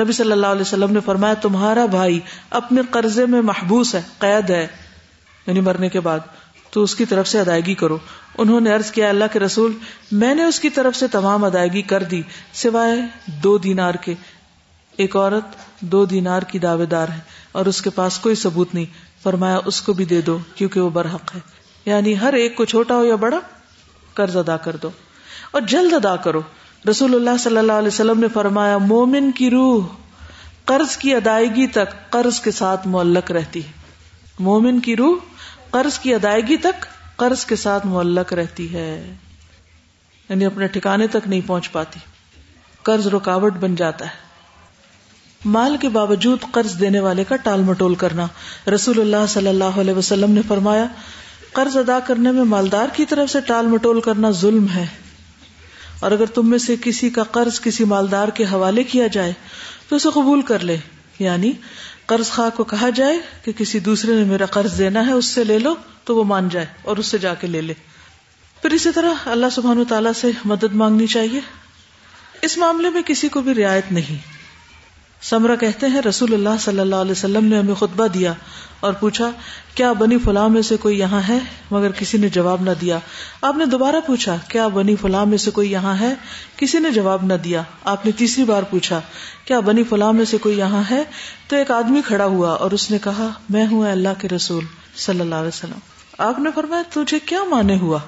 نبی 0.00 0.12
صلی 0.12 0.32
اللہ 0.32 0.46
علیہ 0.46 0.62
وسلم 0.62 0.92
نے 0.92 1.00
فرمایا، 1.04 1.34
تمہارا 1.34 1.86
بھائی 1.86 2.20
اپنے 2.50 2.80
قرضے 2.90 3.26
میں 3.26 3.42
محبوس 3.42 3.94
ہے، 3.94 4.02
قید 4.18 4.50
ہے 4.50 4.66
یعنی 5.46 5.60
مرنے 5.60 5.88
کے 5.88 6.00
بعد۔ 6.00 6.18
تو 6.70 6.82
اس 6.82 6.94
کی 6.94 7.04
طرف 7.04 7.28
سے 7.28 7.40
ادائیگی 7.40 7.74
کرو۔ 7.74 7.98
انہوں 8.38 8.60
نے 8.60 8.72
عرض 8.72 8.90
کیا، 8.90 9.08
اللہ 9.08 9.24
کے 9.32 9.38
رسول، 9.38 9.72
میں 10.12 10.34
نے 10.34 10.44
اس 10.44 10.60
کی 10.60 10.70
طرف 10.70 10.96
سے 10.96 11.08
تمام 11.08 11.44
ادائیگی 11.44 11.82
کر 11.82 12.02
دی، 12.02 12.22
سوائے 12.52 13.00
دو 13.26 13.58
دینار 13.58 13.94
کے۔ 13.94 14.14
ایک 14.96 15.16
عورت 15.16 15.44
دو 15.80 16.04
دینار 16.04 16.42
کی 16.42 16.58
دعوے 16.58 16.86
دار 16.86 17.08
ہے 17.08 17.20
اور 17.52 17.66
اس 17.66 17.82
کے 17.82 17.90
پاس 17.90 18.18
کوئی 18.18 18.34
ثبوت 18.34 18.74
نہیں۔ 18.74 18.84
فرمایا، 19.22 19.58
اس 19.64 19.82
کو 19.82 19.92
بھی 19.92 20.04
دے 20.04 20.20
دو، 20.20 20.38
کیونکہ 20.54 20.80
وہ 20.80 20.90
برحق 20.90 21.34
ہے۔ 21.34 21.40
یعنی 21.86 22.20
ہر 22.20 22.32
ایک 22.32 22.56
کو 22.56 22.64
چھوٹا 22.64 22.94
ہو 22.94 23.04
یا 23.04 23.14
بڑا، 23.14 23.40
قرض 24.14 24.36
ادا 24.36 24.56
کر 24.56 24.76
دو۔ 24.76 24.90
اور 25.50 25.60
جلد 25.60 25.92
ادا 25.92 26.16
کرو۔ 26.16 26.40
رسول 26.90 27.14
اللہ 27.14 27.36
صلی 27.38 27.56
اللہ 27.56 27.72
علیہ 27.72 27.88
وسلم 27.88 28.20
نے 28.20 28.26
فرمایا، 28.28 28.78
مومن 28.78 29.32
کی 29.32 29.50
روح 29.50 29.84
قرض 30.64 30.96
کی 30.96 31.14
ادائیگی 31.14 31.66
تک 31.66 32.10
قرض 32.10 32.40
کے 32.40 32.50
ساتھ 32.50 32.88
معلق 32.88 33.30
رہتی 33.30 33.64
ہے۔ 33.64 33.72
مومن 34.38 34.80
کی 34.80 34.96
روح 34.96 35.16
قرض 35.70 35.98
کی 35.98 36.14
ادائیگی 36.14 36.56
تک 36.56 36.86
قرض 37.16 37.44
کے 37.44 37.56
ساتھ 37.56 37.86
معلق 37.86 38.32
رہتی 38.32 38.74
ہے۔ 38.74 39.14
یعنی 40.28 40.44
اپنے 40.44 40.66
ٹھکانے 40.66 41.06
تک 41.06 41.28
نہیں 41.28 41.40
پہنچ 41.46 41.72
پاتی۔ 41.72 42.00
قرض 42.82 43.06
رکاوٹ 43.06 43.54
بن 43.54 43.74
جاتا 43.74 44.04
ہے۔ 44.04 44.28
مال 45.44 45.76
کے 45.76 45.88
باوجود 45.88 46.38
قرض 46.52 46.80
دینے 46.80 47.00
والے 47.00 47.24
کا 47.24 47.36
ٹال 47.36 47.60
مٹول 47.62 47.94
کرنا۔ 47.94 48.26
رسول 48.74 49.00
اللہ 49.00 49.26
صلی 49.28 49.48
اللہ 49.48 49.64
علیہ 49.64 49.94
وسلم 49.94 50.30
نے 50.30 50.40
فرمایا، 50.48 50.84
قرض 51.52 51.76
ادا 51.76 51.98
کرنے 51.98 52.32
میں 52.32 52.44
مالدار 52.44 52.86
کی 52.92 53.04
طرف 53.04 53.30
سے 53.30 53.40
ٹال 53.40 53.66
مٹول 53.66 54.00
کرنا 54.00 54.30
ظلم 54.30 54.66
ہے۔ 54.74 54.86
اور 56.00 56.10
اگر 56.10 56.26
تم 56.26 56.50
میں 56.50 56.58
سے 56.58 56.76
کسی 56.84 57.10
کا 57.10 57.22
قرض 57.22 57.60
کسی 57.60 57.84
مالدار 57.84 58.28
کے 58.28 58.44
حوالے 58.44 58.82
کیا 58.84 59.06
جائے، 59.06 59.32
تو 59.88 59.96
اسے 59.96 60.08
قبول 60.14 60.42
کر 60.42 60.58
لے۔ 60.58 60.76
یعنی 61.18 61.52
قرض 62.08 62.30
خواہ 62.30 62.50
کو 62.56 62.64
کہا 62.64 62.90
جائے 62.90 63.18
کہ 63.44 63.52
کسی 63.52 63.78
دوسرے 63.78 64.14
نے 64.14 64.24
میرا 64.24 64.46
قرض 64.46 64.78
دینا 64.78 65.06
ہے، 65.06 65.12
اس 65.12 65.24
سے 65.24 65.44
لے 65.44 65.58
لو 65.58 65.74
تو 66.04 66.16
وہ 66.16 66.24
مان 66.24 66.48
جائے 66.48 66.66
اور 66.82 66.96
اس 66.96 67.06
سے 67.06 67.18
جا 67.18 67.34
کے 67.34 67.46
لے 67.46 67.60
لے۔ 67.60 67.74
پھر 68.62 68.70
اسی 68.70 68.88
طرح 68.94 69.14
اللہ 69.26 69.46
سبحان 69.52 69.84
تعالیٰ 69.84 70.12
سے 70.12 70.30
مدد 70.44 70.74
مانگنی 70.74 71.06
چاہیے۔ 71.06 71.40
اس 72.42 72.58
معاملے 72.58 72.90
میں 72.90 73.02
کسی 73.02 73.28
کو 73.28 73.40
بھی 73.40 73.54
رعایت 73.54 73.92
نہیں۔ 73.92 74.37
سمرا 75.22 75.54
کہتے 75.54 75.86
ہیں، 75.86 76.00
رسول 76.00 76.34
اللہ 76.34 76.48
صلی 76.60 76.78
اللہ 76.78 76.96
علیہ 76.96 77.12
وسلم 77.12 77.44
نے 77.44 77.58
ہمیں 77.58 77.74
خطبہ 77.74 78.06
دیا 78.06 78.32
اور 78.80 78.92
پوچھا، 78.92 79.30
کیا 79.74 79.92
بنی 79.92 80.18
فلاں 80.18 80.48
میں 80.48 80.62
سے 80.62 80.76
کوئی 80.76 80.98
یہاں 80.98 81.20
ہے؟ 81.28 81.38
مگر 81.70 81.90
کسی 81.90 82.18
نے 82.18 82.28
جواب 82.28 82.62
نہ 82.62 82.70
دیا۔ 82.80 82.98
آپ 83.42 83.56
نے 83.56 83.66
دوبارہ 83.66 83.96
پوچھا، 84.06 84.36
کیا 84.48 84.68
بنی 84.68 84.96
فلاں 84.96 85.26
میں 85.26 85.38
سے 85.38 85.50
کوئی 85.50 85.72
یہاں 85.72 86.00
ہے؟ 86.00 86.14
کسی 86.56 86.78
نے 86.78 86.90
جواب 86.90 87.24
نہ 87.24 87.34
دیا۔ 87.34 87.62
آپ 87.84 88.06
نے 88.06 88.12
تیسری 88.12 88.44
بار 88.44 88.62
پوچھا، 88.62 89.00
کیا 89.44 89.60
بنی 89.60 89.82
فلاں 89.84 90.12
میں 90.12 90.24
سے 90.24 90.38
کوئی 90.38 90.58
یہاں 90.58 90.82
ہے؟ 90.90 91.04
تو 91.48 91.56
ایک 91.56 91.70
آدمی 91.70 92.00
کھڑا 92.06 92.24
ہوا 92.24 92.50
اور 92.50 92.70
اس 92.70 92.90
نے 92.90 92.98
کہا، 92.98 93.28
میں 93.48 93.66
ہوں 93.66 93.90
اللہ 93.90 94.20
کے 94.20 94.28
رسول 94.28 94.64
صلی 94.96 95.20
اللہ 95.20 95.34
علیہ 95.34 95.48
وسلم۔ 95.48 95.78
آپ 96.18 96.38
نے 96.38 96.50
فرمایا، 96.54 96.82
تجھے 96.92 97.18
کیا 97.18 97.38
مانے 97.44 97.78
ہوا 97.78 97.98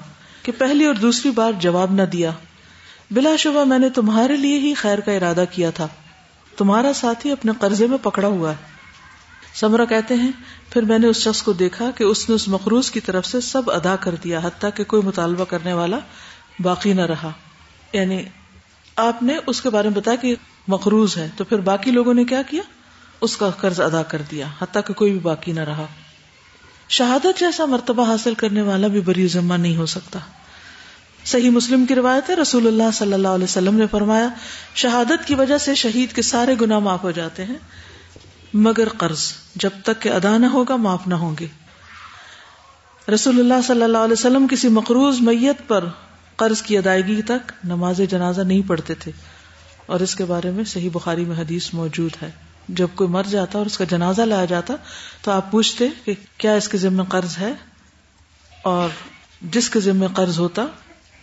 کہ 0.43 0.51
پہلی 0.57 0.85
اور 0.85 0.95
دوسری 0.95 1.31
بار 1.31 1.51
جواب 1.59 1.93
نہ 1.93 2.01
دیا؟ 2.01 2.31
بلا 3.11 3.35
شبہ 3.35 3.63
میں 3.63 3.79
نے 3.79 3.89
تمہارے 3.89 4.35
لیے 4.35 4.59
ہی 4.59 4.73
خیر 4.73 4.99
کا 4.99 5.11
ارادہ 5.11 5.43
کیا 5.51 5.69
تھا۔ 5.69 5.87
تمہارا 6.61 6.93
ساتھی 6.93 7.31
اپنے 7.31 7.51
قرضے 7.59 7.87
میں 7.87 7.97
پکڑا 8.01 8.27
ہوا 8.27 8.51
ہے۔ 8.51 8.55
سمرا 9.53 9.85
کہتے 9.85 10.13
ہیں، 10.13 10.31
پھر 10.69 10.81
میں 10.81 10.99
نے 10.99 11.07
اس 11.07 11.15
شخص 11.15 11.43
کو 11.43 11.53
دیکھا 11.53 11.91
کہ 11.91 12.03
اس 12.03 12.29
نے 12.29 12.35
اس 12.35 12.47
مقروض 12.47 12.91
کی 12.91 12.99
طرف 12.99 13.25
سے 13.25 13.41
سب 13.41 13.71
ادا 13.71 13.95
کر 13.95 14.15
دیا، 14.23 14.39
حتیٰ 14.43 14.69
کہ 14.75 14.83
کوئی 14.83 15.01
مطالبہ 15.01 15.45
کرنے 15.45 15.73
والا 15.73 15.99
باقی 16.59 16.93
نہ 16.93 17.01
رہا۔ 17.01 17.31
یعنی 17.93 18.23
آپ 18.95 19.23
نے 19.23 19.37
اس 19.47 19.61
کے 19.61 19.69
بارے 19.69 19.89
میں 19.89 19.95
بتایا 19.95 20.15
کہ 20.15 20.35
مقروض 20.67 21.17
ہے، 21.17 21.29
تو 21.37 21.43
پھر 21.43 21.59
باقی 21.59 21.91
لوگوں 21.91 22.13
نے 22.13 22.23
کیا 22.23 22.41
کیا؟ 22.41 22.61
اس 23.21 23.37
کا 23.37 23.49
قرض 23.49 23.81
ادا 23.81 24.03
کر 24.03 24.21
دیا، 24.31 24.45
حتیٰ 24.61 24.81
کہ 24.87 24.93
کوئی 24.93 25.11
بھی 25.11 25.19
باقی 25.19 25.51
نہ 25.51 25.59
رہا۔ 25.59 25.85
شہادت 26.89 27.39
جیسا 27.39 27.65
مرتبہ 27.65 28.05
حاصل 28.05 28.33
کرنے 28.33 28.61
والا 28.61 28.87
بھی 28.87 29.01
بری 29.01 29.27
ذمہ 29.27 29.53
نہیں 29.53 29.77
ہو 29.77 29.85
سکتا۔ 29.85 30.19
صحیح 31.25 31.49
مسلم 31.49 31.85
کی 31.85 31.95
روایت 31.95 32.29
ہے، 32.29 32.35
رسول 32.35 32.67
اللہ 32.67 32.91
صلی 32.93 33.13
اللہ 33.13 33.27
علیہ 33.27 33.43
وسلم 33.43 33.75
نے 33.75 33.87
فرمایا، 33.87 34.27
شہادت 34.75 35.27
کی 35.27 35.35
وجہ 35.35 35.57
سے 35.57 35.75
شہید 35.75 36.13
کے 36.13 36.21
سارے 36.21 36.55
گناہ 36.61 36.79
معاف 36.79 37.03
ہو 37.03 37.11
جاتے 37.11 37.45
ہیں، 37.45 37.55
مگر 38.53 38.89
قرض 38.89 39.33
جب 39.55 39.69
تک 39.83 40.01
کہ 40.01 40.09
ادا 40.09 40.37
نہ 40.37 40.45
ہوگا، 40.45 40.75
معاف 40.75 41.07
نہ 41.07 41.13
ہوں 41.13 41.35
گے۔ 41.39 41.47
رسول 43.13 43.39
اللہ 43.39 43.61
صلی 43.67 43.83
اللہ 43.83 43.97
علیہ 43.97 44.13
وسلم 44.13 44.47
کسی 44.47 44.67
مقروض 44.67 45.21
میت 45.21 45.67
پر 45.67 45.85
قرض 46.35 46.61
کی 46.61 46.77
ادائیگی 46.77 47.21
تک 47.21 47.51
نماز 47.63 48.01
جنازہ 48.09 48.41
نہیں 48.41 48.61
پڑھتے 48.67 48.93
تھے۔ 48.93 49.11
اور 49.85 49.99
اس 49.99 50.15
کے 50.15 50.25
بارے 50.25 50.51
میں 50.51 50.63
صحیح 50.63 50.89
بخاری 50.93 51.25
میں 51.25 51.37
حدیث 51.37 51.73
موجود 51.73 52.11
ہے۔ 52.21 52.31
جب 52.67 52.87
کوئی 52.95 53.09
مر 53.09 53.23
جاتا 53.29 53.57
اور 53.57 53.65
اس 53.65 53.77
کا 53.77 53.85
جنازہ 53.85 54.21
لایا 54.21 54.45
جاتا، 54.45 54.73
تو 55.21 55.31
آپ 55.31 55.51
پوچھتے 55.51 55.87
کہ 56.05 56.13
کیا 56.37 56.53
اس 56.53 56.67
کے 56.67 56.77
ذمہ 56.77 57.03
قرض 57.03 57.37
ہے؟ 57.37 57.53
اور 58.61 58.89
جس 59.41 59.69
کے 59.69 59.79
ذمہ 59.79 60.05
قرض 60.15 60.39
ہوتا 60.39 60.65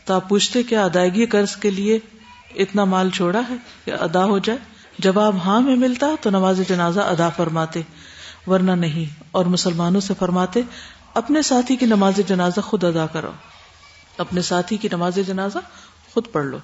تو 0.09 0.15
آپ 0.15 0.29
پوچھتے 0.29 0.63
کیا 0.63 0.85
ادائیگی 0.85 1.27
قرض 1.27 1.57
کے 1.57 1.71
لیے 1.71 1.99
اتنا 2.55 2.85
مال 2.85 3.11
چھوڑا 3.11 3.41
ہے 3.51 3.55
کہ 3.85 3.91
ادا 3.91 4.25
ہو 4.25 4.39
جائے؟ 4.39 4.59
جواب 4.99 5.37
ہاں 5.45 5.61
میں 5.61 5.77
ملتا 5.77 6.07
تو 6.21 6.31
نماز 6.31 6.61
جنازہ 6.69 7.01
ادا 7.01 7.29
فرماتے، 7.29 7.83
ورنہ 8.47 8.71
نہیں، 8.71 9.23
اور 9.31 9.45
مسلمانوں 9.45 10.01
سے 10.01 10.15
فرماتے، 10.19 10.61
اپنے 11.15 11.43
ساتھی 11.43 11.77
کی 11.77 11.87
نماز 11.87 12.21
جنازہ 12.27 12.61
خود 12.61 12.85
ادا 12.85 13.07
کرو۔ 13.07 13.31
اپنے 14.19 14.43
ساتھی 14.43 14.77
کی 14.77 14.89
نماز 14.93 15.19
جنازہ 15.27 15.59
خود 16.11 16.25
پڑھ 16.33 16.45
لو۔ 16.45 16.59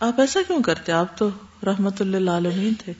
آپ 0.00 0.20
ایسا 0.20 0.40
کیوں 0.46 0.62
کرتے؟ 0.62 0.92
آپ 0.92 1.18
تو 1.18 1.28
رحمت 1.66 2.00
اللہ 2.00 2.30
عالمین 2.30 2.74
تھے 2.74 2.92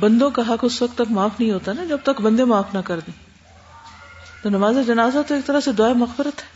بندوں 0.00 0.30
کا 0.30 0.42
حق 0.48 0.58
اس 0.62 0.82
وقت 0.82 0.94
تک 0.94 1.10
معاف 1.10 1.40
نہیں 1.40 1.50
ہوتا 1.50 1.72
نا، 1.72 1.84
جب 1.84 1.98
تک 2.02 2.20
بندے 2.20 2.44
معاف 2.44 2.74
نہ 2.74 2.78
کر 2.78 3.00
دیں۔ 3.00 3.24
تو 4.42 4.48
نماز 4.48 4.76
جنازہ 4.86 5.18
تو 5.28 5.34
ایک 5.34 5.46
طرح 5.46 5.60
سے 5.60 5.72
دعائیں 5.72 5.94
مغفرت 5.94 6.40
ہے۔ 6.40 6.53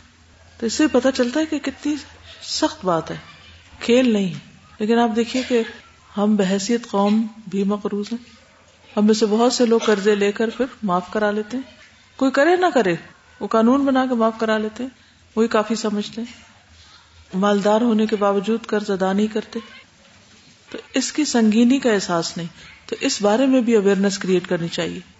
تو 0.59 0.65
اس 0.65 0.73
سے 0.73 0.87
پتا 0.87 1.11
چلتا 1.11 1.39
ہے 1.39 1.45
کہ 1.45 1.59
کتنی 1.59 1.95
سخت 2.41 2.85
بات 2.85 3.11
ہے۔ 3.11 3.15
کھیل 3.79 4.13
نہیں 4.13 4.33
لیکن 4.79 4.99
آپ 4.99 5.09
دیکھیے 5.15 5.43
کہ 5.47 5.61
ہم 6.17 6.35
بحثیت 6.35 6.87
قوم 6.87 7.27
بھی 7.47 7.63
مقروض 7.63 8.05
ہیں۔ 8.11 8.23
ہم 8.97 9.05
میں 9.05 9.13
سے 9.13 9.25
بہت 9.25 9.53
سے 9.53 9.65
لوگ 9.65 9.79
قرضے 9.85 10.15
لے 10.15 10.31
کر 10.31 10.49
پھر 10.49 10.65
معاف 10.83 11.11
کرا 11.11 11.31
لیتے 11.31 11.57
ہیں۔ 11.57 11.63
کوئی 12.15 12.31
کرے 12.31 12.55
نہ 12.55 12.65
کرے۔ 12.73 12.95
وہ 13.39 13.47
قانون 13.47 13.85
بنا 13.85 14.05
کے 14.05 14.15
معاف 14.15 14.33
کرا 14.39 14.57
لیتے 14.57 14.83
ہیں۔ 14.83 14.89
وہی 15.35 15.47
کافی 15.47 15.75
سمجھتے 15.75 16.21
ہیں۔ 16.21 16.41
مالدار 17.33 17.81
ہونے 17.81 18.05
کے 18.05 18.15
باوجود 18.15 18.65
قرض 18.65 18.91
ادا 18.91 19.13
نہیں 19.13 19.27
کرتے۔ 19.27 19.59
تو 20.71 20.77
اس 20.93 21.11
کی 21.11 21.25
سنگینی 21.25 21.79
کا 21.79 21.91
احساس 21.91 22.37
نہیں۔ 22.37 22.47
تو 22.85 22.95
اس 22.99 23.21
بارے 23.21 23.45
میں 23.45 23.61
بھی 23.61 23.75
اویئرنیس 23.75 24.17
کریٹ 24.17 24.47
کرنی 24.47 24.67
چاہیے۔ 24.67 25.18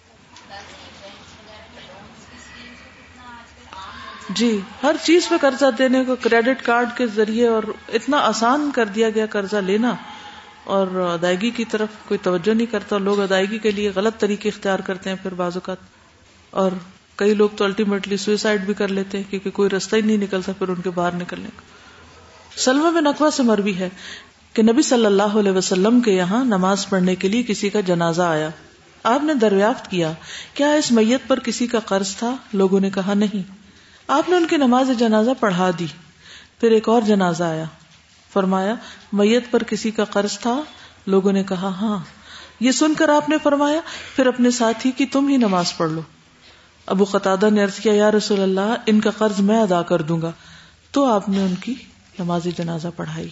جی 4.34 4.60
ہر 4.82 4.96
چیز 5.02 5.28
پہ 5.28 5.34
قرضہ 5.40 5.64
دینے 5.78 6.04
کو 6.04 6.16
کریڈٹ 6.20 6.62
کارڈ 6.62 6.88
کے 6.96 7.06
ذریعے 7.06 7.46
اور 7.46 7.62
اتنا 7.88 8.18
آسان 8.18 8.70
کر 8.74 8.86
دیا 8.86 9.10
گیا 9.10 9.26
قرضہ 9.26 9.56
لینا 9.56 9.94
اور 10.64 10.86
ادائیگی 10.86 11.50
کی 11.50 11.64
طرف 11.64 11.88
کوئی 12.08 12.18
توجہ 12.22 12.54
نہیں 12.54 12.66
کرتا، 12.66 12.98
لوگ 12.98 13.20
ادائیگی 13.20 13.58
کے 13.58 13.70
لیے 13.70 13.90
غلط 13.94 14.18
طریقے 14.18 14.48
اختیار 14.48 14.78
کرتے 14.78 15.10
ہیں 15.10 15.16
پھر 15.22 15.34
بعض 15.34 15.52
اوقات 15.54 15.76
اور 16.50 16.70
کئی 17.16 17.34
لوگ 17.34 17.48
تو 17.56 17.64
الٹیمیٹلی 17.64 18.16
سوئسائڈ 18.16 18.60
بھی 18.60 18.74
کر 18.74 18.88
لیتے 18.88 19.18
ہیں 19.18 19.30
کیونکہ 19.30 19.50
کوئی 19.50 19.70
رستہ 19.70 19.96
ہی 19.96 20.00
نہیں 20.00 20.16
نکلتا 20.16 20.52
پھر 20.58 20.68
ان 20.68 20.80
کے 20.80 20.90
باہر 20.90 21.12
نکلنے 21.12 21.48
کا۔ 21.56 21.62
سلم 22.58 22.92
میں 22.92 23.02
نقوہ 23.02 23.30
سے 23.30 23.42
مروی 23.42 23.76
ہے 23.76 23.88
کہ 24.52 24.62
نبی 24.62 24.82
صلی 24.82 25.06
اللہ 25.06 25.38
علیہ 25.38 25.52
وسلم 25.52 26.00
کے 26.00 26.12
یہاں 26.12 26.44
نماز 26.44 26.88
پڑھنے 26.88 27.14
کے 27.14 27.28
لیے 27.28 27.42
کسی 27.42 27.68
کا 27.68 27.80
جنازہ 27.80 28.22
آیا۔ 28.22 28.48
آپ 29.02 29.24
نے 29.24 29.34
دریافت 29.34 29.90
کیا 29.90 30.12
کیا 30.54 30.72
اس 30.72 30.92
میت 30.92 31.28
پر 31.28 31.38
کسی 31.38 31.66
کا 31.66 31.80
قرض 31.80 32.16
تھا؟ 32.16 32.34
لوگوں 32.52 32.80
نے 32.80 32.90
کہا 32.90 33.14
نہیں۔ 33.14 33.59
آپ 34.10 34.28
نے 34.28 34.36
ان 34.36 34.46
کی 34.46 34.56
نماز 34.56 34.90
جنازہ 34.98 35.30
پڑھا 35.40 35.70
دی۔ 35.78 35.86
پھر 36.60 36.70
ایک 36.70 36.88
اور 36.88 37.02
جنازہ 37.02 37.44
آیا۔ 37.44 37.64
فرمایا، 38.32 38.74
میت 39.12 39.50
پر 39.50 39.62
کسی 39.62 39.90
کا 39.90 40.04
قرض 40.04 40.38
تھا؟ 40.38 40.62
لوگوں 41.06 41.32
نے 41.32 41.44
کہا 41.44 41.68
ہاں۔ 41.68 41.98
یہ 42.60 42.72
سن 42.72 42.94
کر 42.94 43.08
آپ 43.08 43.28
نے 43.28 43.36
فرمایا، 43.42 43.80
پھر 44.16 44.26
اپنے 44.26 44.50
ساتھی 44.50 44.90
کی 44.90 45.06
تم 45.06 45.28
ہی 45.28 45.36
نماز 45.36 45.76
پڑھ 45.76 45.90
لو۔ 45.90 46.00
ابو 46.86 47.04
قطع 47.04 47.48
نے 47.52 47.62
ارض 47.62 47.74
کیا، 47.74 47.92
یا 47.92 48.10
رسول 48.10 48.40
اللہ، 48.40 48.74
ان 48.86 49.00
کا 49.00 49.10
قرض 49.10 49.40
میں 49.40 49.60
ادا 49.60 49.82
کر 49.82 50.02
دوں 50.02 50.22
گا۔ 50.22 50.32
تو 50.90 51.04
آپ 51.04 51.28
نے 51.28 51.42
ان 51.42 51.54
کی 51.54 51.74
نماز 52.18 52.44
جنازہ 52.44 52.88
پڑھائی۔ 52.96 53.28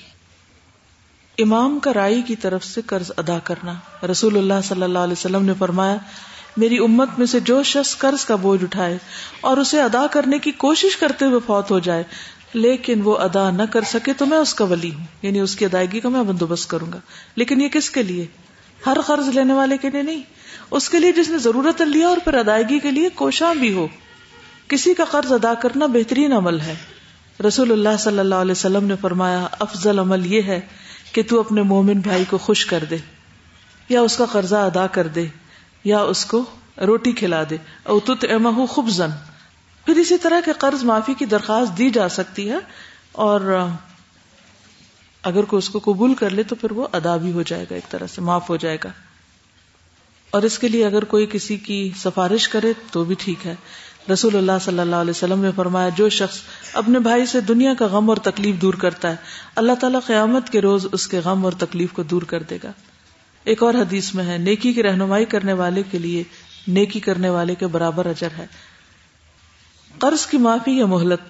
امام 1.38 1.78
کا 1.78 1.94
رائی 1.94 2.22
کی 2.22 2.36
طرف 2.36 2.64
سے 2.64 2.82
قرض 2.82 3.12
ادا 3.16 3.38
کرنا۔ 3.38 4.06
رسول 4.10 4.36
اللہ 4.36 4.60
صلی 4.64 4.82
اللہ 4.82 4.98
علیہ 4.98 5.12
وسلم 5.12 5.44
نے 5.44 5.52
فرمایا 5.58 5.96
میری 6.58 6.78
امت 6.78 7.08
میں 7.18 7.26
سے 7.26 7.40
جو 7.40 7.62
شخص 7.62 7.98
قرض 7.98 8.24
کا 8.24 8.36
بوجھ 8.36 8.64
اٹھائے 8.64 8.98
اور 9.40 9.56
اسے 9.56 9.82
ادا 9.82 10.06
کرنے 10.06 10.38
کی 10.38 10.50
کوشش 10.50 10.96
کرتے 10.96 11.24
ہوئے 11.24 11.40
فوت 11.46 11.70
ہو 11.70 11.78
جائے، 11.78 12.02
لیکن 12.54 13.00
وہ 13.04 13.18
ادا 13.18 13.50
نہ 13.50 13.62
کر 13.62 13.80
سکے 13.82 14.12
تو 14.12 14.26
میں 14.26 14.38
اس 14.38 14.54
کا 14.54 14.64
ولی 14.64 14.94
ہوں 14.94 15.04
یعنی 15.22 15.40
اس 15.40 15.56
کی 15.56 15.64
ادائیگی 15.64 16.00
کا 16.00 16.08
میں 16.08 16.22
بندوبست 16.22 16.70
کروں 16.70 16.92
گا۔ 16.92 16.98
لیکن 17.36 17.60
یہ 17.60 17.68
کس 17.68 17.90
کے 17.90 18.02
لیے؟ 18.02 18.26
ہر 18.86 18.96
قرض 19.06 19.28
لینے 19.28 19.52
والے 19.52 19.76
کے 19.76 19.90
لیے 19.90 20.02
نہیں۔ 20.02 20.22
اس 20.70 20.88
کے 20.88 20.98
لیے 20.98 21.12
جس 21.12 21.28
نے 21.28 21.38
ضرورت 21.38 21.82
لیا 21.82 22.08
اور 22.08 22.16
پھر 22.24 22.34
ادائیگی 22.34 22.78
کے 22.78 22.90
لیے 22.90 23.08
کوشاں 23.08 23.54
بھی 23.54 23.72
ہو۔ 23.72 23.88
کسی 24.68 24.94
کا 24.94 25.04
قرض 25.04 25.32
ادا 25.32 25.54
کرنا 25.54 25.86
بہترین 25.86 26.32
عمل 26.32 26.60
ہے۔ 26.60 26.74
رسول 27.48 27.72
اللہ 27.72 27.96
صلی 27.98 28.18
اللہ 28.18 28.34
علیہ 28.34 28.52
وسلم 28.52 28.84
نے 28.84 28.94
فرمایا، 29.00 29.46
افضل 29.52 29.98
عمل 29.98 30.32
یہ 30.32 30.42
ہے 30.42 30.60
کہ 31.12 31.22
تو 31.22 31.40
اپنے 31.40 31.62
مومن 31.62 32.00
بھائی 32.00 32.24
کو 32.30 32.38
خوش 32.38 32.66
کر 32.66 32.84
دے 32.90 32.96
یا 33.88 34.00
اس 34.00 34.16
کا 34.16 34.24
قرضہ 34.32 34.56
ادا 34.56 34.86
کر 34.86 35.06
دے۔ 35.06 35.26
یا 35.84 35.98
اس 35.98 36.24
کو 36.24 36.44
روٹی 36.86 37.12
کھلا 37.12 37.42
دے۔ 37.50 37.56
او 37.82 38.00
تت 38.00 38.26
امہ 38.30 38.66
خوب 38.66 38.88
زن 38.88 39.10
پھر 39.84 39.96
اسی 39.96 40.18
طرح 40.18 40.40
کے 40.44 40.52
قرض 40.58 40.84
معافی 40.84 41.14
کی 41.14 41.24
درخواست 41.24 41.78
دی 41.78 41.90
جا 41.90 42.08
سکتی 42.08 42.50
ہے 42.50 42.56
اور 43.12 43.66
اگر 45.22 45.42
کوئی 45.42 45.58
اس 45.58 45.68
کو 45.68 45.80
قبول 45.84 46.14
کر 46.14 46.30
لے 46.30 46.42
تو 46.42 46.54
پھر 46.54 46.72
وہ 46.72 46.86
ادا 46.92 47.16
بھی 47.16 47.32
ہو 47.32 47.42
جائے 47.42 47.64
گا، 47.70 47.74
ایک 47.74 47.90
طرح 47.90 48.06
سے 48.06 48.20
معاف 48.20 48.50
ہو 48.50 48.56
جائے 48.56 48.78
گا۔ 48.84 48.88
اور 50.30 50.42
اس 50.42 50.58
کے 50.58 50.68
لیے 50.68 50.86
اگر 50.86 51.04
کوئی 51.04 51.26
کسی 51.32 51.56
کی 51.56 51.90
سفارش 51.96 52.48
کرے 52.48 52.72
تو 52.90 53.04
بھی 53.04 53.14
ٹھیک 53.18 53.46
ہے۔ 53.46 53.54
رسول 54.12 54.36
اللہ 54.36 54.52
صلی 54.60 54.78
اللہ 54.78 54.96
علیہ 54.96 55.10
وسلم 55.10 55.40
نے 55.40 55.50
فرمایا، 55.56 55.88
جو 55.88 56.08
شخص 56.08 56.38
اپنے 56.72 56.98
بھائی 56.98 57.26
سے 57.26 57.40
دنیا 57.40 57.74
کا 57.74 57.86
غم 57.86 58.08
اور 58.08 58.16
تکلیف 58.16 58.54
دور 58.62 58.74
کرتا 58.74 59.10
ہے، 59.10 59.16
اللہ 59.56 59.72
تعالیٰ 59.80 60.00
قیامت 60.06 60.50
کے 60.50 60.60
روز 60.60 60.86
اس 60.92 61.08
کے 61.08 61.18
غم 61.18 61.44
اور 61.44 61.52
تکلیف 61.52 61.92
کو 61.92 62.02
دور 62.02 62.22
کر 62.22 62.42
دے 62.42 62.58
گا۔ 62.64 62.72
ایک 63.48 63.62
اور 63.62 63.74
حدیث 63.74 64.14
میں 64.14 64.24
ہے، 64.24 64.38
نیکی 64.38 64.72
کی 64.72 64.82
رہنمائی 64.82 65.24
کرنے 65.24 65.52
والے 65.52 65.82
کے 65.90 65.98
لیے 65.98 66.22
نیکی 66.68 67.00
کرنے 67.00 67.28
والے 67.28 67.54
کے 67.54 67.66
برابر 67.66 68.06
اجر 68.06 68.28
ہے۔ 68.38 68.46
قرض 69.98 70.26
کی 70.26 70.38
معافی 70.38 70.78
یا 70.78 70.86
مہلت؟ 70.86 71.20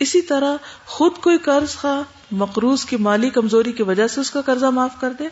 اسی 0.00 0.20
طرح 0.22 0.56
خود 0.86 1.12
کوئی 1.12 1.38
قرض 1.38 1.74
خواہ 1.74 2.02
مقروض 2.30 2.84
کی 2.84 2.96
مالی 2.96 3.30
کمزوری 3.30 3.72
کی 3.72 3.82
وجہ 3.82 4.06
سے 4.06 4.20
اس 4.20 4.30
کا 4.30 4.40
قرضہ 4.40 4.66
معاف 4.66 4.90
کر 5.00 5.12
دے 5.18 5.24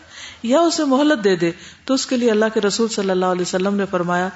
یا 0.42 0.60
اسے 0.60 0.84
مہلت 0.84 1.24
دے 1.24 1.36
دے، 1.36 1.50
تو 1.84 1.94
اس 1.94 2.06
کے 2.06 2.16
لیے 2.16 2.30
اللہ 2.30 2.44
کے 2.54 2.60
رسول 2.60 2.88
صلی 2.88 3.10
اللہ 3.10 3.26
علیہ 3.26 3.42
وسلم 3.42 3.74
نے 3.74 3.84
فرمایا، 3.90 4.28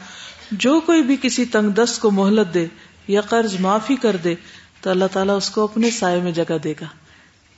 جو 0.52 0.80
کوئی 0.80 1.02
بھی 1.02 1.16
کسی 1.22 1.44
تنگ 1.44 1.70
دست 1.70 2.00
کو 2.00 2.10
مہلت 2.10 2.54
دے 2.54 2.66
یا 3.08 3.20
قرض 3.20 3.60
معافی 3.60 3.96
کر 3.96 4.16
دے، 4.16 4.34
تو 4.80 4.90
اللہ 4.90 5.04
تعالیٰ 5.12 5.36
اس 5.36 5.50
کو 5.50 5.64
اپنے 5.64 5.90
سائے 5.90 6.20
میں 6.20 6.32
جگہ 6.32 6.58
دے 6.64 6.72
گا۔ 6.80 6.86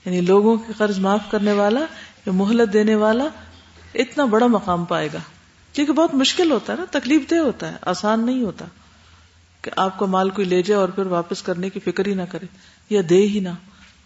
یعنی 0.05 0.21
لوگوں 0.21 0.57
کے 0.57 0.73
قرض 0.77 0.99
معاف 0.99 1.21
کرنے 1.31 1.53
والا 1.53 1.81
یا 2.27 2.33
مہلت 2.33 2.73
دینے 2.73 2.95
والا 2.95 3.25
اتنا 3.95 4.25
بڑا 4.25 4.47
مقام 4.47 4.85
پائے 4.85 5.09
گا۔ 5.13 5.19
کیونکہ 5.73 5.93
بہت 5.93 6.15
مشکل 6.15 6.51
ہوتا 6.51 6.73
ہے 6.73 6.79
نا، 6.79 6.85
تکلیف 6.91 7.31
دہ 7.31 7.35
ہوتا 7.35 7.73
ہے، 7.73 7.77
آسان 7.83 8.27
نہیں 8.27 8.43
ہوتا۔ 8.43 8.65
کہ 9.63 9.71
آپ 9.77 9.99
کو 9.99 10.07
مال 10.07 10.31
کوئی 10.31 10.47
لے 10.47 10.63
جائے 10.63 10.81
اور 10.81 10.89
پھر 10.89 11.07
واپس 11.07 11.43
کرنے 11.43 11.71
کی 11.71 11.81
فکر 11.81 12.07
ہی 12.07 12.15
نہ 12.15 12.23
کرے، 12.31 12.47
یا 12.91 13.03
دے 13.11 13.27
ہی 13.27 13.41
نہ۔ 13.41 13.49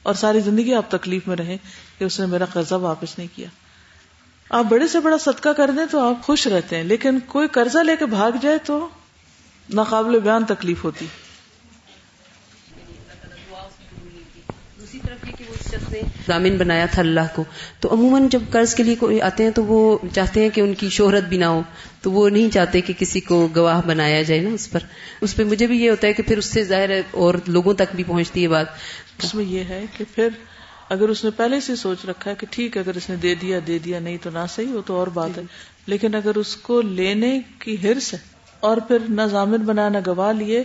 اور 0.03 0.15
ساری 0.15 0.41
زندگی 0.41 0.75
آپ 0.75 0.91
تکلیف 0.91 1.29
میں 1.29 1.37
رہیں 1.37 1.57
کہ 1.99 2.05
اس 2.05 2.21
نے 2.21 2.27
میرا 2.27 2.45
قرضہ 2.45 2.75
واپس 2.75 3.19
نہیں 3.19 3.29
کیا۔ 3.37 3.49
آپ 4.51 4.65
بڑے 4.65 4.89
سے 4.89 5.01
بڑا 5.01 5.19
صدقہ 5.19 5.49
کر 5.49 5.71
دیں 5.71 5.87
تو 5.91 6.09
آپ 6.09 6.23
خوش 6.23 6.47
رہتے 6.47 6.77
ہیں، 6.77 6.85
لیکن 6.85 7.19
کوئی 7.27 7.49
قرضہ 7.49 7.79
لے 7.79 7.97
کے 7.97 8.07
بھاگ 8.07 8.31
جائے 8.41 8.59
تو 8.59 8.89
ناقابل 9.75 10.21
بیان 10.21 10.45
تکلیف 10.45 10.85
ہوتی۔ 10.85 11.07
ضامن 16.27 16.57
بنایا 16.57 16.87
تھا 16.91 17.03
اللہ 17.03 17.21
کو۔ 17.35 17.45
تو 17.81 17.95
عموماً 17.95 18.29
جب 18.29 18.43
قرض 18.51 18.75
کے 18.75 18.83
لیے 18.83 18.95
کوئی 18.95 19.21
آتے 19.21 19.45
ہیں 19.45 19.51
تو 19.51 19.65
وہ 19.65 19.99
چاہتے 20.15 20.43
ہیں 20.43 20.49
کہ 20.49 20.61
ان 20.61 20.75
کی 20.75 20.89
شہرت 20.89 21.25
بھی 21.25 21.39
نہ 21.39 21.45
ہو۔ 21.45 21.63
تو 22.03 22.13
وہ 22.13 22.29
نہیں 22.29 22.51
چاہتے 22.51 22.81
کہ 22.81 22.93
کسی 22.99 23.21
کو 23.21 23.49
گواہ 23.57 23.81
بنایا 23.87 24.23
جائے 24.23 24.41
نا 24.41 24.51
اس 24.51 24.71
پر۔ 24.71 24.81
اس 25.21 25.37
پہ 25.37 25.45
مجھے 25.45 25.67
بھی 25.67 25.85
یہ 25.85 25.91
ہوتا 25.91 26.09
ہے 26.09 26.13
کہ 26.13 26.23
پھر 26.23 26.39
اس 26.39 26.45
سے 26.47 26.65
ظاہر 26.65 26.91
ہے 26.91 27.03
اور 27.11 27.35
لوگوں 27.47 27.75
تک 27.75 27.95
بھی 27.95 28.05
پہنچتی 28.05 28.43
ہے 28.43 28.49
بات۔ 28.49 28.67
اس 29.23 29.35
میں 29.35 29.45
یہ 29.45 29.65
ہے 29.65 29.85
کہ 29.97 30.05
پھر 30.15 30.29
اگر 30.89 31.09
اس 31.09 31.25
نے 31.25 31.31
پہلے 31.31 31.61
سے 31.61 31.77
سوچ 31.77 32.05
رکھا 32.05 32.31
ہے 32.31 32.37
کہ 32.37 32.47
ٹھیک 32.51 32.77
اگر 32.77 32.95
اس 32.95 33.11
نے 33.11 33.17
دے 33.17 33.35
دیا 33.35 33.59
دے 33.67 33.79
دیا 33.79 33.99
نہیں 33.99 34.17
تو 34.23 34.31
نہ 34.31 34.39
صحیح 34.55 34.73
وہ 34.73 34.81
تو 34.87 34.97
اور 34.97 35.07
بات 35.07 35.39
ہے۔ 35.39 35.43
لیکن 35.87 36.15
اگر 36.15 36.35
اس 36.35 36.57
کو 36.57 36.81
لینے 36.81 37.41
کی 37.59 37.77
ہرس 37.83 38.13
ہے 38.15 38.19
اور 38.61 38.77
پھر 38.77 38.99
نہ 39.09 39.23
ضامن 39.23 39.57
بنا 39.57 39.89
نہ 39.89 39.99
گواہ 40.07 40.33
لیے 40.33 40.65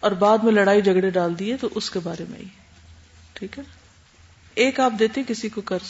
اور 0.00 0.10
بعد 0.10 0.38
میں 0.38 0.52
لڑائی 0.52 0.82
جھگڑے 0.82 1.10
ڈال 1.10 1.38
دیے 1.38 1.56
تو 1.60 1.68
اس 1.74 1.90
کے 1.90 1.98
بارے 2.02 2.24
میں 2.30 2.38
ہی۔ 2.38 2.44
ٹھیک 3.32 3.58
ہے؟ 3.58 3.75
ایک 4.56 4.80
آپ 4.80 4.92
دیتے 4.98 5.22
کسی 5.28 5.48
کو 5.48 5.60
قرض۔ 5.64 5.88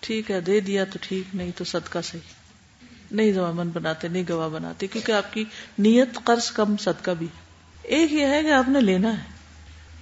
ٹھیک 0.00 0.30
ہے 0.30 0.40
دے 0.40 0.60
دیا 0.60 0.84
تو 0.84 0.98
ٹھیک 1.02 1.34
نہیں 1.34 1.50
تو 1.56 1.64
صدقہ 1.64 1.98
صحیح۔ 2.04 2.20
نہیں 3.10 3.32
ضوامن 3.32 3.68
بناتے 3.68 4.08
نہیں 4.08 4.22
گواہ 4.28 4.48
بناتے 4.48 4.86
کیونکہ 4.86 5.12
آپ 5.12 5.32
کی 5.32 5.44
نیت 5.78 6.08
قرض 6.24 6.50
کم 6.50 6.76
صدقہ 6.76 7.10
بھی۔ 7.10 7.26
ایک 7.82 8.12
یہ 8.12 8.26
ہے 8.26 8.42
کہ 8.42 8.52
آپ 8.52 8.68
نے 8.68 8.80
لینا 8.80 9.18
ہے 9.18 9.22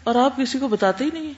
اور 0.04 0.14
آپ 0.14 0.36
کسی 0.36 0.58
کو 0.58 0.68
بتاتے 0.68 1.04
ہی 1.04 1.10
نہیں 1.12 1.32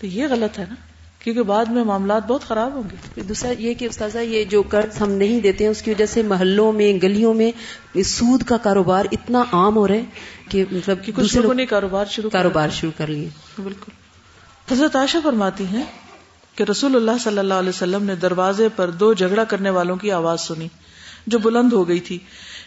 تو 0.00 0.06
یہ 0.06 0.26
غلط 0.30 0.58
ہے 0.58 0.64
نا 0.68 0.74
کیونکہ 1.18 1.42
بعد 1.42 1.64
میں 1.64 1.84
معاملات 1.84 2.26
بہت 2.26 2.44
خراب 2.44 2.72
ہوں 2.74 2.82
گے۔ 2.92 3.22
دوسرا 3.22 3.52
یہ 3.58 3.74
کہ 3.74 3.84
استاذہ 3.84 4.18
یہ 4.18 4.44
جو 4.44 4.62
قرض 4.62 5.02
ہم 5.02 5.10
نہیں 5.10 5.40
دیتے 5.40 5.64
ہیں 5.64 5.70
اس 5.70 5.82
کی 5.82 5.90
وجہ 5.90 6.06
سے 6.06 6.22
محلوں 6.22 6.72
میں 6.72 6.92
گلیوں 7.02 7.34
میں 7.34 7.52
سود 8.02 8.42
کا 8.42 8.56
کاروبار 8.56 9.04
اتنا 9.12 9.44
عام 9.52 9.76
ہو 9.76 9.88
رہا 9.88 9.94
ہے 9.94 10.04
کہ 10.48 10.64
مطلب 10.70 11.04
کہ 11.04 11.12
کچھ 11.16 11.36
لوگوں 11.36 11.54
نے 11.54 11.66
کاروبار 11.66 12.04
شروع 12.04 12.30
کاروبار 12.30 12.68
شروع 12.68 12.92
کر 12.96 13.06
لیے۔ 13.06 13.28
بالکل۔ 13.62 14.05
حضرت 14.72 14.96
عائشہ 14.96 15.18
فرماتی 15.22 15.66
ہیں 15.66 15.84
کہ 16.54 16.62
رسول 16.62 16.96
اللہ 16.96 17.10
صلی 17.24 17.38
اللہ 17.38 17.54
علیہ 17.54 17.68
وسلم 17.68 18.04
نے 18.04 18.14
دروازے 18.14 18.68
پر 18.76 18.90
دو 18.90 19.12
جھگڑا 19.12 19.44
کرنے 19.44 19.70
والوں 19.70 19.96
کی 19.96 20.12
آواز 20.12 20.40
سنی 20.40 20.68
جو 21.26 21.38
بلند 21.38 21.72
ہو 21.72 21.88
گئی 21.88 22.00
تھی۔ 22.00 22.18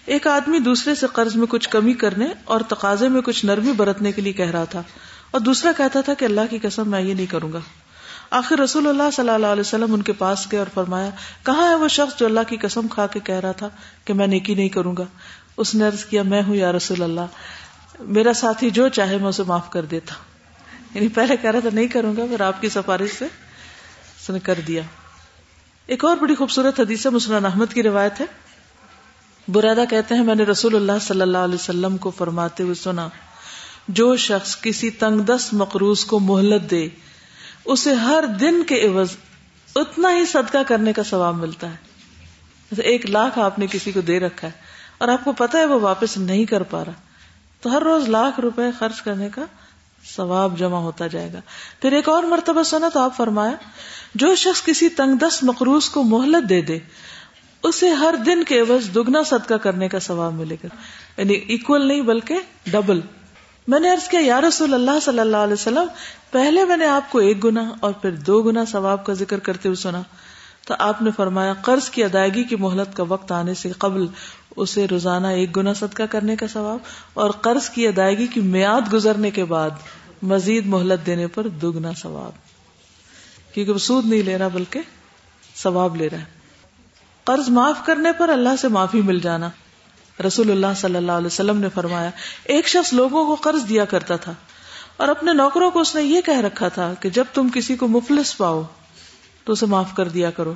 ایک 0.05 0.27
آدمی 0.27 0.59
دوسرے 0.59 0.95
سے 0.95 1.07
قرض 1.13 1.35
میں 1.35 1.47
کچھ 1.49 1.69
کمی 1.69 1.93
کرنے 1.93 2.27
اور 2.45 2.61
تقاضے 2.67 3.07
میں 3.07 3.21
کچھ 3.21 3.45
نرمی 3.45 3.71
برتنے 3.71 4.11
کے 4.11 4.21
لیے 4.21 4.33
کہہ 4.33 4.51
رہا 4.51 4.63
تھا 4.63 4.83
اور 5.31 5.41
دوسرا 5.41 5.71
کہتا 5.77 6.01
تھا 6.01 6.13
کہ 6.13 6.25
اللہ 6.25 6.41
کی 6.49 6.59
قسم 6.61 6.91
میں 6.91 7.01
یہ 7.01 7.13
نہیں 7.13 7.25
کروں 7.25 7.53
گا۔ 7.53 7.59
آخر 8.29 8.59
رسول 8.59 8.87
اللہ 8.87 9.11
صلی 9.13 9.29
اللہ 9.29 9.47
علیہ 9.47 9.61
وسلم 9.61 9.93
ان 9.93 10.01
کے 10.01 10.13
پاس 10.13 10.47
گئے 10.51 10.59
اور 10.59 10.67
فرمایا، 10.73 11.09
کہاں 11.43 11.69
ہے 11.69 11.75
وہ 11.75 11.87
شخص 11.87 12.19
جو 12.19 12.25
اللہ 12.25 12.39
کی 12.47 12.57
قسم 12.61 12.87
کھا 12.87 13.07
کے 13.07 13.19
کہہ 13.19 13.39
رہا 13.39 13.51
تھا 13.51 13.69
کہ 14.05 14.13
میں 14.13 14.27
نیکی 14.27 14.55
نہیں 14.55 14.69
کروں 14.69 14.97
گا؟ 14.97 15.03
اس 15.57 15.75
نے 15.75 15.87
عرض 15.87 16.05
کیا، 16.05 16.23
میں 16.23 16.43
ہوں 16.43 16.55
یا 16.55 16.71
رسول 16.71 17.01
اللہ، 17.01 17.21
میرا 17.99 18.33
ساتھی 18.33 18.69
جو 18.69 18.87
چاہے 18.87 19.17
میں 19.17 19.29
اسے 19.29 19.43
معاف 19.43 19.69
کر 19.69 19.85
دیتا۔ 19.85 20.28
یعنی 20.93 21.07
پہلے 21.07 21.37
کہہ 21.37 21.51
رہا 21.51 21.59
تھا، 21.59 21.69
نہیں 21.73 21.87
کروں 21.87 22.17
گا، 22.17 22.25
پھر 22.25 22.41
آپ 22.41 22.61
کی 22.61 22.69
سفارش 22.69 23.19
سے 23.19 23.25
اس 23.25 24.29
نے 24.29 24.39
کر 24.39 24.59
دیا۔ 24.67 24.81
ایک 25.87 26.05
اور 26.05 26.17
بڑی 26.17 26.35
خوبصورت 26.35 26.79
حدیث 26.79 27.05
ہے 27.05 27.11
مسلمان 27.11 27.45
احمد 27.45 27.73
کی 27.73 27.83
روایت 27.83 28.21
ہے۔ 28.21 28.25
برادہ 29.47 29.83
کہتے 29.89 30.15
ہیں، 30.15 30.23
میں 30.23 30.35
نے 30.35 30.43
رسول 30.43 30.75
اللہ 30.75 30.91
صلی 31.01 31.21
اللہ 31.21 31.37
علیہ 31.37 31.55
وسلم 31.55 31.97
کو 31.97 32.09
فرماتے 32.09 32.63
ہوئے 32.63 32.75
سنا، 32.75 33.09
جو 33.87 34.15
شخص 34.15 34.61
کسی 34.61 34.89
تنگ 34.89 35.19
دست 35.19 35.53
مقروض 35.53 36.05
کو 36.05 36.19
مہلت 36.19 36.71
دے، 36.71 36.89
اسے 37.65 37.93
ہر 37.93 38.23
دن 38.39 38.63
کے 38.63 38.87
عوض 38.87 39.07
اتنا 39.75 40.15
ہی 40.15 40.25
صدقہ 40.25 40.57
کرنے 40.67 40.93
کا 40.93 41.03
ثواب 41.03 41.35
ملتا 41.35 41.69
ہے۔ 41.69 41.89
ایک 42.81 43.09
لاکھ 43.09 43.39
آپ 43.39 43.59
نے 43.59 43.67
کسی 43.71 43.91
کو 43.91 44.01
دے 44.01 44.19
رکھا 44.19 44.47
ہے 44.47 44.53
اور 44.97 45.07
آپ 45.07 45.23
کو 45.23 45.31
پتا 45.31 45.57
ہے 45.57 45.65
وہ 45.65 45.79
واپس 45.79 46.17
نہیں 46.17 46.45
کر 46.45 46.63
پا 46.63 46.85
رہا۔ 46.85 46.91
تو 47.61 47.77
ہر 47.77 47.81
روز 47.81 48.09
لاکھ 48.09 48.39
روپے 48.39 48.61
خرچ 48.79 49.01
کرنے 49.01 49.29
کا 49.29 49.45
ثواب 50.15 50.59
جمع 50.59 50.77
ہوتا 50.77 51.07
جائے 51.07 51.33
گا۔ 51.33 51.41
پھر 51.81 51.91
ایک 51.91 52.09
اور 52.09 52.23
مرتبہ 52.23 52.63
سنا 52.63 52.89
تو 52.93 52.99
آپ 52.99 53.17
فرمایا، 53.17 53.51
جو 54.15 54.35
شخص 54.35 54.63
کسی 54.63 54.89
تنگ 54.89 55.17
دست 55.17 55.43
مقروض 55.43 55.89
کو 55.89 56.03
مہلت 56.03 56.49
دے 56.49 56.61
دے، 56.61 56.79
اسے 57.63 57.89
ہر 57.89 58.15
دن 58.25 58.43
کے 58.43 58.59
عوض 58.59 58.95
دگنا 58.95 59.23
صدقہ 59.23 59.53
کرنے 59.53 59.89
کا 59.89 59.99
ثواب 59.99 60.33
ملے 60.33 60.55
گا۔ 60.63 60.67
یعنی 61.17 61.39
اکول 61.49 61.87
نہیں 61.87 62.01
بلکہ 62.01 62.39
ڈبل 62.67 63.01
میں 63.67 63.79
نے 63.79 63.89
کیا، 64.11 64.19
یا 64.23 64.41
رسول 64.41 64.73
اللہ 64.73 64.99
صلی 65.01 65.19
اللہ 65.19 65.37
علیہ 65.37 65.53
وسلم، 65.53 65.85
پہلے 66.31 66.65
میں 66.65 66.77
نے 66.77 66.85
آپ 66.85 67.11
کو 67.11 67.17
ایک 67.17 67.43
گنا 67.43 67.69
اور 67.79 67.91
پھر 67.91 68.11
دو 68.11 68.41
گنا 68.41 68.65
ثواب 68.65 69.05
کا 69.05 69.13
ذکر 69.13 69.39
کرتے 69.39 69.69
ہوئے 69.69 69.81
سنا۔ 69.81 70.01
تو 70.67 70.75
آپ 70.79 71.01
نے 71.01 71.09
فرمایا، 71.15 71.53
قرض 71.61 71.89
کی 71.89 72.03
ادائیگی 72.03 72.43
کی 72.43 72.55
مہلت 72.55 72.97
کا 72.97 73.03
وقت 73.03 73.31
آنے 73.31 73.53
سے 73.53 73.71
قبل 73.71 74.05
اسے 74.59 74.87
روزانہ 74.87 75.27
ایک 75.27 75.57
گنا 75.57 75.73
صدقہ 75.73 76.03
کرنے 76.03 76.35
کا 76.35 76.47
ثواب 76.47 76.79
اور 77.13 77.29
قرض 77.29 77.69
کی 77.69 77.87
ادائیگی 77.87 78.27
کی 78.27 78.41
میاد 78.41 78.93
گزرنے 78.93 79.31
کے 79.31 79.45
بعد 79.45 79.69
مزید 80.21 80.65
مہلت 80.65 81.05
دینے 81.05 81.27
پر 81.27 81.47
دگنا 81.47 81.91
ثواب۔ 81.93 82.31
کیونکہ 83.53 83.71
وہ 83.73 83.77
سود 83.77 84.05
نہیں 84.05 84.21
لے 84.21 84.37
رہا 84.37 84.47
بلکہ 84.47 84.79
ثواب 85.55 85.95
لے 85.95 86.09
رہا 86.09 86.19
ہے۔ 86.19 86.23
قرض 87.23 87.49
معاف 87.49 87.85
کرنے 87.85 88.11
پر 88.11 88.29
اللہ 88.29 88.55
سے 88.61 88.67
معافی 88.67 89.01
مل 89.01 89.19
جانا۔ 89.19 89.49
رسول 90.27 90.51
اللہ 90.51 90.73
صلی 90.75 90.95
اللہ 90.95 91.11
علیہ 91.11 91.27
وسلم 91.27 91.57
نے 91.57 91.69
فرمایا، 91.69 92.09
ایک 92.43 92.67
شخص 92.67 92.93
لوگوں 92.93 93.25
کو 93.25 93.35
قرض 93.35 93.69
دیا 93.69 93.85
کرتا 93.85 94.15
تھا 94.15 94.33
اور 94.97 95.07
اپنے 95.07 95.33
نوکروں 95.33 95.71
کو 95.71 95.79
اس 95.79 95.95
نے 95.95 96.03
یہ 96.03 96.21
کہہ 96.21 96.39
رکھا 96.39 96.67
تھا 96.67 96.93
کہ 96.99 97.09
جب 97.09 97.25
تم 97.33 97.47
کسی 97.53 97.75
کو 97.75 97.87
مفلس 97.87 98.37
پاؤ 98.37 98.63
تو 99.43 99.53
اسے 99.53 99.65
معاف 99.65 99.95
کر 99.95 100.07
دیا 100.07 100.31
کرو۔ 100.31 100.53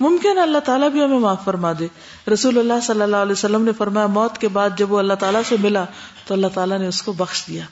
ممکن 0.00 0.38
اللہ 0.38 0.58
تعالیٰ 0.58 0.90
بھی 0.90 1.04
ہمیں 1.04 1.18
معاف 1.18 1.44
فرما 1.44 1.72
دے۔ 1.78 1.86
رسول 2.32 2.58
اللہ 2.58 2.80
صلی 2.82 3.02
اللہ 3.02 3.16
علیہ 3.16 3.32
وسلم 3.32 3.64
نے 3.64 3.72
فرمایا، 3.72 4.06
موت 4.06 4.38
کے 4.38 4.48
بعد 4.48 4.70
جب 4.76 4.92
وہ 4.92 4.98
اللہ 4.98 5.14
تعالیٰ 5.14 5.42
سے 5.48 5.56
ملا، 5.60 5.84
تو 6.26 6.34
اللہ 6.34 6.46
تعالیٰ 6.54 6.78
نے 6.78 6.86
اس 6.86 7.02
کو 7.02 7.12
بخش 7.12 7.44
دیا۔ 7.48 7.64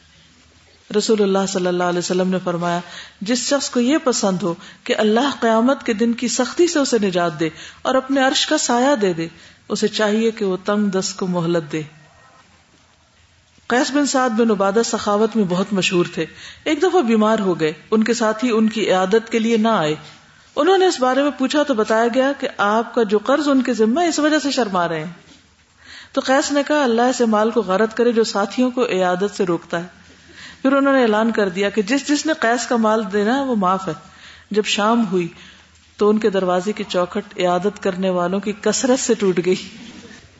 رسول 0.98 1.22
اللہ 1.22 1.38
صلی 1.48 1.66
اللہ 1.66 1.82
علیہ 1.82 1.98
وسلم 1.98 2.28
نے 2.28 2.38
فرمایا، 2.44 2.80
جس 3.20 3.38
شخص 3.38 3.70
کو 3.70 3.80
یہ 3.80 3.98
پسند 4.04 4.42
ہو 4.42 4.54
کہ 4.84 4.94
اللہ 4.98 5.30
قیامت 5.40 5.86
کے 5.86 5.92
دن 5.92 6.12
کی 6.12 6.28
سختی 6.28 6.66
سے 6.66 6.78
اسے 6.78 6.98
نجات 7.02 7.40
دے 7.40 7.48
اور 7.82 7.94
اپنے 7.94 8.20
عرش 8.20 8.46
کا 8.46 8.58
سایہ 8.58 8.96
دے 8.96 9.12
دے، 9.12 9.28
اسے 9.68 9.88
چاہیے 9.88 10.30
کہ 10.30 10.44
وہ 10.44 10.56
تنگ 10.64 10.88
دست 10.88 11.16
کو 11.16 11.26
مہلت 11.26 11.72
دے۔ 11.72 11.82
قیس 13.66 13.90
بن 13.90 14.06
سعد 14.06 14.30
بن 14.30 14.50
عبادہ 14.50 14.80
سخاوت 14.84 15.36
میں 15.36 15.44
بہت 15.48 15.66
مشہور 15.72 16.04
تھے۔ 16.14 16.26
ایک 16.64 16.82
دفعہ 16.82 17.00
بیمار 17.00 17.38
ہو 17.38 17.60
گئے، 17.60 17.72
ان 17.90 18.04
کے 18.04 18.14
ساتھ 18.14 18.44
ہی 18.44 18.50
ان 18.50 18.68
کی 18.68 18.86
عیادت 18.86 19.32
کے 19.32 19.38
لیے 19.38 19.56
نہ 19.56 19.68
آئے۔ 19.68 19.94
انہوں 20.57 20.78
نے 20.78 20.86
اس 20.86 21.00
بارے 21.00 21.22
میں 21.22 21.30
پوچھا 21.38 21.62
تو 21.62 21.74
بتایا 21.74 22.09
گیا 22.14 22.32
کہ 22.38 22.48
آپ 22.57 22.94
کا 22.94 23.03
جو 23.03 23.18
قرض 23.18 23.48
ان 23.48 23.62
کے 23.62 23.74
ذمہ 23.74 24.00
اس 24.00 24.18
وجہ 24.18 24.38
سے 24.38 24.50
شرما 24.50 24.88
رہے 24.88 25.05
ہیں۔ 25.05 25.12
تو 26.12 26.20
قیس 26.24 26.53
نے 26.53 26.62
کہا، 26.66 26.82
اللہ 26.82 27.03
ایسے 27.03 27.24
مال 27.24 27.50
کو 27.50 27.62
غرط 27.62 27.94
کرے 27.94 28.12
جو 28.12 28.24
ساتھیوں 28.24 28.70
کو 28.70 28.86
عیادت 28.86 29.36
سے 29.36 29.44
روکتا 29.44 29.82
ہے۔ 29.82 29.86
پھر 30.62 30.72
انہوں 30.72 30.92
نے 30.92 31.03
اعلان 31.03 31.30
کر 31.30 31.48
دیا 31.48 31.70
کہ 31.70 31.82
جس 31.82 32.09
جس 32.09 32.26
نے 32.26 32.32
قیس 32.40 32.66
کا 32.66 32.76
مال 32.76 33.03
دینا 33.12 33.38
ہے، 33.38 33.44
وہ 33.44 33.57
معاف 33.57 33.88
ہے۔ 33.88 33.92
جب 34.50 34.64
شام 34.64 35.07
ہوئی 35.12 35.28
تو 35.96 36.11
ان 36.11 36.18
کے 36.18 36.30
دروازے 36.30 36.72
کی 36.72 36.84
چوکھٹ 36.88 37.38
عیادت 37.38 37.82
کرنے 37.82 38.11
والوں 38.11 38.40
کی 38.40 38.53
کثرت 38.61 39.00
سے 39.00 39.14
ٹوٹ 39.14 39.40
گئی۔ 39.46 39.55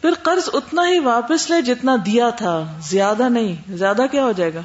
پھر 0.01 0.11
قرض 0.23 0.49
اتنا 0.53 0.89
ہی 0.89 0.99
واپس 0.99 1.51
لے 1.51 1.63
جتنا 1.63 1.97
دیا 2.07 2.31
تھا۔ 2.31 2.79
زیادہ 2.89 3.29
نہیں، 3.29 3.77
زیادہ 3.77 4.03
کیا 4.11 4.25
ہو 4.25 4.33
جائے 4.33 4.55
گا؟ 4.55 4.61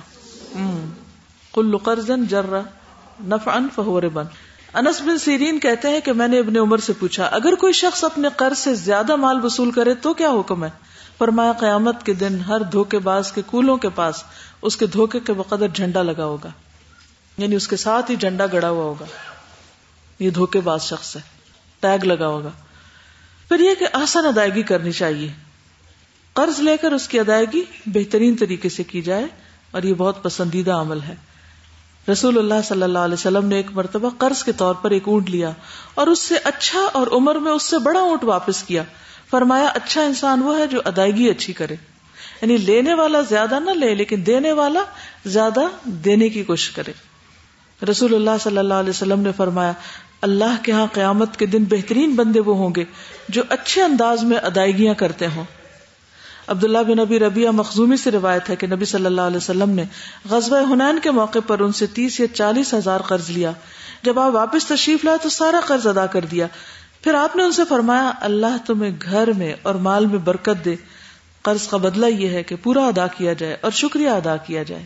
کل 1.54 1.78
قرض 1.78 2.10
جرا 2.30 2.62
نفعا 3.24 3.60
فہو 3.76 4.02
ربا۔ 4.02 4.22
انس 4.74 5.02
بن 5.02 5.18
سیرین 5.18 5.60
کہتے 5.60 5.90
ہیں 5.90 6.00
کہ 6.00 6.14
میں 6.14 6.28
نے 6.28 6.40
ابن 6.40 6.58
عمر 6.58 6.78
سے 6.78 6.94
پوچھا، 6.94 7.26
اگر 7.26 7.56
کوئی 7.56 7.74
شخص 7.74 8.04
اپنے 8.04 8.28
قرض 8.36 8.58
سے 8.58 8.76
زیادہ 8.76 9.16
مال 9.16 9.46
وصول 9.46 9.72
کرے 9.72 9.94
تو 9.94 10.14
کیا 10.14 10.30
حکم 10.30 10.64
ہے؟ 10.64 10.70
فرمایا، 11.18 11.52
قیامت 11.52 12.06
کے 12.06 12.14
دن 12.14 12.40
ہر 12.48 12.60
دھوکے 12.60 13.00
باز 13.00 13.32
کے 13.32 13.42
کولوں 13.46 13.78
کے 13.78 13.90
پاس 13.90 14.24
اس 14.62 14.78
کے 14.78 14.88
دھوکے 14.88 15.20
کے 15.20 15.34
بقدر 15.34 15.68
جھنڈا 15.68 16.02
لگا 16.02 16.26
ہوگا۔ 16.26 16.50
یعنی 17.38 17.56
اس 17.56 17.68
کے 17.68 17.76
ساتھ 17.76 18.12
ہی 18.12 18.16
جھنڈا 18.16 18.46
گڑا 18.54 18.70
ہوا 18.70 18.84
ہوگا۔ 18.84 19.06
یہ 20.20 20.30
دھوکے 20.30 20.60
باز 20.60 20.82
شخص 20.82 21.16
ہے۔ 21.16 21.22
ٹیگ 21.80 22.06
لگا 22.06 22.28
ہوگا۔ 22.28 22.50
پھر 23.50 23.60
یہ 23.60 23.76
کہ 23.80 23.88
آسان 23.94 24.26
ادائیگی 24.26 24.64
کرنی 24.64 24.92
چاہیے۔ 24.92 25.32
قرض 26.34 26.60
لے 26.60 26.78
کر 26.78 26.92
اس 26.92 27.08
کی 27.08 27.20
ادائیگی 27.20 27.64
بہترین 27.86 28.36
طریقے 28.36 28.70
سے 28.70 28.84
کی 28.84 29.02
جائے 29.02 29.26
اور 29.72 29.84
یہ 29.84 29.94
بہت 29.94 30.24
پسندیدہ 30.24 30.72
عمل 30.72 31.02
ہے۔ 31.02 31.16
رسول 32.12 32.38
اللہ 32.38 32.54
صلی 32.64 32.84
اللہ 32.84 33.00
علیہ 33.00 33.14
وسلم 33.14 33.48
نے 33.48 33.56
ایک 33.56 33.68
مرتبہ 33.74 34.10
قرض 34.18 34.44
کے 34.44 34.52
طور 34.52 34.76
پر 34.76 34.92
ایک 34.92 35.04
اونٹ 35.08 35.30
لیا 35.30 35.52
اور 35.96 36.08
اس 36.08 36.20
سے 36.20 36.36
اچھا 36.44 36.80
اور 36.94 37.08
عمر 37.08 37.36
میں 37.36 37.52
اس 37.52 37.64
سے 37.64 37.78
بڑا 37.78 38.00
اونٹ 38.00 38.24
واپس 38.24 38.64
کیا۔ 38.64 38.84
فرمایا 39.32 39.66
اچھا 39.66 40.02
انسان 40.02 40.42
وہ 40.42 40.58
ہے 40.58 40.68
جو 40.68 40.82
ادائیگی 40.86 41.30
اچھی 41.30 41.54
کرے۔ 41.54 41.76
یعنی 42.42 42.58
لینے 42.58 42.94
والا 42.94 43.22
زیادہ 43.22 43.60
نہ 43.60 43.72
لے، 43.72 43.96
لیکن 43.96 44.24
دینے 44.26 44.52
والا 44.52 44.84
زیادہ 45.26 45.60
دینے 45.84 46.30
کی 46.30 46.44
کوشش 46.44 46.70
کرے۔ 46.70 46.92
رسول 47.86 48.16
اللہ 48.16 48.38
صلی 48.44 48.58
اللہ 48.58 48.74
علیہ 48.74 48.90
وسلم 48.90 49.20
نے 49.20 49.32
فرمایا، 49.38 49.74
اللہ 50.22 50.64
کے 50.64 50.72
ہاں 50.72 50.88
قیامت 50.94 51.38
کے 51.38 51.46
دن 51.46 51.64
بہترین 51.64 52.16
بندے 52.16 52.40
وہ 52.40 52.58
ہوں 52.58 52.70
گے 52.76 52.84
جو 53.30 53.44
اچھے 53.50 53.82
انداز 53.82 54.24
میں 54.24 54.38
ادائیگیاں 54.38 54.94
کرتے 54.94 55.28
ہوں۔ 55.28 55.44
عبداللہ 56.48 56.78
بن 56.78 56.98
نبی 56.98 57.20
ربیہ 57.20 57.50
مخزومی 57.50 57.98
سے 57.98 58.12
روایت 58.12 58.50
ہے 58.50 58.56
کہ 58.56 58.68
نبی 58.68 58.86
صلی 58.86 59.06
اللہ 59.06 59.22
علیہ 59.22 59.38
وسلم 59.38 59.70
نے 59.70 59.84
غزوہ 60.30 60.74
حنین 60.74 61.00
کے 61.00 61.12
موقع 61.12 61.40
پر 61.48 61.60
ان 61.60 61.72
سے 61.72 61.88
تیس 61.88 62.20
یا 62.20 62.28
چالیس 62.34 62.74
ہزار 62.74 63.00
قرض 63.00 63.30
لیا۔ 63.30 63.52
جب 64.04 64.20
آپ 64.20 64.36
واپس 64.36 64.66
تشریف 64.66 65.06
لائے 65.06 65.18
تو 65.24 65.30
سارا 65.30 65.60
قرض 65.66 65.88
ادا 65.88 66.06
کر 66.06 66.26
دیا۔ 66.26 66.48
پھر 67.02 67.14
آپ 67.14 67.36
نے 67.36 67.44
ان 67.44 67.52
سے 67.52 67.62
فرمایا، 67.70 68.12
اللہ 68.22 68.58
تمہیں 68.66 68.92
گھر 69.02 69.32
میں 69.38 69.54
اور 69.62 69.76
مال 69.76 70.06
میں 70.06 70.20
برکت 70.20 70.66
دے۔ 70.66 70.76
قرض 71.42 71.68
کا 71.68 71.78
بدلہ 71.78 72.06
یہ 72.06 72.30
ہے 72.30 72.44
کہ 72.44 72.56
پورا 72.64 72.86
ادا 72.86 73.08
کیا 73.08 73.34
جائے 73.34 73.58
اور 73.62 73.72
شکریہ 73.72 74.10
ادا 74.10 74.38
کیا 74.38 74.64
جائے۔ 74.64 74.86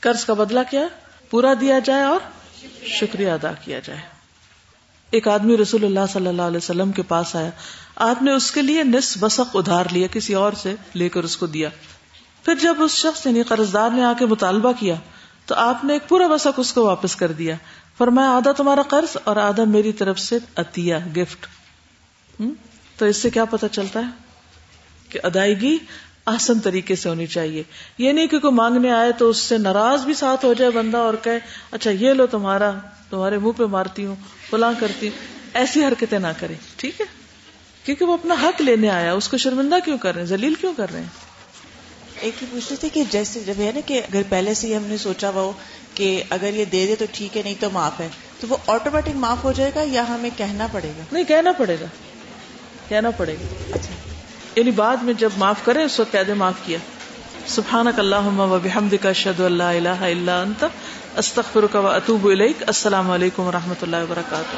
قرض 0.00 0.24
کا 0.24 0.34
بدلہ 0.34 0.60
کیا؟ 0.70 0.86
پورا 1.30 1.52
دیا 1.60 1.78
جائے 1.78 2.02
اور 2.02 2.20
شکریہ 2.86 3.30
ادا 3.30 3.52
کیا 3.52 3.78
جائے۔ 3.78 4.15
ایک 5.10 5.28
آدمی 5.28 5.56
رسول 5.56 5.84
اللہ 5.84 6.00
صلی 6.12 6.26
اللہ 6.26 6.42
علیہ 6.42 6.56
وسلم 6.56 6.92
کے 6.92 7.02
پاس 7.02 7.36
آیا۔ 7.36 7.50
آپ 7.96 8.22
نے 8.22 8.32
اس 8.32 8.50
کے 8.50 8.62
لیے 8.62 8.82
نصف 8.82 9.18
بسق 9.20 9.56
ادھار 9.56 9.84
لیا، 9.90 10.06
کسی 10.06 10.34
اور 10.34 10.52
سے 10.52 10.74
لے 10.94 11.08
کر 11.08 11.24
اس 11.24 11.36
کو 11.36 11.46
دیا۔ 11.46 11.68
پھر 12.44 12.54
جب 12.54 12.74
اس 12.78 12.90
شخص 12.90 13.26
یعنی 13.26 13.42
قرض 13.42 13.72
دار 13.72 13.90
نے 13.90 14.04
آ 14.04 14.12
کے 14.18 14.26
مطالبہ 14.26 14.72
کیا، 14.80 14.94
تو 15.46 15.54
آپ 15.54 15.84
نے 15.84 15.92
ایک 15.92 16.08
پورا 16.08 16.26
بسق 16.26 16.48
اس 16.56 16.72
کو 16.72 16.84
واپس 16.84 17.16
کر 17.16 17.32
دیا۔ 17.32 17.54
فرمایا، 17.98 18.30
آدھا 18.30 18.52
تمہارا 18.52 18.82
قرض 18.82 19.16
اور 19.24 19.36
آدھا 19.36 19.64
میری 19.64 19.92
طرف 19.92 20.18
سے 20.18 20.38
عطیہ، 20.56 20.94
گفٹ۔ 21.16 21.46
تو 22.98 23.04
اس 23.04 23.16
سے 23.16 23.30
کیا 23.30 23.44
پتا 23.44 23.68
چلتا 23.68 24.00
ہے؟ 24.00 24.10
کہ 25.08 25.20
ادائیگی 25.22 25.78
آسن 26.26 26.60
طریقے 26.60 26.96
سے 26.96 27.08
ہونی 27.08 27.26
چاہیے۔ 27.26 27.62
یہ 27.98 28.12
نہیں 28.12 28.26
کہ 28.26 28.38
کوئی 28.38 28.54
مانگنے 28.54 28.92
آئے 28.92 29.12
تو 29.12 29.28
اس 29.28 29.36
سے 29.36 29.58
ناراض 29.58 30.04
بھی 30.04 30.14
ساتھ 30.14 30.44
ہو 30.44 30.54
جائے 30.54 30.70
بندہ 30.70 30.96
اور 30.96 31.14
کہے 31.22 31.38
اچھا 31.70 31.90
یہ 31.90 32.12
لو 32.12 32.26
تمہارا۔ 32.26 32.70
تمہارے 33.10 33.38
منہ 33.38 33.52
پہ 33.52 33.64
مارتی 33.64 34.06
ہوں 34.06 34.14
فلاں 34.50 34.72
کرتی 34.80 35.08
ہوں 35.08 35.26
ایسی 35.54 35.84
حرکتیں 35.84 36.18
نہ 36.18 36.26
کریں 36.40 36.54
ٹھیک 36.76 37.00
ہے؟ 37.00 37.06
کیونکہ 37.84 38.04
وہ 38.04 38.14
اپنا 38.14 38.34
حق 38.42 38.60
لینے 38.60 38.90
آیا 38.90 39.12
اس 39.12 39.28
کو 39.28 39.36
شرمندہ 39.36 39.76
کیوں 39.84 39.98
کر 39.98 40.12
رہے 40.12 40.20
ہیں؟ 40.20 40.28
ذلیل 40.28 40.54
کیوں 40.54 40.72
کر 40.76 40.92
رہے 40.92 41.00
ہیں؟ 41.00 41.26
ایک 42.20 42.42
ہی 42.42 42.46
پوچھتے 42.50 42.76
تھے 42.76 42.88
کہ 42.88 43.04
جیسے 43.10 43.40
جب 43.40 43.54
ہے 43.58 43.72
نا 43.74 43.80
کہ 43.86 44.02
اگر 44.08 44.22
پہلے 44.28 44.54
سے 44.54 44.66
ہی 44.66 44.76
ہم 44.76 44.82
نے 44.84 44.96
سوچا 44.96 45.30
وہ 45.30 45.52
کہ 45.94 46.22
اگر 46.30 46.54
یہ 46.54 46.64
دے 46.64 46.86
دے 46.86 46.96
تو 46.96 47.04
ٹھیک 47.12 47.36
ہے 47.36 47.42
نہیں 47.42 47.54
تو 47.60 47.70
معاف 47.70 48.00
ہے 48.00 48.08
تو 48.40 48.46
وہ 48.50 48.56
آٹومیٹک 48.66 49.08
معاف 49.14 49.44
ہو 49.44 49.52
جائے 49.52 49.70
گا 49.74 49.82
یا 49.86 50.08
ہمیں 50.08 50.30
کہنا 50.36 50.66
پڑے 50.72 50.92
گا؟ 50.98 51.02
نہیں 51.12 51.24
کہنا 51.24 51.52
پڑے 51.52 51.76
گا۔ 51.80 51.86
کہنا 52.88 53.10
پڑے 53.10 53.34
گا۔ 53.34 53.54
اچھا۔ 53.74 53.94
یعنی 54.56 54.70
بعد 54.70 54.96
میں 54.96 55.14
جب 55.14 55.30
معاف 55.36 55.56
کرے 55.64 55.82
اس 55.82 56.00
وقت 56.00 56.16
دے 56.26 56.34
معاف 56.34 56.54
کیا۔ 56.66 56.78
سبحان 57.46 57.86
اللہ 57.96 58.40
و 58.40 58.58
بحمد 58.62 58.94
کا 59.02 59.12
شد 59.12 59.40
اللہ 59.40 59.62
الہ 59.62 59.88
الا 59.88 60.42
انت 60.42 60.64
استخر 61.16 61.76
و 61.76 61.86
اطوب 61.86 62.30
علیک 62.30 62.62
السلام 62.66 63.10
علیکم 63.10 63.42
و 63.42 63.52
رحمۃ 63.52 63.82
اللہ 63.82 63.96
وبرکاتہ. 63.96 64.56